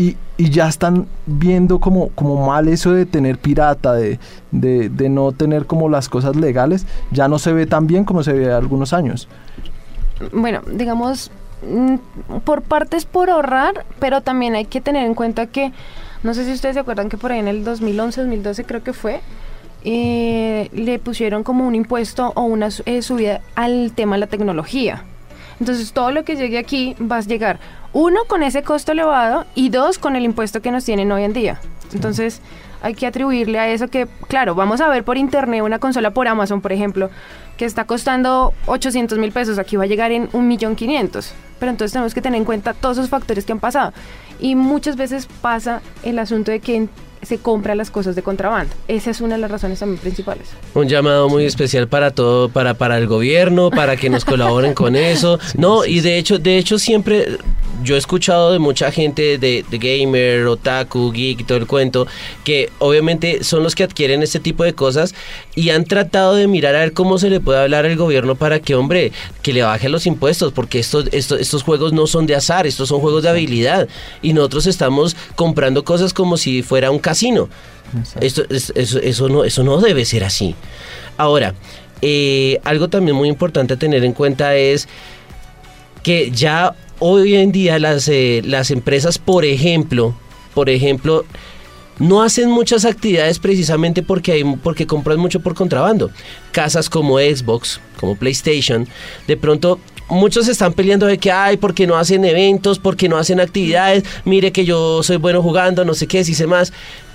y, 0.00 0.16
y 0.38 0.48
ya 0.48 0.66
están 0.66 1.06
viendo 1.26 1.78
como, 1.78 2.08
como 2.10 2.46
mal 2.46 2.68
eso 2.68 2.92
de 2.92 3.04
tener 3.04 3.36
pirata, 3.36 3.92
de, 3.92 4.18
de, 4.50 5.08
no 5.10 5.32
tener 5.32 5.66
como 5.66 5.90
las 5.90 6.08
cosas 6.08 6.36
legales, 6.36 6.86
ya 7.10 7.28
no 7.28 7.38
se 7.38 7.52
ve 7.52 7.66
tan 7.66 7.86
bien 7.86 8.06
como 8.06 8.22
se 8.22 8.32
veía 8.32 8.56
algunos 8.56 8.94
años. 8.94 9.28
bueno, 10.32 10.62
digamos, 10.72 11.30
mm, 11.68 12.38
por 12.44 12.62
partes 12.62 13.04
por 13.04 13.28
ahorrar, 13.28 13.84
pero 13.98 14.22
también 14.22 14.54
hay 14.54 14.64
que 14.64 14.80
tener 14.80 15.04
en 15.04 15.12
cuenta 15.12 15.48
que, 15.48 15.70
no 16.22 16.32
sé 16.32 16.46
si 16.46 16.52
ustedes 16.52 16.76
se 16.76 16.80
acuerdan 16.80 17.10
que 17.10 17.18
por 17.18 17.32
ahí 17.32 17.40
en 17.40 17.48
el 17.48 17.62
2011, 17.62 18.22
2012 18.22 18.64
creo 18.64 18.82
que 18.82 18.94
fue, 18.94 19.20
eh, 19.84 20.70
le 20.72 20.98
pusieron 20.98 21.44
como 21.44 21.66
un 21.66 21.74
impuesto 21.74 22.32
o 22.36 22.42
una 22.44 22.70
eh, 22.86 23.02
subida 23.02 23.42
al 23.54 23.92
tema 23.94 24.16
de 24.16 24.20
la 24.20 24.28
tecnología. 24.28 25.04
Entonces 25.60 25.92
todo 25.92 26.10
lo 26.10 26.24
que 26.24 26.36
llegue 26.36 26.58
aquí 26.58 26.96
va 27.00 27.18
a 27.18 27.20
llegar, 27.20 27.60
uno, 27.92 28.24
con 28.26 28.42
ese 28.42 28.62
costo 28.62 28.92
elevado 28.92 29.46
y 29.54 29.68
dos, 29.68 29.98
con 29.98 30.16
el 30.16 30.24
impuesto 30.24 30.62
que 30.62 30.70
nos 30.70 30.84
tienen 30.84 31.12
hoy 31.12 31.24
en 31.24 31.32
día. 31.32 31.60
Entonces 31.92 32.40
hay 32.82 32.94
que 32.94 33.06
atribuirle 33.06 33.58
a 33.58 33.68
eso 33.68 33.88
que, 33.88 34.08
claro, 34.28 34.54
vamos 34.54 34.80
a 34.80 34.88
ver 34.88 35.04
por 35.04 35.18
internet 35.18 35.62
una 35.62 35.78
consola 35.78 36.12
por 36.12 36.28
Amazon, 36.28 36.60
por 36.60 36.72
ejemplo, 36.72 37.10
que 37.58 37.66
está 37.66 37.84
costando 37.84 38.54
800 38.66 39.18
mil 39.18 39.32
pesos, 39.32 39.58
aquí 39.58 39.76
va 39.76 39.84
a 39.84 39.86
llegar 39.86 40.12
en 40.12 40.30
1.500.000. 40.30 41.32
Pero 41.58 41.70
entonces 41.70 41.92
tenemos 41.92 42.14
que 42.14 42.22
tener 42.22 42.38
en 42.38 42.46
cuenta 42.46 42.72
todos 42.72 42.96
esos 42.96 43.10
factores 43.10 43.44
que 43.44 43.52
han 43.52 43.60
pasado. 43.60 43.92
Y 44.38 44.54
muchas 44.54 44.96
veces 44.96 45.28
pasa 45.42 45.82
el 46.02 46.18
asunto 46.18 46.50
de 46.50 46.60
que 46.60 46.88
se 47.22 47.38
compra 47.38 47.74
las 47.74 47.90
cosas 47.90 48.16
de 48.16 48.22
contrabando. 48.22 48.74
Esa 48.88 49.10
es 49.10 49.20
una 49.20 49.34
de 49.34 49.42
las 49.42 49.50
razones 49.50 49.78
también 49.78 50.00
principales. 50.00 50.48
Un 50.74 50.88
llamado 50.88 51.28
muy 51.28 51.44
especial 51.44 51.88
para 51.88 52.10
todo, 52.12 52.48
para, 52.48 52.74
para 52.74 52.96
el 52.98 53.06
gobierno, 53.06 53.70
para 53.70 53.96
que 53.96 54.08
nos 54.08 54.24
colaboren 54.24 54.74
con 54.74 54.96
eso. 54.96 55.38
no, 55.56 55.84
y 55.84 56.00
de 56.00 56.18
hecho, 56.18 56.38
de 56.38 56.58
hecho 56.58 56.78
siempre 56.78 57.38
yo 57.82 57.94
he 57.94 57.98
escuchado 57.98 58.52
de 58.52 58.58
mucha 58.58 58.90
gente 58.90 59.38
de, 59.38 59.64
de 59.68 59.78
gamer, 59.78 60.46
otaku, 60.46 61.12
geek 61.12 61.46
todo 61.46 61.58
el 61.58 61.66
cuento, 61.66 62.06
que 62.44 62.70
obviamente 62.78 63.44
son 63.44 63.62
los 63.62 63.74
que 63.74 63.84
adquieren 63.84 64.22
este 64.22 64.40
tipo 64.40 64.64
de 64.64 64.74
cosas 64.74 65.14
y 65.54 65.70
han 65.70 65.84
tratado 65.84 66.34
de 66.34 66.46
mirar 66.46 66.74
a 66.74 66.80
ver 66.80 66.92
cómo 66.92 67.18
se 67.18 67.30
le 67.30 67.40
puede 67.40 67.60
hablar 67.60 67.86
al 67.86 67.96
gobierno 67.96 68.34
para 68.34 68.60
que, 68.60 68.74
hombre, 68.74 69.12
que 69.42 69.52
le 69.52 69.62
baje 69.62 69.88
los 69.88 70.06
impuestos, 70.06 70.52
porque 70.52 70.78
estos, 70.78 71.06
estos, 71.12 71.40
estos 71.40 71.62
juegos 71.62 71.92
no 71.92 72.06
son 72.06 72.26
de 72.26 72.34
azar, 72.34 72.66
estos 72.66 72.88
son 72.88 73.00
juegos 73.00 73.22
de 73.22 73.30
habilidad. 73.30 73.88
Y 74.22 74.32
nosotros 74.32 74.66
estamos 74.66 75.16
comprando 75.34 75.84
cosas 75.84 76.12
como 76.12 76.36
si 76.36 76.62
fuera 76.62 76.90
un 76.90 76.98
casino. 77.10 77.48
Esto, 78.20 78.42
es- 78.50 78.72
eso, 78.76 78.98
eso, 79.00 79.28
no, 79.28 79.44
eso 79.44 79.62
no 79.64 79.80
debe 79.80 80.04
ser 80.04 80.22
así. 80.24 80.54
Ahora, 81.16 81.54
eh, 82.02 82.58
algo 82.64 82.88
también 82.88 83.16
muy 83.16 83.28
importante 83.28 83.74
a 83.74 83.76
tener 83.76 84.04
en 84.04 84.12
cuenta 84.12 84.54
es 84.54 84.88
que 86.02 86.30
ya 86.30 86.74
hoy 86.98 87.34
en 87.34 87.52
día 87.52 87.78
las, 87.78 88.08
eh, 88.08 88.42
las 88.44 88.70
empresas, 88.70 89.18
por 89.18 89.44
ejemplo, 89.44 90.14
por 90.54 90.68
ejemplo, 90.70 91.24
no 92.00 92.22
hacen 92.22 92.50
muchas 92.50 92.84
actividades 92.84 93.38
precisamente 93.38 94.02
porque, 94.02 94.32
hay, 94.32 94.44
porque 94.56 94.86
compran 94.86 95.20
mucho 95.20 95.40
por 95.40 95.54
contrabando. 95.54 96.10
Casas 96.50 96.88
como 96.88 97.18
Xbox, 97.18 97.80
como 97.98 98.16
PlayStation, 98.16 98.88
de 99.28 99.36
pronto 99.36 99.78
muchos 100.08 100.48
están 100.48 100.72
peleando 100.72 101.06
de 101.06 101.18
que, 101.18 101.30
ay, 101.30 101.56
porque 101.58 101.86
no 101.86 101.96
hacen 101.96 102.24
eventos, 102.24 102.78
porque 102.78 103.08
no 103.08 103.16
hacen 103.16 103.38
actividades, 103.38 104.02
mire 104.24 104.50
que 104.50 104.64
yo 104.64 105.02
soy 105.02 105.18
bueno 105.18 105.42
jugando, 105.42 105.84
no 105.84 105.94
sé 105.94 106.06
qué, 106.06 106.24
si 106.24 106.34
sé 106.34 106.46
más, 106.46 106.72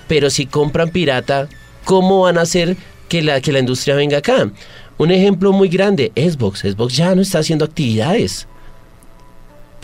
pero 0.08 0.30
si 0.30 0.46
compran 0.46 0.90
pirata, 0.90 1.48
¿cómo 1.84 2.22
van 2.22 2.38
a 2.38 2.42
hacer 2.42 2.76
que 3.08 3.22
la, 3.22 3.40
que 3.40 3.52
la 3.52 3.58
industria 3.58 3.96
venga 3.96 4.18
acá? 4.18 4.50
Un 4.98 5.10
ejemplo 5.10 5.52
muy 5.52 5.68
grande, 5.68 6.12
Xbox. 6.16 6.60
Xbox 6.60 6.96
ya 6.96 7.14
no 7.14 7.20
está 7.20 7.40
haciendo 7.40 7.64
actividades. 7.64 8.46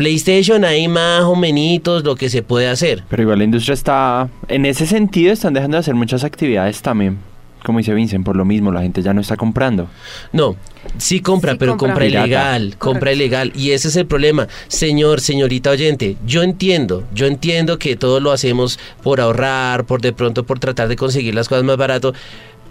PlayStation 0.02 0.64
ahí 0.64 0.88
más 0.88 1.22
o 1.22 1.36
menos 1.36 2.02
lo 2.02 2.16
que 2.16 2.28
se 2.28 2.42
puede 2.42 2.66
hacer. 2.68 3.04
Pero 3.08 3.22
igual 3.22 3.38
la 3.38 3.44
industria 3.44 3.74
está, 3.74 4.28
en 4.48 4.66
ese 4.66 4.84
sentido, 4.84 5.32
están 5.32 5.54
dejando 5.54 5.76
de 5.76 5.80
hacer 5.80 5.94
muchas 5.94 6.24
actividades 6.24 6.82
también. 6.82 7.18
Como 7.64 7.78
dice 7.78 7.94
Vincent, 7.94 8.24
por 8.24 8.34
lo 8.34 8.44
mismo, 8.44 8.72
la 8.72 8.82
gente 8.82 9.00
ya 9.02 9.14
no 9.14 9.20
está 9.20 9.36
comprando. 9.36 9.86
No, 10.32 10.56
sí 10.98 11.20
compra, 11.20 11.52
Sí 11.52 11.58
pero 11.60 11.76
compra. 11.76 11.90
compra 11.94 12.06
Pirata. 12.06 12.26
ilegal, 12.26 12.76
compra 12.78 12.98
Correcto. 13.02 13.16
ilegal. 13.16 13.52
Y 13.54 13.70
ese 13.70 13.86
es 13.86 13.94
el 13.94 14.06
problema. 14.06 14.48
Señor, 14.66 15.20
señorita 15.20 15.70
oyente, 15.70 16.16
yo 16.26 16.42
entiendo, 16.42 17.04
yo 17.14 17.26
entiendo 17.26 17.78
que 17.78 17.94
todo 17.94 18.18
lo 18.18 18.32
hacemos 18.32 18.80
por 19.04 19.20
ahorrar, 19.20 19.84
por 19.84 20.00
de 20.00 20.12
pronto 20.12 20.42
por 20.42 20.58
tratar 20.58 20.88
de 20.88 20.96
conseguir 20.96 21.36
las 21.36 21.48
cosas 21.48 21.62
más 21.62 21.76
barato. 21.76 22.12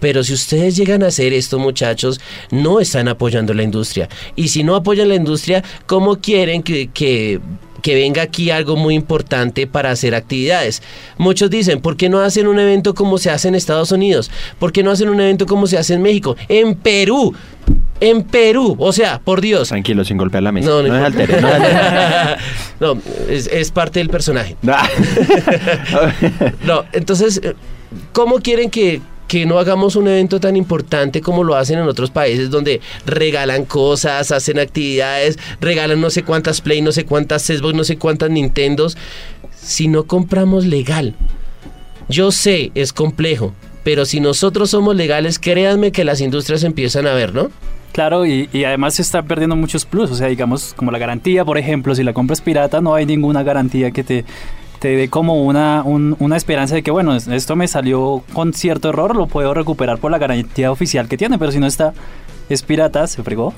Pero 0.02 0.24
si 0.24 0.32
ustedes 0.32 0.74
llegan 0.74 1.04
a 1.04 1.06
hacer 1.06 1.32
esto, 1.32 1.60
muchachos, 1.60 2.20
no 2.50 2.80
están 2.80 3.06
apoyando 3.06 3.54
la 3.54 3.62
industria. 3.62 4.08
Y 4.34 4.48
si 4.48 4.64
no 4.64 4.74
apoyan 4.74 5.08
la 5.08 5.14
industria, 5.14 5.62
¿cómo 5.86 6.16
quieren 6.16 6.64
que, 6.64 6.88
que, 6.88 7.38
que 7.82 7.94
venga 7.94 8.20
aquí 8.20 8.50
algo 8.50 8.74
muy 8.74 8.96
importante 8.96 9.68
para 9.68 9.92
hacer 9.92 10.16
actividades? 10.16 10.82
Muchos 11.18 11.50
dicen, 11.50 11.80
¿por 11.80 11.96
qué 11.96 12.08
no 12.08 12.18
hacen 12.18 12.48
un 12.48 12.58
evento 12.58 12.94
como 12.94 13.16
se 13.16 13.30
hace 13.30 13.46
en 13.46 13.54
Estados 13.54 13.92
Unidos? 13.92 14.28
¿Por 14.58 14.72
qué 14.72 14.82
no 14.82 14.90
hacen 14.90 15.08
un 15.08 15.20
evento 15.20 15.46
como 15.46 15.68
se 15.68 15.78
hace 15.78 15.94
en 15.94 16.02
México? 16.02 16.34
En 16.48 16.74
Perú. 16.74 17.32
En 18.00 18.24
Perú. 18.24 18.74
O 18.80 18.92
sea, 18.92 19.20
por 19.20 19.40
Dios. 19.40 19.68
Tranquilo, 19.68 20.04
sin 20.04 20.16
golpear 20.16 20.42
la 20.42 20.50
mesa. 20.50 20.68
No, 20.68 20.82
No, 20.82 20.98
no 20.98 21.04
alteres, 21.04 21.40
no 21.40 21.48
es 21.48 21.62
no, 22.80 22.98
es, 23.28 23.46
es 23.46 23.70
parte 23.70 24.00
del 24.00 24.08
personaje. 24.08 24.56
No, 26.66 26.84
entonces, 26.92 27.40
¿cómo 28.12 28.40
quieren 28.40 28.68
que, 28.68 29.00
que 29.32 29.46
no 29.46 29.58
hagamos 29.58 29.96
un 29.96 30.08
evento 30.08 30.40
tan 30.40 30.56
importante 30.56 31.22
como 31.22 31.42
lo 31.42 31.56
hacen 31.56 31.78
en 31.78 31.88
otros 31.88 32.10
países 32.10 32.50
donde 32.50 32.82
regalan 33.06 33.64
cosas, 33.64 34.30
hacen 34.30 34.58
actividades, 34.58 35.38
regalan 35.58 36.02
no 36.02 36.10
sé 36.10 36.22
cuántas 36.22 36.60
Play, 36.60 36.82
no 36.82 36.92
sé 36.92 37.06
cuántas 37.06 37.44
Xbox, 37.44 37.74
no 37.74 37.82
sé 37.82 37.96
cuántas 37.96 38.28
Nintendos, 38.28 38.98
si 39.56 39.88
no 39.88 40.04
compramos 40.04 40.66
legal? 40.66 41.14
Yo 42.10 42.30
sé, 42.30 42.72
es 42.74 42.92
complejo, 42.92 43.54
pero 43.84 44.04
si 44.04 44.20
nosotros 44.20 44.68
somos 44.68 44.96
legales, 44.96 45.38
créanme 45.38 45.92
que 45.92 46.04
las 46.04 46.20
industrias 46.20 46.62
empiezan 46.62 47.06
a 47.06 47.14
ver, 47.14 47.32
¿no? 47.32 47.50
Claro, 47.92 48.26
y, 48.26 48.50
y 48.52 48.64
además 48.64 48.96
se 48.96 49.02
está 49.02 49.22
perdiendo 49.22 49.56
muchos 49.56 49.86
plus. 49.86 50.10
O 50.10 50.14
sea, 50.14 50.26
digamos, 50.28 50.74
como 50.76 50.90
la 50.90 50.98
garantía, 50.98 51.42
por 51.42 51.56
ejemplo, 51.56 51.94
si 51.94 52.02
la 52.02 52.12
compras 52.12 52.42
pirata, 52.42 52.82
no 52.82 52.94
hay 52.94 53.06
ninguna 53.06 53.42
garantía 53.42 53.92
que 53.92 54.04
te, 54.04 54.24
te 54.82 54.96
dé 54.96 55.08
como 55.08 55.44
una, 55.44 55.82
un- 55.84 56.16
una 56.18 56.36
esperanza 56.36 56.74
de 56.74 56.82
que, 56.82 56.90
bueno, 56.90 57.14
es- 57.14 57.28
esto 57.28 57.54
me 57.56 57.68
salió 57.68 58.22
con 58.34 58.52
cierto 58.52 58.88
error, 58.90 59.14
lo 59.16 59.28
puedo 59.28 59.54
recuperar 59.54 59.98
por 59.98 60.10
la 60.10 60.18
garantía 60.18 60.70
oficial 60.72 61.06
que 61.08 61.16
tiene, 61.16 61.38
pero 61.38 61.52
si 61.52 61.60
no 61.60 61.66
está, 61.68 61.94
es 62.48 62.62
pirata, 62.62 63.06
se 63.06 63.22
fregó. 63.22 63.54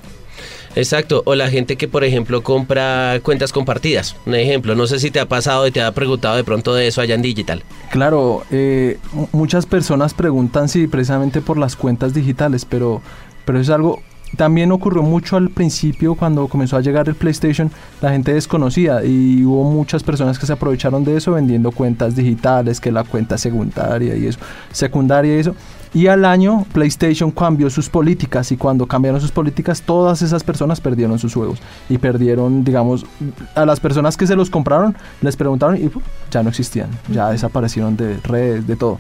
Exacto, 0.77 1.23
o 1.25 1.35
la 1.37 1.49
gente 1.49 1.77
que 1.77 1.87
por 1.89 2.03
ejemplo 2.05 2.43
compra 2.43 3.21
cuentas 3.23 3.53
compartidas. 3.53 4.17
Un 4.27 4.35
ejemplo, 4.35 4.75
no 4.75 4.87
sé 4.89 4.99
si 4.99 5.11
te 5.11 5.21
ha 5.21 5.27
pasado 5.29 5.67
y 5.67 5.71
te 5.71 5.81
ha 5.81 5.93
preguntado 5.93 6.37
de 6.37 6.43
pronto 6.45 6.75
de 6.75 6.89
eso 6.89 7.01
allá 7.01 7.15
en 7.15 7.23
digital. 7.23 7.63
Claro, 7.91 8.43
eh, 8.51 8.99
mu- 9.13 9.29
muchas 9.33 9.67
personas 9.67 10.15
preguntan 10.15 10.69
si 10.69 10.89
precisamente 10.89 11.41
por 11.41 11.59
las 11.59 11.77
cuentas 11.77 12.13
digitales, 12.13 12.65
pero, 12.65 13.01
pero 13.45 13.61
es 13.61 13.71
algo... 13.71 14.03
También 14.37 14.73
ocurrió 14.73 15.03
mucho 15.03 15.37
al 15.37 15.51
principio 15.51 16.15
cuando 16.15 16.49
comenzó 16.49 16.77
a 16.77 16.81
llegar 16.81 17.09
el 17.09 17.15
PlayStation, 17.15 17.71
la 18.01 18.11
gente 18.11 18.33
desconocía 18.33 19.05
y 19.05 19.45
hubo 19.45 19.71
muchas 19.71 20.03
personas 20.03 20.39
que 20.39 20.47
se 20.47 20.53
aprovecharon 20.53 21.05
de 21.05 21.17
eso 21.17 21.33
vendiendo 21.33 21.71
cuentas 21.73 22.17
digitales, 22.17 22.81
que 22.81 22.91
la 22.91 23.05
cuenta 23.05 23.39
secundaria 23.39 24.17
y 24.17 24.27
eso, 24.27 24.39
secundaria 24.73 25.37
y 25.37 25.41
eso. 25.41 25.55
Y 25.93 26.09
al 26.09 26.25
año 26.25 26.67
PlayStation 26.73 27.31
cambió 27.31 27.71
sus 27.71 27.89
políticas 27.89 28.51
y 28.51 28.57
cuando 28.57 28.85
cambiaron 28.85 29.21
sus 29.21 29.31
políticas 29.31 29.81
todas 29.81 30.23
esas 30.23 30.43
personas 30.43 30.81
perdieron 30.81 31.21
sus 31.21 31.33
juegos 31.35 31.61
y 31.89 31.99
perdieron, 31.99 32.65
digamos, 32.65 33.07
a 33.55 33.65
las 33.65 33.79
personas 33.79 34.17
que 34.17 34.27
se 34.27 34.35
los 34.35 34.51
compraron 34.51 34.97
les 35.23 35.37
preguntaron 35.37 35.77
y 35.77 35.89
ya 36.33 36.43
no 36.43 36.49
existían, 36.49 36.91
ya 37.13 37.31
desaparecieron 37.31 37.97
de 37.97 38.17
redes, 38.25 38.67
de 38.67 38.75
todo. 38.75 38.99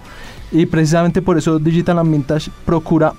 Y 0.53 0.67
precisamente 0.67 1.21
por 1.21 1.37
eso 1.37 1.59
Digital 1.59 1.99
and 1.99 2.13
Vintage 2.13 2.53
procura, 2.65 3.13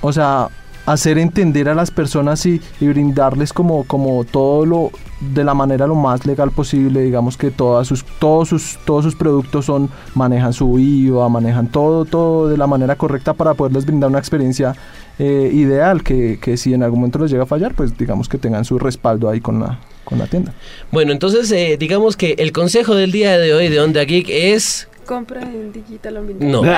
o 0.00 0.10
sea, 0.10 0.48
hacer 0.86 1.18
entender 1.18 1.68
a 1.68 1.74
las 1.74 1.90
personas 1.90 2.46
y, 2.46 2.60
y 2.80 2.86
brindarles 2.86 3.52
como, 3.52 3.84
como 3.84 4.24
todo 4.24 4.64
lo 4.64 4.90
de 5.20 5.44
la 5.44 5.54
manera 5.54 5.86
lo 5.86 5.94
más 5.94 6.26
legal 6.26 6.50
posible, 6.50 7.00
digamos 7.00 7.36
que 7.36 7.50
todas 7.50 7.88
sus, 7.88 8.04
todos 8.18 8.48
sus, 8.48 8.78
todos 8.84 9.04
sus 9.04 9.16
productos 9.16 9.64
son, 9.64 9.88
manejan 10.14 10.52
su 10.52 10.78
IVA, 10.78 11.28
manejan 11.28 11.68
todo, 11.68 12.04
todo 12.04 12.48
de 12.48 12.56
la 12.56 12.66
manera 12.66 12.96
correcta 12.96 13.32
para 13.32 13.54
poderles 13.54 13.86
brindar 13.86 14.10
una 14.10 14.18
experiencia 14.18 14.74
eh, 15.18 15.50
ideal, 15.52 16.02
que, 16.02 16.38
que 16.40 16.56
si 16.56 16.74
en 16.74 16.82
algún 16.82 17.00
momento 17.00 17.18
les 17.18 17.30
llega 17.30 17.44
a 17.44 17.46
fallar, 17.46 17.74
pues 17.74 17.96
digamos 17.96 18.28
que 18.28 18.36
tengan 18.36 18.64
su 18.64 18.78
respaldo 18.78 19.28
ahí 19.30 19.40
con 19.40 19.60
la, 19.60 19.78
con 20.04 20.18
la 20.18 20.26
tienda. 20.26 20.52
Bueno, 20.92 21.12
entonces 21.12 21.50
eh, 21.50 21.76
digamos 21.78 22.16
que 22.16 22.34
el 22.38 22.52
consejo 22.52 22.94
del 22.94 23.10
día 23.10 23.38
de 23.38 23.54
hoy 23.54 23.68
de 23.68 23.80
Onda 23.80 24.04
Geek 24.04 24.28
es... 24.28 24.88
Compra 25.06 25.40
en 25.42 25.72
Digital 25.72 26.16
and 26.16 26.40
No. 26.42 26.62
no, 26.64 26.72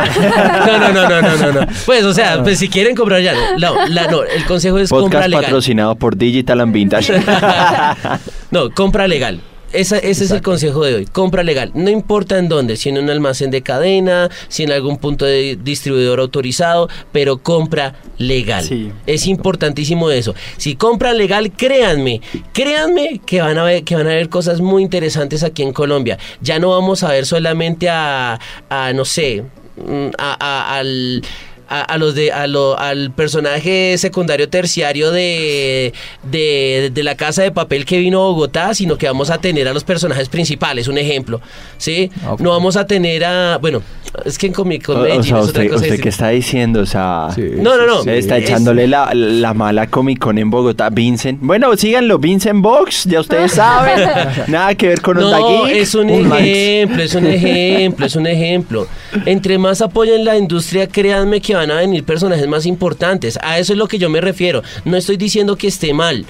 no, 0.79 0.93
no, 0.93 1.09
no, 1.09 1.21
no, 1.23 1.37
no, 1.37 1.53
no. 1.61 1.67
Pues, 1.87 2.05
o 2.05 2.13
sea, 2.13 2.43
pues 2.43 2.59
si 2.59 2.69
quieren 2.69 2.95
comprar 2.95 3.23
ya. 3.23 3.33
No, 3.59 3.87
la- 3.89 4.07
no, 4.07 4.23
el 4.23 4.45
consejo 4.45 4.79
es 4.79 4.91
compra 4.91 5.21
Podcast 5.21 5.29
legal. 5.31 5.45
patrocinado 5.45 5.95
por 5.97 6.17
Digital 6.17 6.61
and 6.61 6.73
Vintage. 6.73 7.15
No, 8.51 8.71
compra 8.71 9.07
legal. 9.09 9.41
Esa- 9.73 9.99
ese 9.99 10.25
es 10.25 10.31
el 10.31 10.41
consejo 10.43 10.85
de 10.85 10.95
hoy. 10.95 11.05
Compra 11.07 11.43
legal. 11.43 11.71
No 11.75 11.91
importa 11.91 12.39
en 12.39 12.49
dónde, 12.49 12.77
si 12.77 12.89
en 12.89 12.99
un 12.99 13.11
almacén 13.11 13.51
de 13.51 13.63
cadena, 13.63 14.31
si 14.49 14.63
en 14.63 14.73
algún 14.73 14.97
punto 14.97 15.25
de 15.27 15.59
distribuidor 15.63 16.21
autorizado, 16.21 16.89
pero 17.13 17.39
compra 17.39 17.95
legal. 18.17 18.65
Sí. 18.65 18.91
Es 19.07 19.27
importantísimo 19.27 20.11
eso. 20.11 20.35
Si 20.57 20.75
compran 20.77 21.19
legal, 21.19 21.53
créanme, 21.53 22.21
créanme 22.53 23.21
que 23.27 23.41
van 23.41 23.59
a 23.59 23.65
ver 23.65 23.85
que 23.85 23.95
van 23.95 24.07
a 24.07 24.11
ver 24.15 24.29
cosas 24.29 24.61
muy 24.61 24.83
interesantes 24.83 25.43
aquí 25.43 25.63
en 25.63 25.73
Colombia. 25.73 26.19
Ya 26.41 26.59
no 26.59 26.71
vamos 26.71 27.03
a 27.03 27.11
ver 27.13 27.27
solamente 27.27 27.89
a, 27.89 28.39
a, 28.71 28.93
no 28.95 29.05
sé, 29.05 29.45
mm, 29.77 30.09
a- 30.19 30.37
a- 30.41 30.79
al 30.79 31.23
a, 31.69 31.83
a 31.83 31.99
los 31.99 32.15
de 32.15 32.33
a 32.33 32.47
lo- 32.47 32.79
al 32.79 33.11
personaje 33.13 33.97
secundario 33.99 34.49
terciario 34.49 35.11
de, 35.11 35.93
de, 36.23 36.91
de 36.93 37.03
la 37.03 37.15
casa 37.17 37.43
de 37.43 37.51
papel 37.51 37.85
que 37.85 37.99
vino 37.99 38.21
a 38.23 38.27
Bogotá, 38.29 38.75
sino 38.75 38.97
que 38.97 39.07
vamos 39.07 39.31
a 39.31 39.39
tener 39.39 39.69
a 39.69 39.73
los 39.73 39.85
personajes 39.85 40.29
principales, 40.29 40.89
un 40.89 40.99
ejemplo, 40.99 41.41
¿sí? 41.77 42.11
Ah. 42.25 42.37
No 42.39 42.51
vamos 42.51 42.77
a 42.77 42.87
tener 42.87 43.25
a, 43.25 43.59
bueno, 43.59 43.83
es 44.25 44.39
que 44.39 44.47
en 44.47 44.53
Comic 44.53 44.85
Con 44.87 44.97
o, 44.97 45.01
o 45.01 45.03
Medellín 45.03 45.25
sea, 45.25 45.39
es 45.41 45.49
otra 45.49 45.63
usted, 45.63 45.65
cosa 45.69 45.75
usted 45.77 45.87
qué 45.89 45.93
distinta. 45.95 46.09
está 46.09 46.29
diciendo, 46.31 46.81
o 46.81 46.87
sea... 46.87 47.29
Sí, 47.35 47.43
No, 47.57 47.77
no, 47.77 47.87
no. 47.87 48.03
sí, 48.03 48.11
Está 48.11 48.39
Es- 48.39 48.45
echándole 48.45 48.87
la, 48.89 49.13
la 49.15 49.55
mala 49.55 49.87
Comic 49.89 50.19
Con 50.19 50.39
en 50.39 50.51
Bogotá. 50.51 50.89
Vincent. 50.91 51.39
Bueno, 51.43 51.77
síganlo, 51.77 52.19
Vincent 52.19 52.63
Box, 52.63 53.05
ya 53.05 53.21
ustedes 53.21 53.53
saben. 53.53 54.09
Nada 54.49 54.75
que 54.75 54.89
ver 54.89 55.01
con 55.03 55.19
Onda 55.19 55.39
No, 55.39 55.65
Geek. 55.65 55.77
es 55.77 55.95
un 55.95 56.09
ejemplo, 56.11 57.03
es 57.03 57.15
un 57.15 57.27
ejemplo, 57.27 58.07
es 58.07 58.17
un 58.17 58.27
ejemplo. 58.27 58.87
Entre 59.27 59.59
más 59.59 59.81
apoyen 59.83 60.25
la 60.25 60.37
industria, 60.37 60.87
créanme 60.89 61.41
que 61.41 61.55
van 61.59 61.71
a 61.71 61.77
venir 61.77 62.05
personajes 62.05 62.47
más 62.47 62.67
importantes. 62.67 63.39
A 63.43 63.59
eso 63.59 63.73
es 63.73 63.79
lo 63.79 63.89
que 63.89 63.99
yo 63.99 64.09
me 64.09 64.21
refiero. 64.21 64.63
No 64.85 64.97
estoy 64.97 65.17
diciendo 65.17 65.57
que 65.57 65.69
esté 65.69 65.93
mal. 65.93 66.25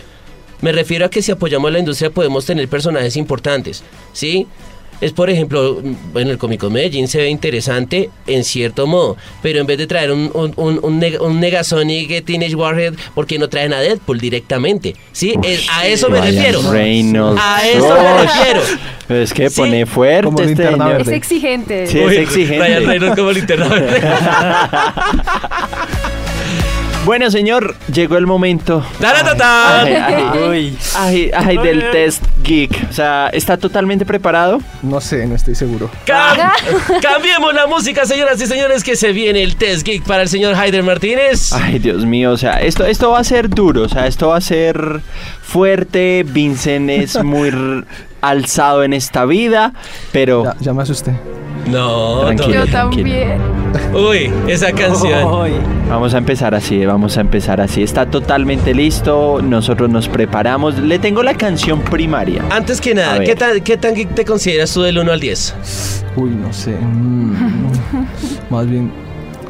Me 0.60 0.72
refiero 0.72 1.06
a 1.06 1.10
que 1.10 1.22
si 1.22 1.30
apoyamos 1.30 1.68
a 1.68 1.72
la 1.72 1.78
industria 1.78 2.10
podemos 2.10 2.44
tener 2.44 2.66
personajes 2.68 3.16
importantes, 3.16 3.84
¿sí? 4.12 4.48
Es 5.00 5.12
por 5.12 5.30
ejemplo, 5.30 5.80
bueno, 6.12 6.30
el 6.32 6.38
Comic 6.38 6.60
Con 6.60 6.72
Medellín 6.72 7.06
se 7.06 7.18
ve 7.18 7.28
interesante 7.28 8.10
en 8.26 8.42
cierto 8.44 8.86
modo, 8.86 9.16
pero 9.42 9.60
en 9.60 9.66
vez 9.66 9.78
de 9.78 9.86
traer 9.86 10.10
un, 10.10 10.30
un, 10.34 10.52
un, 10.56 10.80
un, 10.82 11.00
neg- 11.00 11.20
un 11.20 11.38
Negasonic 11.38 12.24
Teenage 12.24 12.54
Warhead, 12.56 12.94
¿por 13.14 13.26
qué 13.26 13.38
no 13.38 13.48
traen 13.48 13.72
a 13.72 13.80
Deadpool 13.80 14.18
directamente? 14.20 14.96
¿Sí? 15.12 15.34
Es- 15.44 15.68
a 15.70 15.86
eso 15.86 16.08
me 16.10 16.20
Ryan 16.20 16.34
refiero. 16.34 16.72
Reynolds. 16.72 17.40
A 17.42 17.68
eso 17.68 17.94
me 17.94 18.22
refiero. 18.24 18.60
Es 19.08 19.32
que 19.32 19.48
Sí. 19.48 19.56
pone 19.62 19.86
fuerte 19.86 20.24
Como 20.26 20.40
este 20.40 20.54
verde. 20.62 21.00
Es 21.02 21.08
exigente. 21.08 21.86
Sí. 21.86 21.98
es 21.98 22.06
Uy, 22.06 22.16
exigente. 22.16 22.66
Ryan 22.66 22.86
Reynolds 22.86 23.16
como 23.16 23.32
linterna 23.32 23.68
verde. 23.68 24.02
Bueno, 27.08 27.30
señor, 27.30 27.74
llegó 27.90 28.18
el 28.18 28.26
momento. 28.26 28.84
Ay, 29.02 29.94
ay, 29.94 30.24
Uy. 30.50 30.76
ay, 30.94 31.30
ay, 31.34 31.56
del 31.56 31.90
test 31.90 32.22
geek. 32.44 32.86
O 32.90 32.92
sea, 32.92 33.30
¿está 33.32 33.56
totalmente 33.56 34.04
preparado? 34.04 34.58
No 34.82 35.00
sé, 35.00 35.26
no 35.26 35.34
estoy 35.34 35.54
seguro. 35.54 35.90
Cam- 36.06 36.52
Cambiemos 37.00 37.54
la 37.54 37.66
música, 37.66 38.04
señoras 38.04 38.38
y 38.42 38.46
señores, 38.46 38.84
que 38.84 38.94
se 38.94 39.12
viene 39.12 39.42
el 39.42 39.56
test 39.56 39.86
geek 39.86 40.02
para 40.04 40.20
el 40.24 40.28
señor 40.28 40.54
Haider 40.54 40.82
Martínez. 40.82 41.50
Ay, 41.54 41.78
Dios 41.78 42.04
mío, 42.04 42.30
o 42.32 42.36
sea, 42.36 42.60
esto, 42.60 42.84
esto 42.84 43.08
va 43.12 43.20
a 43.20 43.24
ser 43.24 43.48
duro, 43.48 43.84
o 43.84 43.88
sea, 43.88 44.06
esto 44.06 44.28
va 44.28 44.36
a 44.36 44.42
ser 44.42 45.00
fuerte. 45.42 46.26
Vincent 46.28 46.90
es 46.90 47.24
muy 47.24 47.48
r- 47.48 47.84
alzado 48.20 48.84
en 48.84 48.92
esta 48.92 49.24
vida, 49.24 49.72
pero 50.12 50.44
Ya, 50.44 50.56
ya 50.60 50.72
me 50.74 50.82
asusté. 50.82 51.12
No, 51.66 52.20
Tranquilo. 52.20 52.64
Yo 52.64 52.66
tranquilo. 52.66 53.02
también. 53.10 53.40
Uy, 53.94 54.30
esa 54.46 54.72
canción. 54.72 55.50
Vamos 55.90 56.14
a 56.14 56.18
empezar 56.18 56.54
así, 56.54 56.86
vamos 56.86 57.18
a 57.18 57.20
empezar 57.20 57.60
así. 57.60 57.82
Está 57.82 58.06
totalmente 58.06 58.72
listo, 58.74 59.40
nosotros 59.42 59.90
nos 59.90 60.08
preparamos. 60.08 60.78
Le 60.78 60.98
tengo 60.98 61.22
la 61.22 61.34
canción 61.34 61.80
primaria. 61.82 62.42
Antes 62.50 62.80
que 62.80 62.94
nada. 62.94 63.20
¿qué 63.20 63.34
tan, 63.34 63.60
¿qué 63.60 63.76
tan 63.76 63.94
geek 63.94 64.14
te 64.14 64.24
consideras 64.24 64.72
tú 64.72 64.82
del 64.82 64.98
1 64.98 65.12
al 65.12 65.20
10? 65.20 66.04
Uy, 66.16 66.30
no 66.30 66.52
sé. 66.52 66.70
mm, 66.70 67.34
más 68.50 68.66
bien 68.66 68.90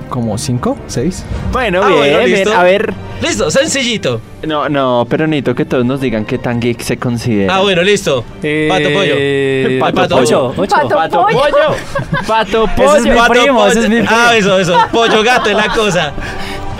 como 0.08 0.36
5, 0.38 0.76
6. 0.86 1.24
Bueno, 1.52 1.80
Ah, 1.82 1.88
bien, 1.88 1.98
bueno, 1.98 2.24
bien. 2.24 2.48
A 2.48 2.62
ver, 2.62 2.92
Listo, 3.22 3.50
sencillito. 3.50 4.20
no, 4.46 4.68
no, 4.68 5.06
pero 5.08 5.26
necesito 5.26 5.54
que 5.54 5.64
todos 5.64 5.84
nos 5.84 6.00
digan 6.00 6.24
qué 6.24 6.38
tan 6.38 6.60
geek 6.60 6.80
se 6.80 6.96
considera. 6.96 7.56
Ah, 7.56 7.60
bueno, 7.60 7.82
listo. 7.82 8.24
eh, 8.42 8.68
Pato 8.68 8.90
pollo. 8.92 9.80
Pato 9.80 9.94
Pato 10.02 10.16
ocho, 10.16 10.52
pollo. 10.54 10.62
ocho. 10.62 10.76
Pato 10.76 10.88
Pato 10.96 11.22
pollo. 11.22 11.38
pollo. 11.40 12.24
Pato 12.26 12.64
Ese 12.64 12.72
es 12.84 13.02
pollo. 13.02 13.02
mi 13.12 13.18
Pato 13.18 13.32
primo, 13.32 13.58
pollo. 13.58 13.70
ese 13.70 13.80
es 13.80 13.88
mi 13.88 13.96
primo. 13.96 14.08
Ah, 14.10 14.36
eso, 14.36 14.58
eso. 14.58 14.76
Pollo 14.92 15.22
gato 15.22 15.50
es 15.50 15.56
la 15.56 15.68
cosa. 15.74 16.12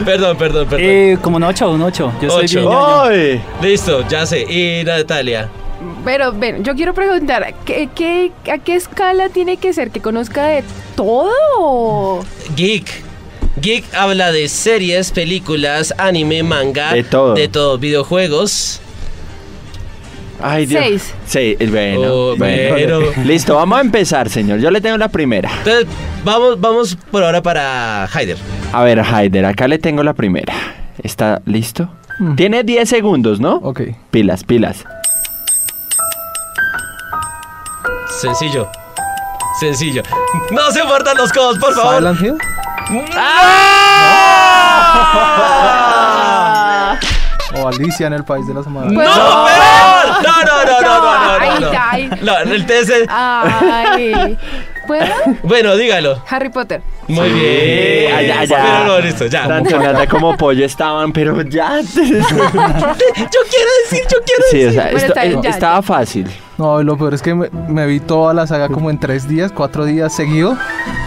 Perdón, 0.05 0.37
perdón, 0.37 0.69
perdón. 0.69 0.87
Eh, 0.89 1.19
como 1.21 1.37
un 1.39 1.43
8, 1.45 1.71
un 1.73 1.83
8. 1.83 2.13
Yo 2.23 2.31
soy 2.31 2.45
Ocho. 2.45 2.61
bien 2.61 2.71
ñoño. 2.73 3.03
¡Ay! 3.03 3.43
Listo, 3.61 4.07
ya 4.09 4.25
sé. 4.27 4.43
Y 4.43 4.85
Natalia. 4.85 5.49
Pero, 6.05 6.33
ven, 6.33 6.63
yo 6.65 6.75
quiero 6.75 6.95
preguntar, 6.95 7.55
¿qué, 7.65 7.89
qué, 7.95 8.31
a 8.53 8.59
qué 8.59 8.77
escala 8.77 9.29
tiene 9.29 9.57
que 9.59 9.73
ser? 9.73 9.91
¿Que 9.91 10.01
conozca 10.01 10.47
de 10.47 10.63
todo? 10.97 11.31
o- 11.59 12.21
Geek. 12.57 13.08
Geek 13.61 13.95
habla 13.95 14.31
de 14.33 14.49
series, 14.49 15.11
películas, 15.11 15.95
anime, 15.99 16.43
manga. 16.43 16.93
De 16.93 17.03
todo. 17.05 17.35
De 17.35 17.49
todo. 17.49 17.79
Videojuegos. 17.79 18.81
Ay, 20.41 20.67
Dios. 20.67 20.85
Seis. 21.27 21.57
Sí, 21.59 21.67
bueno, 21.67 22.01
Oh, 22.13 22.37
bueno. 22.37 22.71
bueno. 22.73 22.99
Listo, 23.25 23.57
vamos 23.57 23.79
a 23.79 23.81
empezar, 23.81 24.29
señor. 24.29 24.61
Yo 24.61 24.71
le 24.71 24.81
tengo 24.81 24.97
la 24.97 25.09
primera. 25.09 25.51
Entonces, 25.59 25.87
vamos, 26.25 26.61
vamos 26.61 26.97
por 27.11 27.25
ahora 27.25 27.43
para 27.43 28.05
Haider. 28.05 28.37
A 28.73 28.85
ver, 28.85 29.01
Haider, 29.01 29.45
acá 29.47 29.67
le 29.67 29.79
tengo 29.79 30.03
la 30.05 30.13
primera. 30.13 30.55
¿Está 31.03 31.43
listo? 31.45 31.91
Mm. 32.21 32.37
Tiene 32.37 32.63
10 32.63 32.89
segundos, 32.89 33.41
¿no? 33.41 33.57
Ok. 33.57 33.81
Pilas, 34.11 34.45
pilas. 34.45 34.85
Sencillo. 38.21 38.69
Sencillo. 39.61 40.03
No 40.53 40.71
se 40.71 40.85
muerdan 40.85 41.17
los 41.17 41.33
codos, 41.33 41.59
por 41.59 41.75
favor. 41.75 41.97
Silent 41.99 42.21
Hill. 42.21 42.35
O 47.61 47.67
Alicia 47.67 48.07
en 48.07 48.13
el 48.13 48.23
País 48.25 48.47
de 48.47 48.53
las 48.55 48.67
Maravillas. 48.67 49.05
Pues- 49.05 49.17
¡No, 49.17 49.47
peor! 49.47 50.23
No, 50.23 50.45
no, 50.45 50.65
no, 50.65 50.81
no, 50.81 50.83
no, 51.01 51.01
no, 51.01 51.11
Ay, 51.41 51.51
no, 51.61 51.73
no. 51.73 51.79
ay. 51.81 52.11
No, 52.23 52.39
el 52.39 52.65
TS. 52.67 52.93
Ay. 53.09 54.39
¿Puedo? 54.87 55.07
Bueno, 55.43 55.75
dígalo. 55.77 56.23
Harry 56.29 56.51
Potter. 56.51 56.83
Muy 57.09 57.29
bien. 57.31 58.15
allá, 58.15 58.41
allá. 58.41 58.59
Pero 58.63 58.85
no, 58.87 59.01
listo, 59.01 59.27
ya. 59.27 59.49
Tanto 59.49 59.77
nada 59.79 60.07
como 60.07 60.37
pollo 60.37 60.65
estaban, 60.65 61.13
pero 61.13 61.43
ya. 61.43 61.81
Yo 61.85 61.85
quiero 61.97 62.23
decir, 63.83 64.03
yo 64.11 64.19
quiero 64.25 64.45
Sí, 64.51 64.65
o 64.67 64.73
sea, 64.73 64.83
Bueno, 64.85 64.99
esto- 64.99 65.09
está 65.09 65.25
bien, 65.25 65.43
ya, 65.43 65.51
estaba 65.51 65.77
ya. 65.77 65.83
fácil. 65.83 66.31
No, 66.59 66.83
lo 66.83 66.97
peor 66.97 67.15
es 67.15 67.23
que 67.23 67.35
me, 67.35 67.49
me 67.51 67.87
vi 67.87 67.99
toda 68.01 68.35
la 68.35 68.47
saga 68.47 68.69
como 68.69 68.91
en 68.91 68.99
tres 69.01 69.27
días, 69.29 69.51
cuatro 69.53 69.85
días 69.85 70.15
seguido. 70.15 70.57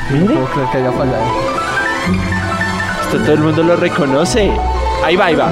Y 0.10 0.14
no 0.16 0.26
puedo 0.26 0.46
creer 0.48 0.68
que 0.72 0.78
haya 0.80 0.92
fallado. 0.92 1.61
Esto 3.06 3.18
todo 3.24 3.34
el 3.34 3.40
mundo 3.40 3.64
lo 3.64 3.76
reconoce. 3.76 4.52
Ahí 5.04 5.16
va, 5.16 5.26
ahí 5.26 5.36
va. 5.36 5.52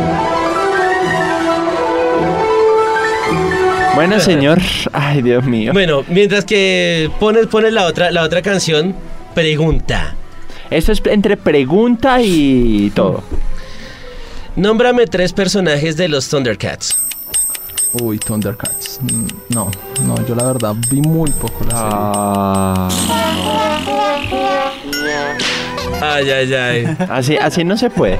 Bueno, 3.95 4.19
señor. 4.19 4.59
Ay, 4.93 5.21
Dios 5.21 5.43
mío. 5.43 5.73
Bueno, 5.73 6.03
mientras 6.07 6.45
que 6.45 7.11
pones, 7.19 7.47
pones 7.47 7.73
la 7.73 7.85
otra, 7.85 8.11
la 8.11 8.23
otra 8.23 8.41
canción, 8.41 8.95
pregunta. 9.33 10.15
Esto 10.69 10.91
es 10.91 11.01
entre 11.05 11.35
pregunta 11.35 12.21
y 12.21 12.91
todo. 12.95 13.23
Nómbrame 14.55 15.07
tres 15.07 15.33
personajes 15.33 15.97
de 15.97 16.07
los 16.07 16.29
Thundercats. 16.29 16.97
Uy, 17.93 18.19
Thundercats. 18.19 18.99
Mm, 19.01 19.25
No, 19.49 19.71
no, 20.05 20.15
yo 20.27 20.35
la 20.35 20.45
verdad 20.45 20.75
vi 20.91 21.01
muy 21.01 21.31
poco 21.31 21.65
la 21.65 22.87
serie. 22.91 23.09
Ah, 23.15 24.19
Ay, 26.01 26.29
ay, 26.29 26.53
ay. 26.53 26.97
así, 27.09 27.37
así 27.37 27.63
no 27.63 27.77
se 27.77 27.89
puede. 27.89 28.17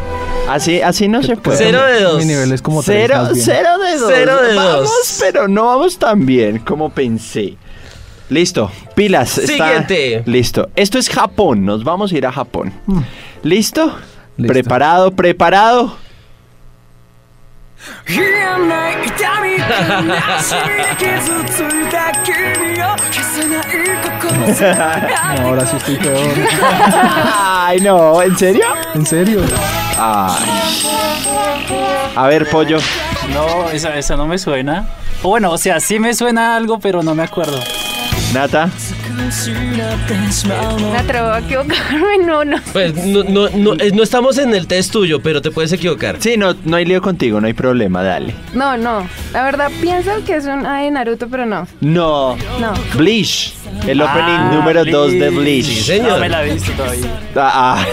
Así, 0.50 0.82
así 0.82 1.08
no 1.08 1.22
se 1.22 1.38
puede. 1.38 1.58
Cero 1.58 1.84
de 1.86 2.02
dos. 2.02 2.18
Mi 2.18 2.26
nivel 2.26 2.52
es 2.52 2.62
como 2.62 2.82
Cero, 2.82 3.30
cero 3.36 3.78
de 3.78 3.98
dos. 4.00 4.12
Cero 4.14 4.42
de 4.42 4.56
vamos, 4.56 4.82
dos. 4.84 5.18
pero 5.20 5.48
no 5.48 5.66
vamos 5.66 5.98
tan 6.00 6.26
bien 6.26 6.60
como 6.60 6.90
pensé. 6.90 7.56
Listo, 8.30 8.72
pilas. 8.96 9.38
está- 9.38 9.54
Siguiente. 9.66 10.24
Listo. 10.26 10.70
Esto 10.76 10.98
es 10.98 11.10
Japón. 11.10 11.66
Nos 11.66 11.84
vamos 11.84 12.12
a 12.12 12.18
ir 12.18 12.26
a 12.26 12.32
Japón. 12.32 12.74
Mm. 12.88 13.00
¿Listo? 13.44 13.96
Listo. 14.38 14.54
Preparado, 14.54 15.12
preparado. 15.12 15.96
No, 25.38 25.48
ahora 25.48 25.66
sí 25.66 25.78
estoy 25.78 25.96
peor. 25.98 26.18
Ay, 27.38 27.80
no, 27.82 28.22
¿en 28.22 28.38
serio? 28.38 28.66
¿En 28.94 29.06
serio? 29.06 29.42
Ay. 29.98 30.50
A 32.16 32.28
ver, 32.28 32.50
pollo. 32.50 32.80
No, 33.34 33.70
esa, 33.70 33.96
esa 33.96 34.16
no 34.16 34.26
me 34.26 34.38
suena. 34.38 34.88
O 35.22 35.30
bueno, 35.30 35.52
o 35.52 35.58
sea, 35.58 35.80
sí 35.80 36.00
me 36.00 36.14
suena 36.14 36.56
algo, 36.56 36.80
pero 36.80 37.04
no 37.04 37.14
me 37.14 37.24
acuerdo. 37.24 37.60
Nata. 38.34 38.70
Me 40.92 40.98
atrevo 40.98 41.30
a 41.30 41.40
equivocarme, 41.40 42.18
no, 42.26 42.46
no. 42.46 42.58
Pues 42.72 42.94
no, 43.06 43.24
no, 43.24 43.50
no, 43.50 43.74
eh, 43.74 43.92
no 43.92 44.04
estamos 44.04 44.38
en 44.38 44.54
el 44.54 44.68
test 44.68 44.92
tuyo, 44.92 45.20
pero 45.20 45.42
te 45.42 45.50
puedes 45.50 45.72
equivocar. 45.72 46.18
Sí, 46.20 46.38
no, 46.38 46.56
no 46.64 46.78
hay 46.78 46.86
lío 46.86 47.02
contigo, 47.02 47.42
no 47.42 47.48
hay 47.48 47.54
problema, 47.54 48.04
dale. 48.04 48.34
No, 48.54 48.78
no. 48.78 49.08
La 49.34 49.44
verdad 49.44 49.72
pienso 49.82 50.12
que 50.26 50.36
es 50.36 50.46
un 50.46 50.66
A 50.66 50.82
de 50.82 50.92
Naruto, 50.92 51.28
pero 51.28 51.46
no. 51.48 51.68
No. 51.82 52.36
No. 52.60 52.74
Bleach. 52.96 53.54
El 53.88 54.02
opening 54.02 54.24
Ah, 54.40 54.52
número 54.54 54.86
2 54.86 55.12
de 55.14 55.30
Bleach. 55.30 55.66
Sí, 55.66 55.82
señor. 55.82 56.10
No 56.14 56.20
me 56.20 56.30
la 56.30 56.46
he 56.46 56.54
visto 56.54 56.72
todavía. 56.74 57.20
Ah, 57.36 57.84
ah. 57.84 57.86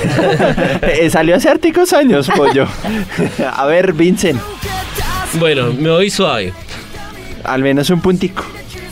Eh, 0.83 1.09
Salió 1.11 1.37
hace 1.37 1.49
articos 1.49 1.93
años, 1.95 2.29
pollo. 2.37 2.67
A 3.57 3.65
ver, 3.67 3.93
Vincent. 3.95 4.41
Bueno, 5.35 5.73
me 5.73 5.91
voy 5.91 6.11
suave. 6.11 6.53
Al 7.45 7.63
menos 7.63 7.89
un 7.91 8.01
puntico. 8.01 8.45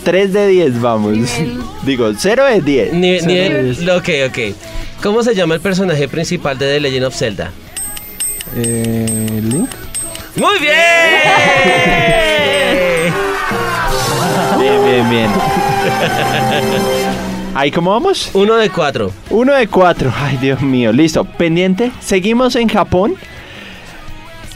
3 0.04 0.32
de 0.32 0.48
10, 0.48 0.80
vamos. 0.80 1.16
Digo, 1.82 2.12
0 2.16 2.44
de 2.46 2.60
10. 2.60 2.92
Ni, 2.92 3.20
sí, 3.20 3.36
el- 3.36 3.90
ok, 3.90 4.08
ok. 4.28 4.38
¿Cómo 5.02 5.22
se 5.22 5.34
llama 5.34 5.54
el 5.54 5.60
personaje 5.60 6.08
principal 6.08 6.58
de 6.58 6.74
The 6.74 6.80
Legend 6.80 7.04
of 7.06 7.14
Zelda? 7.16 7.50
Eh, 8.56 9.40
Link. 9.42 9.68
¡Muy 10.36 10.58
bien! 10.60 10.74
Bien, 14.58 14.84
bien, 14.84 15.10
bien. 15.10 15.30
¿Ahí 17.54 17.70
cómo 17.70 17.90
vamos? 17.90 18.30
Uno 18.34 18.56
de 18.56 18.70
cuatro. 18.70 19.12
Uno 19.30 19.54
de 19.54 19.68
cuatro. 19.68 20.12
Ay, 20.16 20.36
Dios 20.38 20.60
mío. 20.62 20.92
Listo. 20.92 21.24
Pendiente. 21.24 21.92
Seguimos 22.00 22.56
en 22.56 22.68
Japón. 22.68 23.14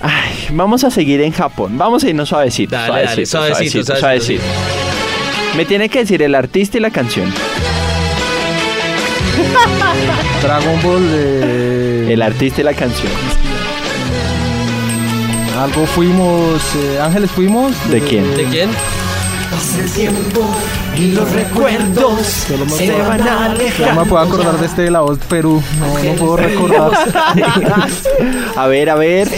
Ay, 0.01 0.32
vamos 0.51 0.84
a 0.84 0.90
seguir 0.90 1.20
en 1.20 1.32
Japón. 1.32 1.76
Vamos 1.76 2.05
a 2.05 2.09
irnos 2.09 2.28
suavecito. 2.28 2.74
Dale, 2.74 3.05
dale, 3.05 3.26
suavecito, 3.26 3.84
suavecito, 3.84 3.96
suavecito. 3.96 4.42
Me 5.57 5.64
tiene 5.64 5.88
que 5.88 6.01
decir 6.01 6.22
el 6.22 6.34
artista 6.34 6.78
y 6.78 6.80
la 6.80 6.90
canción. 6.90 7.28
Dragon 10.42 10.82
Ball. 10.82 11.03
eh, 11.12 12.09
El 12.11 12.22
artista 12.22 12.61
y 12.61 12.64
la 12.64 12.74
canción. 12.74 13.11
algo 15.61 15.86
fuimos. 15.86 16.61
eh, 16.76 16.99
Ángeles 17.03 17.30
fuimos. 17.30 17.72
¿De 17.90 18.01
quién? 18.01 18.36
¿De 18.36 18.44
quién? 18.44 18.70
Solo 22.49 22.64
me 22.66 22.74
puedo, 22.74 22.88
no 23.94 23.94
me 24.01 24.05
puedo 24.09 24.18
acordar 24.22 24.59
de 24.59 24.66
este 24.66 24.82
de 24.82 24.90
la 24.90 25.01
voz 25.01 25.18
de 25.20 25.24
Perú. 25.26 25.62
No, 25.78 26.03
no 26.03 26.12
puedo 26.14 26.36
recordar. 26.36 26.90
A 28.57 28.66
ver, 28.66 28.90
a 28.90 28.94
ver. 28.96 29.28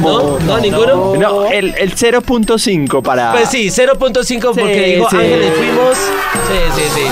¿No? 0.00 0.38
¿No? 0.40 0.58
¿Ninguno? 0.58 1.14
No, 1.16 1.46
el, 1.46 1.74
el 1.78 1.94
0.5 1.94 3.02
para. 3.02 3.32
Pues 3.32 3.48
sí, 3.48 3.68
0.5 3.68 4.40
porque 4.54 4.84
Sí, 4.84 4.94
dijo 4.96 5.10
sí. 5.10 5.16
Ángeles 5.16 5.52
fuimos. 5.56 5.96
Sí, 6.48 6.58
sí, 6.76 6.82
sí. 6.94 7.02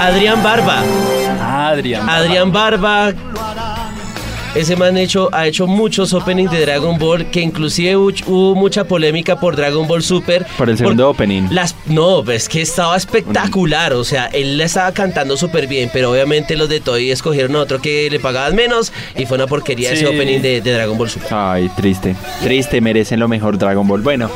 Adrián 0.00 0.42
Barba. 0.42 0.82
Adrián. 1.42 2.08
Adrián 2.08 2.52
Barba. 2.52 3.12
Ese 4.56 4.74
man 4.74 4.96
hecho, 4.96 5.28
ha 5.32 5.46
hecho 5.46 5.66
muchos 5.66 6.14
openings 6.14 6.50
de 6.50 6.62
Dragon 6.62 6.98
Ball 6.98 7.26
que 7.26 7.42
inclusive 7.42 7.94
hubo, 7.94 8.54
mucha 8.54 8.84
polémica 8.84 9.38
por 9.38 9.54
Dragon 9.54 9.86
Ball 9.86 10.02
Super. 10.02 10.46
Por 10.56 10.70
el 10.70 10.78
segundo 10.78 11.10
opening. 11.10 11.48
Las, 11.50 11.76
no, 11.84 12.22
es 12.30 12.48
que 12.48 12.62
estaba 12.62 12.96
espectacular. 12.96 13.92
O 13.92 14.02
sea, 14.02 14.26
él 14.26 14.56
la 14.56 14.64
estaba 14.64 14.92
cantando 14.92 15.36
súper 15.36 15.66
bien, 15.66 15.90
pero 15.92 16.10
obviamente 16.10 16.56
los 16.56 16.70
de 16.70 16.80
Toei 16.80 17.10
escogieron 17.10 17.54
otro 17.56 17.82
que 17.82 18.08
le 18.10 18.18
pagaban 18.18 18.54
menos 18.54 18.94
y 19.14 19.26
fue 19.26 19.36
una 19.36 19.46
porquería 19.46 19.92
ese 19.92 20.06
opening 20.06 20.40
de, 20.40 20.62
de 20.62 20.72
Dragon 20.72 20.96
Ball 20.96 21.10
Super. 21.10 21.28
Ay, 21.32 21.70
triste. 21.76 22.16
Triste, 22.42 22.80
merecen 22.80 23.20
lo 23.20 23.28
mejor 23.28 23.58
Dragon 23.58 23.86
Ball. 23.86 24.00
Bueno, 24.00 24.30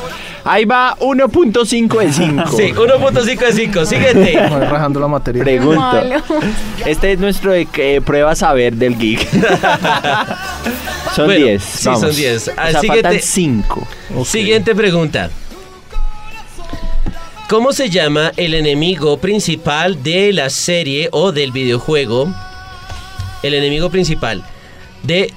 Ahí 0.44 0.64
va 0.64 0.96
1.5 0.98 1.98
de 1.98 2.12
5. 2.12 2.50
Sí, 2.56 2.72
1.5 2.72 3.38
de 3.38 3.52
5. 3.52 3.86
Siguiente. 3.86 4.46
Voy 4.48 4.60
rajando 4.64 4.98
la 5.00 5.06
materia. 5.08 5.42
Pregunto. 5.42 6.02
Este 6.86 7.12
es 7.12 7.18
nuestro 7.18 7.52
de 7.52 7.66
que 7.66 8.00
prueba 8.00 8.34
saber 8.34 8.74
del 8.74 8.96
geek. 8.96 9.28
son 11.14 11.26
Bueno, 11.26 11.44
10. 11.46 11.62
sí, 11.62 11.86
vamos. 11.86 12.00
son 12.00 12.14
10. 12.16 12.48
O 12.48 12.52
Al 12.56 12.72
sea, 12.72 12.80
siguiente- 12.80 13.02
faltan 13.02 13.22
5. 13.22 13.88
Siguiente 14.24 14.74
pregunta. 14.74 15.30
¿Cómo 17.48 17.72
se 17.72 17.90
llama 17.90 18.32
el 18.36 18.54
enemigo 18.54 19.18
principal 19.18 20.02
de 20.02 20.32
la 20.32 20.50
serie 20.50 21.08
o 21.12 21.32
del 21.32 21.50
videojuego? 21.52 22.32
El 23.42 23.54
enemigo 23.54 23.90
principal 23.90 24.44
de 25.02 25.32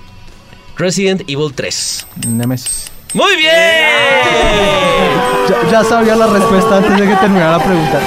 Resident 0.77 1.21
Evil 1.27 1.53
3. 1.55 2.05
Nemesis. 2.27 2.91
¡Muy 3.13 3.35
bien! 3.37 3.51
Ya, 5.49 5.69
ya 5.71 5.83
sabía 5.83 6.15
la 6.15 6.27
respuesta 6.27 6.77
antes 6.77 6.97
de 6.99 7.07
que 7.07 7.15
terminara 7.15 7.57
la 7.57 7.63
pregunta. 7.63 7.99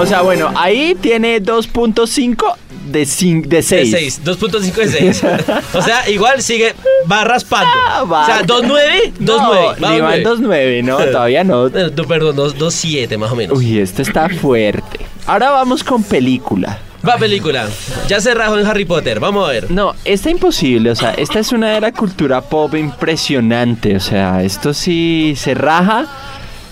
O 0.00 0.06
sea, 0.06 0.22
bueno, 0.22 0.52
ahí 0.56 0.94
tiene 1.00 1.42
2.5 1.42 2.54
de, 2.86 3.02
cin- 3.02 3.42
de 3.42 3.56
De 3.56 3.62
6. 3.62 3.90
6, 3.90 4.20
2.5 4.24 4.74
de 4.74 4.88
6. 5.12 5.22
O 5.74 5.82
sea, 5.82 6.08
igual 6.08 6.40
sigue, 6.42 6.74
va 7.10 7.24
raspando. 7.24 7.68
Ah, 7.88 8.04
va. 8.04 8.22
O 8.22 8.26
sea, 8.26 8.42
2.9, 8.42 9.12
2.9. 9.20 9.76
No, 9.78 9.90
ni 9.90 10.00
va 10.00 10.16
en 10.16 10.24
2.9, 10.24 10.84
no, 10.84 10.96
todavía 10.98 11.42
no. 11.44 11.68
Perdón, 11.70 12.36
2- 12.36 12.54
2.7 12.54 13.18
más 13.18 13.32
o 13.32 13.36
menos. 13.36 13.58
Uy, 13.58 13.78
esto 13.80 14.02
está 14.02 14.28
fuerte. 14.28 15.00
Ahora 15.26 15.50
vamos 15.50 15.82
con 15.82 16.02
película. 16.04 16.78
Va 17.08 17.16
película. 17.16 17.66
Ya 18.06 18.20
se 18.20 18.34
rajó 18.34 18.58
en 18.58 18.66
Harry 18.66 18.84
Potter. 18.84 19.18
Vamos 19.18 19.48
a 19.48 19.52
ver. 19.52 19.70
No, 19.70 19.94
está 20.04 20.28
imposible, 20.28 20.90
o 20.90 20.94
sea, 20.94 21.12
esta 21.12 21.38
es 21.38 21.52
una 21.52 21.70
de 21.70 21.80
la 21.80 21.92
cultura 21.92 22.42
pop 22.42 22.74
impresionante, 22.74 23.96
o 23.96 24.00
sea, 24.00 24.42
esto 24.42 24.74
sí 24.74 25.32
se 25.34 25.54
raja. 25.54 26.04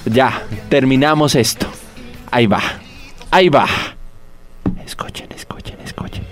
Ya, 0.05 0.43
terminamos 0.68 1.34
esto. 1.34 1.66
Ahí 2.30 2.47
va, 2.47 2.61
ahí 3.30 3.49
va. 3.49 3.66
Escuchen, 4.84 5.28
escuchen, 5.34 5.78
escuchen. 5.82 6.22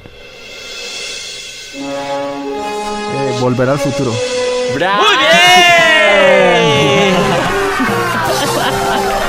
Eh, 1.74 3.38
volver 3.40 3.70
al 3.70 3.78
futuro. 3.78 4.12
¡Bravo! 4.74 5.02
¡Muy 5.02 5.16
bien! 5.16 5.24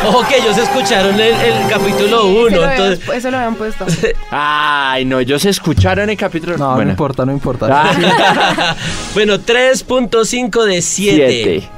Ojo 0.07 0.27
que 0.27 0.37
ellos 0.37 0.57
escucharon 0.57 1.15
el, 1.15 1.33
el 1.33 1.67
capítulo 1.69 2.25
1, 2.27 2.47
Eso 2.47 2.55
lo 2.57 2.63
habían- 2.65 2.71
entonces... 2.91 3.09
Eso 3.15 3.31
lo 3.31 3.37
habían 3.37 3.55
puesto. 3.55 3.85
Ay, 4.31 5.05
no, 5.05 5.19
ellos 5.19 5.43
escucharon 5.45 6.09
el 6.09 6.17
capítulo. 6.17 6.57
No, 6.57 6.69
no 6.69 6.75
Bueno. 6.75 6.91
importa, 6.91 7.25
no 7.25 7.31
importa. 7.31 7.67
Ah, 7.71 8.75
bueno, 9.13 9.35
3.5 9.39 10.63
de 10.65 10.81
7. 10.81 11.27
siete. 11.29 11.69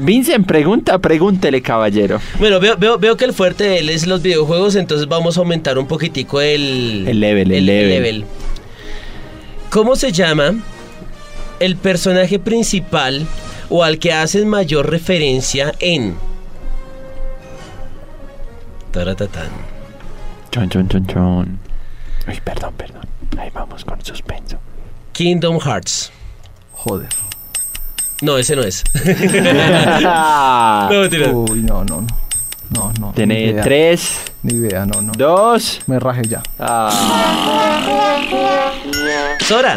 Vincent, 0.00 0.46
pregunta, 0.46 0.98
pregúntele, 0.98 1.60
caballero. 1.60 2.18
Bueno, 2.38 2.58
veo, 2.58 2.76
veo, 2.78 2.96
veo 2.98 3.16
que 3.18 3.26
el 3.26 3.34
fuerte 3.34 3.64
de 3.64 3.78
él 3.80 3.90
es 3.90 4.06
los 4.06 4.22
videojuegos, 4.22 4.74
entonces 4.74 5.06
vamos 5.06 5.36
a 5.36 5.40
aumentar 5.40 5.76
un 5.76 5.86
poquitico 5.86 6.40
el... 6.40 7.04
El 7.06 7.20
level, 7.20 7.52
el 7.52 7.66
level. 7.66 8.24
¿Cómo 9.68 9.94
se 9.96 10.10
llama 10.12 10.54
el 11.60 11.76
personaje 11.76 12.38
principal 12.38 13.26
o 13.68 13.84
al 13.84 13.98
que 13.98 14.12
haces 14.14 14.46
mayor 14.46 14.88
referencia 14.90 15.74
en... 15.78 16.16
Taratatán. 18.92 19.48
Chon, 20.50 20.68
chon, 20.68 20.88
chon, 20.88 21.06
chon. 21.06 21.58
Uy, 22.28 22.40
perdón, 22.44 22.74
perdón. 22.76 23.02
Ahí 23.38 23.50
vamos 23.54 23.84
con 23.84 24.04
suspenso. 24.04 24.58
Kingdom 25.12 25.58
Hearts. 25.60 26.12
Joder. 26.72 27.08
No, 28.20 28.36
ese 28.38 28.54
no 28.54 28.62
es. 28.62 28.84
No, 30.92 31.00
mentira. 31.00 31.30
Uy, 31.32 31.62
no, 31.62 31.84
no, 31.84 32.02
no. 32.02 32.06
No, 32.70 32.92
no. 32.98 33.12
Tiene 33.12 33.52
tres, 33.62 34.18
Ni 34.42 34.54
idea, 34.54 34.86
no, 34.86 35.02
no. 35.02 35.12
dos. 35.12 35.80
Me 35.86 35.98
rajé 35.98 36.22
ya. 36.26 36.42
Ah, 36.58 36.90
Sora. 39.40 39.76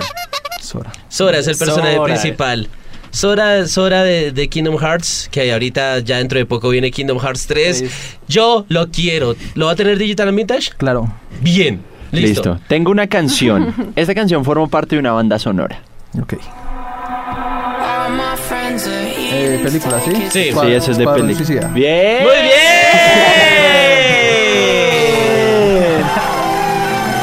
Sora. 0.61 0.91
Sora 1.09 1.37
es 1.39 1.47
el 1.47 1.57
personaje 1.57 1.95
Sora. 1.95 2.05
principal. 2.05 2.69
Sora, 3.15 3.65
Sora 3.65 4.03
de, 4.03 4.33
de 4.33 4.49
Kingdom 4.49 4.77
Hearts, 4.77 5.29
que 5.31 5.53
ahorita 5.53 5.99
ya 5.99 6.17
dentro 6.17 6.37
de 6.37 6.45
poco 6.45 6.67
viene 6.67 6.91
Kingdom 6.91 7.17
Hearts 7.17 7.47
3. 7.47 7.85
Yo 8.27 8.65
lo 8.67 8.91
quiero. 8.91 9.37
¿Lo 9.53 9.67
va 9.67 9.71
a 9.71 9.75
tener 9.77 9.97
Digital 9.97 10.27
and 10.27 10.37
Vintage? 10.37 10.71
Claro. 10.75 11.09
Bien. 11.39 11.81
Listo. 12.11 12.27
listo. 12.27 12.59
Tengo 12.67 12.91
una 12.91 13.07
canción. 13.07 13.73
Esta 13.95 14.13
canción 14.13 14.43
forma 14.43 14.67
parte 14.67 14.97
de 14.97 14.99
una 14.99 15.13
banda 15.13 15.39
sonora. 15.39 15.79
Ok. 16.21 16.33
Eh, 19.31 19.61
película, 19.63 20.01
¿sí? 20.01 20.11
Sí. 20.29 20.51
Sí, 20.51 20.67
eso 20.71 20.91
es 20.91 20.97
de 20.97 21.07
película. 21.07 21.67
Bien. 21.69 22.21
Muy 22.21 22.33
bien. 22.33 22.55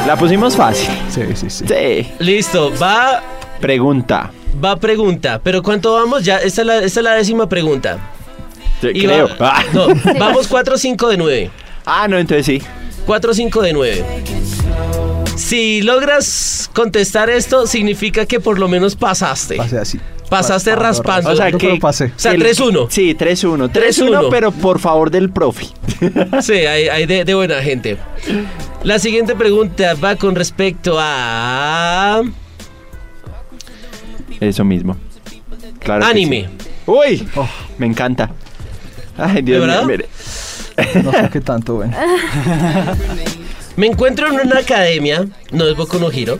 La 0.07 0.15
pusimos 0.17 0.55
fácil. 0.55 0.89
Sí, 1.09 1.21
sí, 1.35 1.49
sí. 1.51 1.65
Sí. 1.67 2.11
Listo. 2.17 2.73
Va, 2.81 3.21
Pregunta. 3.61 4.31
Va 4.63 4.75
pregunta. 4.77 5.39
Pero 5.43 5.61
¿cuánto 5.63 5.93
vamos? 5.93 6.23
Ya, 6.25 6.37
esta 6.37 6.61
es 6.61 6.67
la, 6.67 6.77
esta 6.79 6.99
es 6.99 7.03
la 7.03 7.13
décima 7.15 7.47
pregunta. 7.47 7.97
Sí, 8.81 8.87
Y 8.93 9.03
creo. 9.05 9.29
va- 9.41 9.57
Ah. 9.59 9.63
no, 9.73 9.87
vamos 10.19 10.47
4 10.47 10.77
5 10.77 11.09
de 11.09 11.17
9. 11.17 11.51
Ah, 11.85 12.07
no, 12.07 12.17
entonces 12.17 12.45
sí. 12.45 12.61
4 13.05 13.33
5 13.33 13.61
de 13.61 13.73
9. 13.73 14.05
Si 15.35 15.81
logras 15.81 16.69
contestar 16.73 17.29
esto, 17.29 17.65
significa 17.67 18.25
que 18.25 18.39
por 18.39 18.59
lo 18.59 18.67
menos 18.67 18.95
pasaste. 18.95 19.55
Pasé 19.57 19.79
así. 19.79 19.99
Pasaste 20.29 20.71
Pa- 20.71 20.77
pa- 20.77 20.83
raspando. 20.83 21.29
O 21.31 21.35
sea 21.35 21.51
que. 21.51 21.77
pasé. 21.79 22.05
O 22.05 22.19
sea, 22.19 22.31
el- 22.33 22.41
3-1. 22.41 22.87
Sí, 22.89 23.13
3-1. 23.15 23.69
3-1, 23.69 23.71
3-1. 23.71 24.27
pero 24.29 24.51
por 24.51 24.79
favor 24.79 25.09
del 25.11 25.29
profe. 25.31 25.67
Sí, 26.41 26.53
hay, 26.53 26.87
hay 26.87 27.05
de, 27.05 27.23
de 27.25 27.33
buena 27.33 27.61
gente. 27.61 27.97
La 28.83 28.99
siguiente 28.99 29.35
pregunta 29.35 29.93
va 29.95 30.15
con 30.15 30.35
respecto 30.35 30.97
a 30.99 32.21
Eso 34.43 34.63
mismo. 34.63 34.97
Claro. 35.79 36.05
anime. 36.05 36.49
sí. 36.59 36.69
Uy, 36.85 37.27
Oh. 37.35 37.47
me 37.77 37.85
encanta. 37.87 38.29
Ay, 39.17 39.41
Dios 39.41 39.61
¿De 39.61 39.67
mío, 39.67 39.85
mire. 39.85 40.09
No 41.03 41.11
sé 41.11 41.29
qué 41.31 41.39
tanto, 41.41 41.75
bueno. 41.75 41.95
Me 43.75 43.87
encuentro 43.87 44.27
en 44.27 44.39
una 44.47 44.59
academia, 44.59 45.25
no 45.51 45.65
es 45.67 45.75
Boku 45.75 45.97
no 45.99 46.11
Hero, 46.11 46.37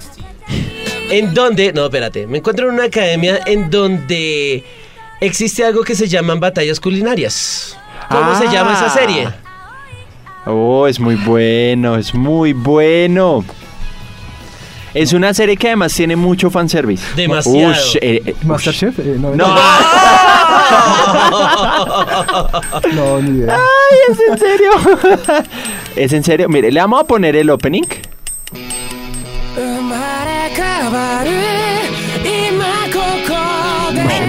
en 1.09 1.33
donde, 1.33 1.73
no, 1.73 1.85
espérate, 1.85 2.27
me 2.27 2.37
encuentro 2.39 2.67
en 2.67 2.75
una 2.75 2.83
academia 2.85 3.39
en 3.47 3.69
donde 3.71 4.63
existe 5.19 5.65
algo 5.65 5.83
que 5.83 5.95
se 5.95 6.07
llaman 6.07 6.39
batallas 6.39 6.79
culinarias. 6.79 7.75
¿Cómo 8.09 8.35
se 8.37 8.45
llama 8.49 8.73
esa 8.73 8.85
Ah. 8.85 8.89
serie? 8.89 9.29
Oh, 10.45 10.85
es 10.87 10.99
muy 10.99 11.15
bueno, 11.15 11.95
es 11.97 12.13
muy 12.13 12.53
bueno. 12.53 13.43
Es 14.93 15.11
una 15.13 15.33
serie 15.33 15.57
que 15.57 15.67
además 15.67 15.91
tiene 15.93 16.15
mucho 16.15 16.49
fanservice. 16.51 17.03
Demasiado. 17.15 17.71
Ush, 17.71 17.97
eh, 17.99 18.21
eh. 18.25 18.35
Masterchef. 18.43 18.99
eh, 18.99 19.15
no, 19.19 19.33
No, 19.35 19.47
no, 22.93 23.21
ni 23.21 23.39
idea. 23.39 23.55
Ay, 23.55 23.97
es 24.11 24.19
en 24.29 24.37
serio. 24.37 24.71
es 25.95 26.13
en 26.13 26.23
serio. 26.23 26.47
Mire, 26.49 26.71
le 26.71 26.79
vamos 26.79 27.01
a 27.01 27.03
poner 27.05 27.35
el 27.35 27.49
opening. 27.49 27.83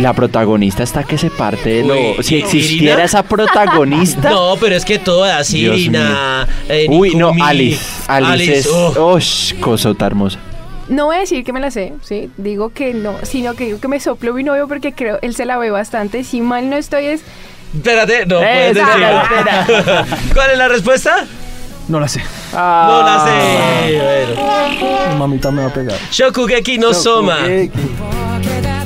La 0.01 0.12
protagonista 0.12 0.83
está 0.83 1.05
que 1.05 1.17
se 1.17 1.31
parte 1.31 1.71
de 1.71 1.85
lo. 1.85 1.95
Uy, 1.95 2.17
si 2.23 2.35
¿y- 2.37 2.39
existiera 2.41 2.93
Irina? 2.95 3.05
esa 3.05 3.23
protagonista. 3.23 4.31
No, 4.35 4.57
pero 4.61 4.75
es 4.77 4.85
que 4.85 4.99
toda 4.99 5.39
así, 5.39 5.61
Dios 5.61 5.77
Irina, 5.79 6.47
eh, 6.69 6.87
Uy, 6.91 7.11
no, 7.15 7.29
Nikumi, 7.29 7.43
Alice. 7.43 7.81
Alice, 8.09 8.59
es. 8.59 8.67
oh. 8.71 9.19
Cosota 9.61 10.07
hermosa. 10.07 10.39
No 10.89 11.07
voy 11.07 11.16
a 11.16 11.20
decir 11.20 11.45
que 11.45 11.53
me 11.53 11.61
la 11.61 11.70
sé, 11.70 11.95
¿sí? 12.03 12.30
Digo 12.37 12.70
que 12.70 12.93
no, 12.95 13.14
sino 13.22 13.55
que 13.55 13.64
digo 13.66 13.80
que 13.80 13.89
me 13.89 14.01
sopló 14.01 14.35
mi 14.35 14.43
novio 14.45 14.68
porque 14.68 14.93
creo 14.93 15.18
él 15.22 15.35
se 15.35 15.45
la 15.47 15.57
ve 15.59 15.70
bastante. 15.70 16.24
Si 16.24 16.41
mal 16.41 16.68
no 16.68 16.76
estoy 16.76 17.07
es... 17.07 17.22
Espérate, 17.74 18.26
no 18.26 18.39
puedes 18.39 18.74
decirlo. 18.74 19.07
¿Cuál 20.35 20.51
es 20.53 20.59
la 20.59 20.68
respuesta? 20.68 21.24
No 21.89 22.01
la 22.01 22.09
sé. 22.09 22.20
No 22.53 22.59
la 23.03 23.16
Ah. 23.16 23.85
sé. 23.87 23.97
Bueno. 23.99 25.11
Mi 25.12 25.18
mamita 25.18 25.51
me 25.51 25.62
va 25.62 25.68
a 25.68 25.72
pegar. 25.72 25.99
Shokugeki 26.11 26.78
no 26.78 26.95
Soma. 26.95 27.39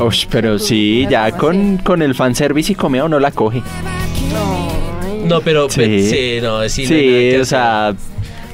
Ush, 0.01 0.27
pero 0.31 0.59
sí, 0.59 1.07
ya 1.11 1.33
con, 1.33 1.79
con 1.79 2.01
el 2.03 2.15
fanservice 2.15 2.73
y 2.73 2.75
comeo 2.77 3.09
no 3.09 3.19
la 3.19 3.31
coge. 3.33 3.63
No, 5.25 5.41
pero 5.41 5.69
Sí. 5.69 5.81
pe- 5.81 6.03
sí, 6.03 6.39
no, 6.41 6.67
sí, 6.69 6.85
no 6.85 6.91
nada 6.91 7.01
Sí, 7.01 7.31
que 7.31 7.41
o 7.41 7.45
sea, 7.45 7.95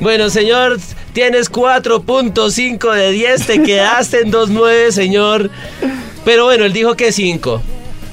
Bueno, 0.01 0.29
señor, 0.31 0.79
tienes 1.15 1.51
4.5 1.51 2.93
de 2.93 3.11
10, 3.13 3.47
te 3.47 3.63
quedaste 3.63 4.21
en 4.21 4.31
2.9, 4.33 4.91
señor. 4.91 5.49
Pero 6.27 6.45
bueno, 6.45 6.65
él 6.67 6.73
dijo 6.75 6.95
que 6.95 7.11
5. 7.13 7.63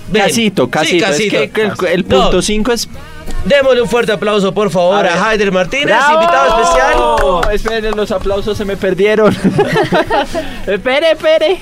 Ven. 0.10 0.24
casito, 0.24 0.70
Sí, 0.84 1.00
casito. 1.00 1.36
Es 1.38 1.52
que, 1.52 1.52
que 1.52 1.72
el, 1.94 2.04
punto 2.06 2.42
5 2.42 2.72
es. 2.74 2.88
démosle 3.46 3.82
un 3.82 3.88
fuerte 3.90 4.12
aplauso, 4.12 4.54
por 4.54 4.70
favor, 4.70 4.96
A 4.96 5.00
a, 5.00 5.04
ver. 5.04 5.12
Haider 5.24 5.52
Martínez, 5.54 5.86
¡Bravo! 5.88 6.14
invitado 6.22 6.62
especial. 6.62 6.98
Esperen, 7.56 7.96
los 7.98 8.12
aplausos 8.12 8.58
se 8.58 8.66
me 8.66 8.76
perdieron. 8.78 9.34
espere, 10.68 11.12
espere. 11.12 11.60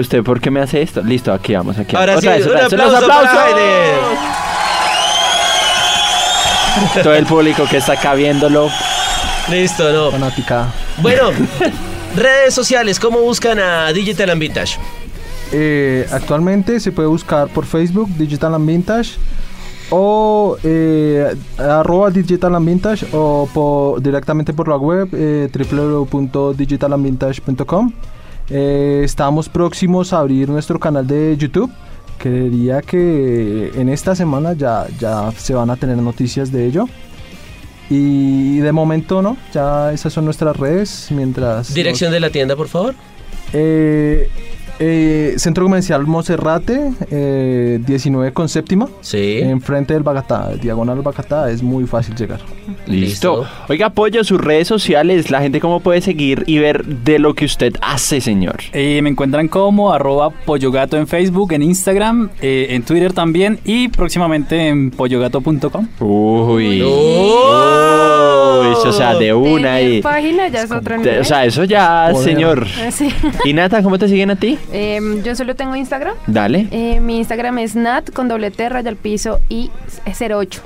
¿Usted 0.00 0.22
por 0.22 0.40
qué 0.40 0.50
me 0.50 0.60
hace 0.60 0.80
esto? 0.80 1.02
Listo, 1.02 1.30
aquí 1.32 1.54
vamos, 1.54 1.76
aquí 1.78 1.94
Ahora 1.96 2.14
vamos. 2.16 2.22
sí, 2.22 2.28
Otra 2.28 2.38
vez, 2.38 2.46
un 2.46 2.52
otra 2.52 2.62
vez. 2.68 2.72
aplauso 2.72 3.00
¡Los 3.00 3.08
para 3.08 3.20
aplausos! 3.20 3.54
Haider. 3.54 3.98
Todo 7.02 7.14
el 7.14 7.26
público 7.26 7.64
que 7.70 7.76
está 7.76 7.92
acá 7.92 8.14
viéndolo. 8.14 8.70
Listo, 9.50 9.92
no. 9.92 10.10
Fanática. 10.10 10.72
Bueno, 11.00 11.30
redes 12.16 12.54
sociales, 12.54 12.98
¿cómo 13.00 13.20
buscan 13.20 13.58
a 13.58 13.92
Digital 13.92 14.30
and 14.30 14.40
Vintage? 14.40 14.78
Eh, 15.52 16.06
actualmente 16.10 16.80
se 16.80 16.92
puede 16.92 17.08
buscar 17.08 17.48
por 17.48 17.66
Facebook 17.66 18.08
Digital 18.16 18.54
and 18.54 18.66
Vintage 18.66 19.10
o 19.90 20.56
eh, 20.64 21.34
arroba 21.58 22.10
Digital 22.10 22.54
and 22.54 22.66
Vintage 22.66 23.06
o 23.12 23.46
por- 23.52 24.00
directamente 24.00 24.54
por 24.54 24.68
la 24.68 24.76
web 24.76 25.08
eh, 25.12 25.50
www.digitalandvintage.com. 25.52 27.92
Eh, 28.48 29.02
estamos 29.04 29.48
próximos 29.48 30.12
a 30.12 30.20
abrir 30.20 30.48
nuestro 30.48 30.78
canal 30.80 31.06
de 31.06 31.36
YouTube. 31.36 31.70
Creería 32.18 32.80
que 32.80 33.72
en 33.74 33.88
esta 33.88 34.14
semana 34.14 34.52
ya, 34.54 34.86
ya 34.98 35.30
se 35.36 35.54
van 35.54 35.70
a 35.70 35.76
tener 35.76 35.96
noticias 35.98 36.50
de 36.52 36.66
ello. 36.66 36.86
Y 37.90 38.58
de 38.58 38.72
momento 38.72 39.20
no, 39.22 39.36
ya 39.52 39.92
esas 39.92 40.12
son 40.12 40.24
nuestras 40.24 40.56
redes. 40.56 41.08
Mientras 41.10 41.74
Dirección 41.74 42.12
de 42.12 42.20
la 42.20 42.30
tienda, 42.30 42.56
por 42.56 42.68
favor. 42.68 42.94
eh, 43.52 44.30
eh, 44.84 45.34
Centro 45.36 45.64
Comercial 45.64 46.04
Monserrate, 46.08 46.90
eh, 47.10 47.78
19 47.86 48.32
con 48.32 48.48
séptima, 48.48 48.88
Sí. 49.00 49.38
enfrente 49.40 49.94
del 49.94 50.02
Bagatá, 50.02 50.50
diagonal 50.60 50.96
al 50.98 51.02
Bagatá, 51.04 51.50
es 51.52 51.62
muy 51.62 51.84
fácil 51.86 52.16
llegar. 52.16 52.40
Listo. 52.86 53.36
Listo. 53.38 53.46
Oiga, 53.68 53.86
apoyo 53.86 54.24
sus 54.24 54.40
redes 54.40 54.66
sociales. 54.66 55.30
La 55.30 55.40
gente 55.40 55.60
cómo 55.60 55.78
puede 55.80 56.00
seguir 56.00 56.42
y 56.46 56.58
ver 56.58 56.84
de 56.84 57.20
lo 57.20 57.34
que 57.34 57.44
usted 57.44 57.74
hace, 57.80 58.20
señor. 58.20 58.56
Eh, 58.72 59.00
me 59.02 59.10
encuentran 59.10 59.46
como 59.46 59.92
arroba 59.92 60.30
pollogato 60.30 60.96
en 60.96 61.06
Facebook, 61.06 61.52
en 61.52 61.62
Instagram, 61.62 62.30
eh, 62.40 62.66
en 62.70 62.82
Twitter 62.82 63.12
también 63.12 63.60
y 63.64 63.86
próximamente 63.88 64.68
en 64.68 64.90
pollogato.com. 64.90 65.86
Uy. 66.00 66.82
¡Oh! 66.84 68.41
Uy, 68.60 68.88
o 68.88 68.92
sea, 68.92 69.14
de 69.14 69.32
una 69.34 69.80
y... 69.80 70.02
página 70.02 70.48
ya 70.48 70.62
es 70.62 70.70
nivel. 70.70 71.20
o 71.20 71.24
sea, 71.24 71.44
eso 71.44 71.64
ya, 71.64 72.08
Poder. 72.12 72.24
señor. 72.24 72.66
Ah, 72.86 72.90
sí. 72.90 73.08
¿Y 73.44 73.52
Nata, 73.52 73.82
cómo 73.82 73.98
te 73.98 74.08
siguen 74.08 74.30
a 74.30 74.36
ti? 74.36 74.58
Em, 74.72 75.22
yo 75.22 75.34
solo 75.34 75.54
tengo 75.56 75.74
Instagram. 75.76 76.14
Dale. 76.26 76.68
Eh, 76.70 77.00
mi 77.00 77.18
Instagram 77.18 77.58
es 77.58 77.74
nat 77.76 78.10
con 78.10 78.28
doble 78.28 78.50
T, 78.50 78.68
raya 78.68 78.88
al 78.90 78.96
piso 78.96 79.40
y 79.48 79.70
08. 80.06 80.60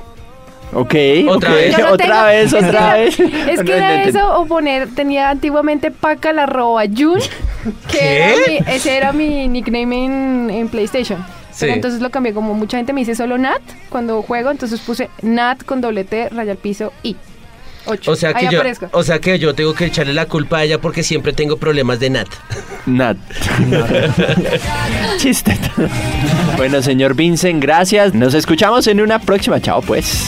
Ok, 0.73 0.95
Otra 1.29 1.49
ok. 1.51 1.55
vez. 1.55 1.75
Otra 1.79 1.97
tengo. 1.97 2.25
vez, 2.25 2.53
Es 2.53 2.59
que 2.59 2.65
otra 2.65 2.69
era- 2.69 2.93
vez. 2.95 3.19
Es 3.19 3.63
que 3.63 3.77
era 3.77 4.03
eso 4.03 4.39
o 4.41 4.45
poner, 4.47 4.89
tenía 4.93 5.29
antiguamente 5.29 5.91
paca 5.91 6.33
la 6.33 6.43
arroba 6.43 6.83
Jun, 6.85 7.19
que 7.89 7.97
¿Qué? 7.97 8.23
era 8.25 8.35
mi- 8.47 8.71
ese 8.75 8.97
era 8.97 9.13
mi 9.13 9.47
nickname 9.47 10.05
en, 10.05 10.49
en 10.51 10.67
PlayStation. 10.67 11.23
Pero 11.59 11.71
Sí. 11.71 11.75
entonces 11.75 12.01
lo 12.01 12.11
cambié, 12.11 12.33
como 12.33 12.53
mucha 12.53 12.77
gente 12.77 12.93
me 12.93 13.01
dice 13.01 13.15
solo 13.15 13.37
Nat 13.39 13.61
cuando 13.89 14.21
juego, 14.21 14.51
entonces 14.51 14.79
puse 14.81 15.09
Nat 15.23 15.63
con 15.63 15.81
doble 15.81 16.03
T, 16.03 16.29
raya 16.29 16.51
al 16.51 16.57
piso 16.59 16.93
y 17.01 17.15
8. 17.87 18.11
O 18.11 18.15
sea, 18.15 18.33
que 18.33 18.45
Ahí 18.45 18.51
yo, 18.51 18.59
aparezco. 18.59 18.87
o 18.91 19.03
sea 19.03 19.19
que 19.19 19.39
yo 19.39 19.55
tengo 19.55 19.73
que 19.73 19.85
echarle 19.85 20.13
la 20.13 20.25
culpa 20.25 20.57
a 20.59 20.63
ella 20.63 20.79
porque 20.79 21.03
siempre 21.03 21.33
tengo 21.33 21.57
problemas 21.57 21.99
de 21.99 22.09
Nat. 22.09 22.27
Nat. 22.85 23.17
Chiste. 25.17 25.57
bueno, 26.57 26.81
señor 26.81 27.15
Vincent, 27.15 27.61
gracias. 27.61 28.13
Nos 28.13 28.33
escuchamos 28.33 28.87
en 28.87 29.01
una 29.01 29.19
próxima. 29.19 29.59
Chao, 29.61 29.81
pues. 29.81 30.27